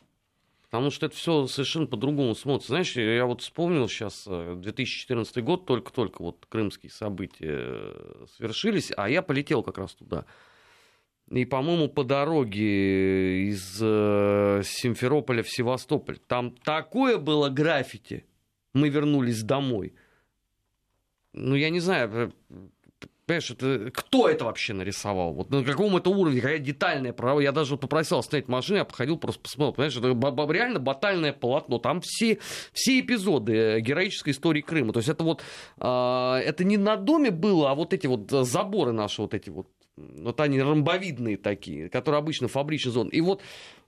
Потому 0.73 0.89
что 0.89 1.05
это 1.05 1.15
все 1.15 1.45
совершенно 1.45 1.85
по-другому 1.85 2.33
смотрится. 2.33 2.69
Знаешь, 2.69 2.95
я 2.95 3.27
вот 3.27 3.41
вспомнил 3.41 3.87
сейчас 3.87 4.23
2014 4.25 5.37
э, 5.37 5.41
год, 5.41 5.67
только-только 5.67 6.23
вот 6.23 6.47
крымские 6.49 6.91
события 6.91 7.59
э, 7.59 8.25
свершились, 8.35 8.91
а 8.97 9.07
я 9.07 9.21
полетел 9.21 9.61
как 9.61 9.77
раз 9.77 9.93
туда. 9.93 10.25
И, 11.29 11.45
по-моему, 11.45 11.89
по 11.89 12.03
дороге 12.03 13.49
из 13.49 13.77
э, 13.83 14.63
Симферополя 14.65 15.43
в 15.43 15.49
Севастополь, 15.51 16.17
там 16.17 16.49
такое 16.49 17.19
было 17.19 17.49
граффити. 17.49 18.25
Мы 18.73 18.89
вернулись 18.89 19.43
домой. 19.43 19.93
Ну, 21.33 21.53
я 21.53 21.69
не 21.69 21.81
знаю, 21.81 22.33
Понимаешь, 23.25 23.51
это, 23.51 23.89
кто 23.93 24.27
это 24.27 24.43
вообще 24.43 24.73
нарисовал? 24.73 25.33
Вот 25.33 25.49
на 25.49 25.63
каком 25.63 25.95
это 25.95 26.09
уровне, 26.09 26.41
какая 26.41 26.59
детальная 26.59 27.13
право. 27.13 27.39
Я 27.39 27.53
даже 27.53 27.71
вот 27.71 27.79
попросил 27.79 28.17
остановить 28.17 28.49
машину, 28.49 28.79
я 28.79 28.85
походил, 28.85 29.17
просто 29.17 29.41
посмотрел. 29.41 29.73
Понимаешь, 29.73 29.95
это 29.95 30.51
реально 30.51 30.79
батальное 30.79 31.31
полотно. 31.31 31.79
Там 31.79 32.01
все, 32.01 32.39
все 32.73 32.99
эпизоды 32.99 33.53
э, 33.53 33.79
героической 33.79 34.33
истории 34.33 34.59
Крыма. 34.59 34.91
То 34.91 34.99
есть 34.99 35.07
это 35.07 35.23
вот, 35.23 35.41
э, 35.79 35.85
это 35.85 36.65
не 36.65 36.75
на 36.75 36.97
доме 36.97 37.31
было, 37.31 37.71
а 37.71 37.75
вот 37.75 37.93
эти 37.93 38.07
вот 38.07 38.29
заборы 38.29 38.91
наши, 38.91 39.21
вот 39.21 39.33
эти 39.33 39.49
вот, 39.49 39.67
вот 39.95 40.41
они 40.41 40.61
ромбовидные 40.61 41.37
такие, 41.37 41.87
которые 41.87 42.19
обычно 42.19 42.49
фабричный 42.49 42.91
зон. 42.91 43.07
И 43.07 43.21
вот 43.21 43.41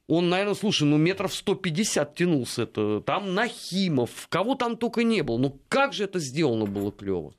он, 0.07 0.29
наверное, 0.29 0.55
слушай, 0.55 0.83
ну 0.83 0.95
метров 0.95 1.33
150 1.33 2.15
тянулся 2.15 2.63
это. 2.63 3.01
Там 3.01 3.33
Нахимов, 3.33 4.27
кого 4.29 4.55
там 4.55 4.77
только 4.77 5.03
не 5.03 5.23
было. 5.23 5.37
Ну 5.37 5.59
как 5.67 5.91
же 5.91 6.05
это 6.05 6.19
сделано 6.19 6.65
было 6.65 6.93
клево. 6.93 7.33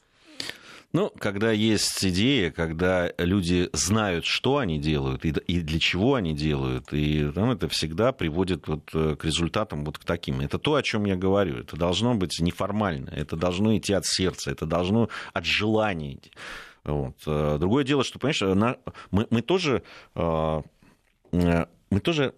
Ну, 0.96 1.12
когда 1.18 1.52
есть 1.52 2.02
идея, 2.06 2.50
когда 2.50 3.12
люди 3.18 3.68
знают, 3.74 4.24
что 4.24 4.56
они 4.56 4.78
делают 4.78 5.26
и, 5.26 5.28
и 5.28 5.60
для 5.60 5.78
чего 5.78 6.14
они 6.14 6.34
делают, 6.34 6.90
и 6.90 7.30
там, 7.32 7.50
это 7.50 7.68
всегда 7.68 8.12
приводит 8.12 8.66
вот 8.66 8.88
э, 8.94 9.14
к 9.14 9.26
результатам 9.26 9.84
вот 9.84 9.98
к 9.98 10.04
таким. 10.06 10.40
Это 10.40 10.58
то, 10.58 10.74
о 10.74 10.82
чем 10.82 11.04
я 11.04 11.14
говорю. 11.14 11.58
Это 11.58 11.76
должно 11.76 12.14
быть 12.14 12.40
неформально, 12.40 13.10
это 13.10 13.36
должно 13.36 13.76
идти 13.76 13.92
от 13.92 14.06
сердца, 14.06 14.50
это 14.50 14.64
должно 14.64 15.10
от 15.34 15.44
желания 15.44 16.18
Вот. 16.84 17.16
Э, 17.26 17.58
другое 17.60 17.84
дело, 17.84 18.02
что, 18.02 18.18
понимаешь, 18.18 18.78
мы, 19.10 19.26
мы 19.28 19.42
тоже 19.42 19.82
э, 20.14 20.62
мы 21.30 22.00
тоже 22.02 22.34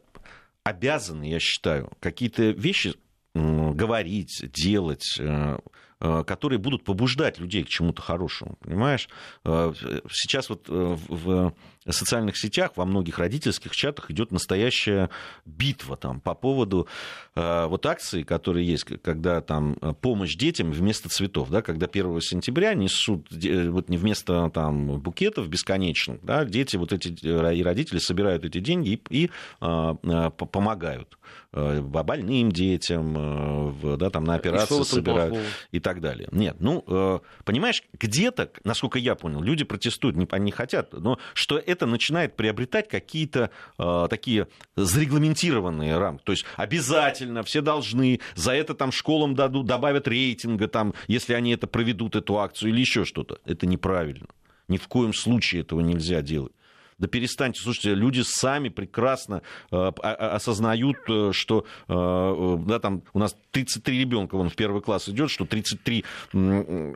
обязаны, 0.64 1.30
я 1.30 1.38
считаю, 1.38 1.92
какие-то 2.00 2.50
вещи 2.50 2.94
говорить, 3.34 4.50
делать, 4.52 5.16
Э, 5.20 5.58
которые 5.98 6.58
будут 6.58 6.84
побуждать 6.84 7.38
людей 7.38 7.64
к 7.64 7.68
чему-то 7.68 8.02
хорошему, 8.02 8.56
понимаешь? 8.60 9.08
Э, 9.44 9.72
сейчас 10.10 10.48
вот 10.48 10.66
э, 10.68 10.96
в 11.08 11.52
социальных 11.88 12.36
сетях, 12.36 12.72
во 12.76 12.84
многих 12.84 13.18
родительских 13.18 13.74
чатах 13.74 14.10
идет 14.10 14.30
настоящая 14.30 15.10
битва 15.46 15.96
там 15.96 16.20
по 16.20 16.34
поводу 16.34 16.86
вот 17.34 17.86
акции, 17.86 18.24
которые 18.24 18.66
есть, 18.66 18.84
когда 18.84 19.40
там 19.40 19.76
помощь 20.02 20.36
детям 20.36 20.70
вместо 20.70 21.08
цветов, 21.08 21.48
да, 21.48 21.62
когда 21.62 21.86
1 21.86 22.20
сентября 22.20 22.74
несут 22.74 23.28
вот 23.30 23.88
не 23.88 23.96
вместо 23.96 24.50
там 24.52 25.00
букетов 25.00 25.48
бесконечных, 25.48 26.22
да, 26.22 26.44
дети 26.44 26.76
вот 26.76 26.92
эти 26.92 27.08
и 27.08 27.62
родители 27.62 27.98
собирают 28.00 28.44
эти 28.44 28.60
деньги 28.60 29.00
и, 29.08 29.24
и 29.24 29.30
помогают 29.60 31.16
больным 31.52 32.52
детям, 32.52 33.76
да, 33.98 34.10
там 34.10 34.24
на 34.24 34.34
операции 34.34 34.82
собирают. 34.82 35.34
Плохого? 35.34 35.50
И 35.70 35.80
так 35.80 36.00
далее. 36.00 36.28
Нет, 36.30 36.56
ну, 36.60 36.84
э, 36.86 37.20
понимаешь, 37.44 37.82
где-то, 37.94 38.50
насколько 38.64 38.98
я 38.98 39.14
понял, 39.14 39.42
люди 39.42 39.64
протестуют, 39.64 40.16
не, 40.16 40.26
они 40.30 40.52
хотят, 40.52 40.92
но 40.92 41.18
что 41.34 41.58
это 41.58 41.86
начинает 41.86 42.36
приобретать 42.36 42.88
какие-то 42.88 43.50
э, 43.78 44.06
такие 44.10 44.48
зарегламентированные 44.76 45.96
рамки. 45.96 46.22
То 46.24 46.32
есть 46.32 46.44
обязательно 46.56 47.42
все 47.42 47.62
должны, 47.62 48.20
за 48.34 48.52
это 48.52 48.74
там 48.74 48.92
школам 48.92 49.34
дадут, 49.34 49.66
добавят 49.66 50.06
рейтинга, 50.06 50.68
там, 50.68 50.94
если 51.06 51.32
они 51.32 51.52
это 51.52 51.66
проведут, 51.66 52.14
эту 52.14 52.38
акцию 52.38 52.70
или 52.70 52.80
еще 52.80 53.04
что-то. 53.04 53.38
Это 53.44 53.66
неправильно. 53.66 54.26
Ни 54.68 54.76
в 54.76 54.86
коем 54.88 55.14
случае 55.14 55.62
этого 55.62 55.80
нельзя 55.80 56.20
делать. 56.20 56.52
Да 56.98 57.06
перестаньте, 57.06 57.60
слушайте, 57.62 57.94
люди 57.94 58.22
сами 58.24 58.70
прекрасно 58.70 59.42
э, 59.70 59.76
осознают, 59.76 60.96
э, 61.08 61.30
что 61.32 61.64
э, 61.86 62.58
да, 62.66 62.80
там 62.80 63.04
у 63.12 63.20
нас 63.20 63.36
33 63.52 64.00
ребенка, 64.00 64.36
вон 64.36 64.48
в 64.48 64.56
первый 64.56 64.82
класс 64.82 65.08
идет, 65.08 65.30
что 65.30 65.46
33 65.46 66.04
э, 66.34 66.94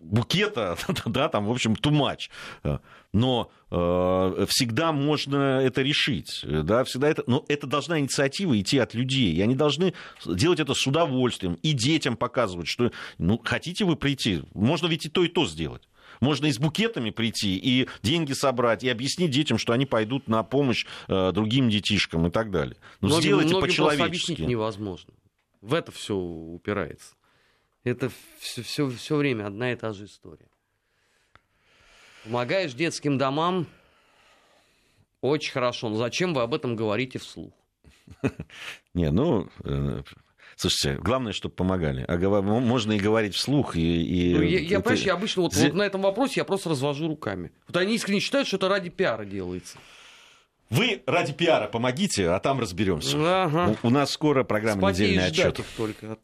букета, 0.00 0.76
да, 1.06 1.28
там, 1.28 1.46
в 1.46 1.52
общем, 1.52 1.76
тумач. 1.76 2.30
Но 3.12 3.52
э, 3.70 4.46
всегда 4.48 4.90
можно 4.90 5.60
это 5.60 5.82
решить, 5.82 6.44
да, 6.44 6.82
всегда 6.82 7.08
это, 7.08 7.22
но 7.28 7.44
это 7.46 7.68
должна 7.68 8.00
инициатива 8.00 8.60
идти 8.60 8.78
от 8.78 8.94
людей, 8.94 9.32
и 9.32 9.40
они 9.40 9.54
должны 9.54 9.94
делать 10.26 10.58
это 10.58 10.74
с 10.74 10.84
удовольствием, 10.84 11.54
и 11.62 11.72
детям 11.72 12.16
показывать, 12.16 12.66
что, 12.66 12.90
ну, 13.18 13.40
хотите 13.44 13.84
вы 13.84 13.94
прийти, 13.94 14.42
можно 14.52 14.88
ведь 14.88 15.06
и 15.06 15.08
то, 15.08 15.22
и 15.22 15.28
то 15.28 15.46
сделать. 15.46 15.88
Можно 16.20 16.46
и 16.46 16.52
с 16.52 16.58
букетами 16.58 17.10
прийти, 17.10 17.56
и 17.56 17.88
деньги 18.02 18.32
собрать, 18.32 18.84
и 18.84 18.88
объяснить 18.88 19.30
детям, 19.30 19.58
что 19.58 19.72
они 19.72 19.86
пойдут 19.86 20.28
на 20.28 20.42
помощь 20.42 20.86
э, 21.08 21.32
другим 21.32 21.70
детишкам 21.70 22.26
и 22.26 22.30
так 22.30 22.50
далее. 22.50 22.76
Но 23.00 23.08
многим, 23.08 23.22
сделайте 23.22 23.60
по-человечески. 23.60 24.06
объяснить 24.06 24.38
невозможно. 24.40 25.12
В 25.60 25.74
это 25.74 25.92
все 25.92 26.14
упирается. 26.14 27.14
Это 27.84 28.10
все, 28.38 28.62
все, 28.62 28.88
все 28.90 29.16
время 29.16 29.46
одна 29.46 29.72
и 29.72 29.76
та 29.76 29.92
же 29.92 30.06
история. 30.06 30.48
Помогаешь 32.24 32.72
детским 32.72 33.18
домам, 33.18 33.66
очень 35.20 35.52
хорошо. 35.52 35.88
Но 35.88 35.96
зачем 35.96 36.34
вы 36.34 36.42
об 36.42 36.54
этом 36.54 36.76
говорите 36.76 37.18
вслух? 37.18 37.52
Не, 38.94 39.10
ну, 39.10 39.48
э, 39.64 40.02
Слушайте, 40.56 41.00
главное, 41.00 41.32
чтобы 41.32 41.54
помогали. 41.54 42.04
А 42.06 42.16
можно 42.42 42.92
и 42.92 42.98
говорить 42.98 43.34
вслух. 43.34 43.76
И, 43.76 43.80
и 43.80 44.34
ну, 44.34 44.42
я, 44.42 44.58
я, 44.60 44.76
это... 44.76 44.80
понимаешь, 44.80 45.04
я 45.04 45.14
обычно 45.14 45.42
вот, 45.42 45.54
вот 45.54 45.74
на 45.74 45.82
этом 45.82 46.02
вопросе 46.02 46.34
я 46.36 46.44
просто 46.44 46.70
развожу 46.70 47.08
руками. 47.08 47.52
Вот 47.66 47.76
они 47.76 47.94
искренне 47.94 48.20
считают, 48.20 48.46
что 48.46 48.56
это 48.56 48.68
ради 48.68 48.90
пиара 48.90 49.24
делается. 49.24 49.78
Вы 50.70 51.02
ради 51.06 51.32
пиара 51.32 51.68
помогите, 51.68 52.30
а 52.30 52.40
там 52.40 52.60
разберемся. 52.60 53.16
Ага. 53.16 53.76
У, 53.82 53.88
у 53.88 53.90
нас 53.90 54.10
скоро 54.10 54.44
программа 54.44 54.80
Спотеешь 54.80 55.10
«Недельный 55.10 55.50
отчет». 55.50 55.64
только. 55.76 56.18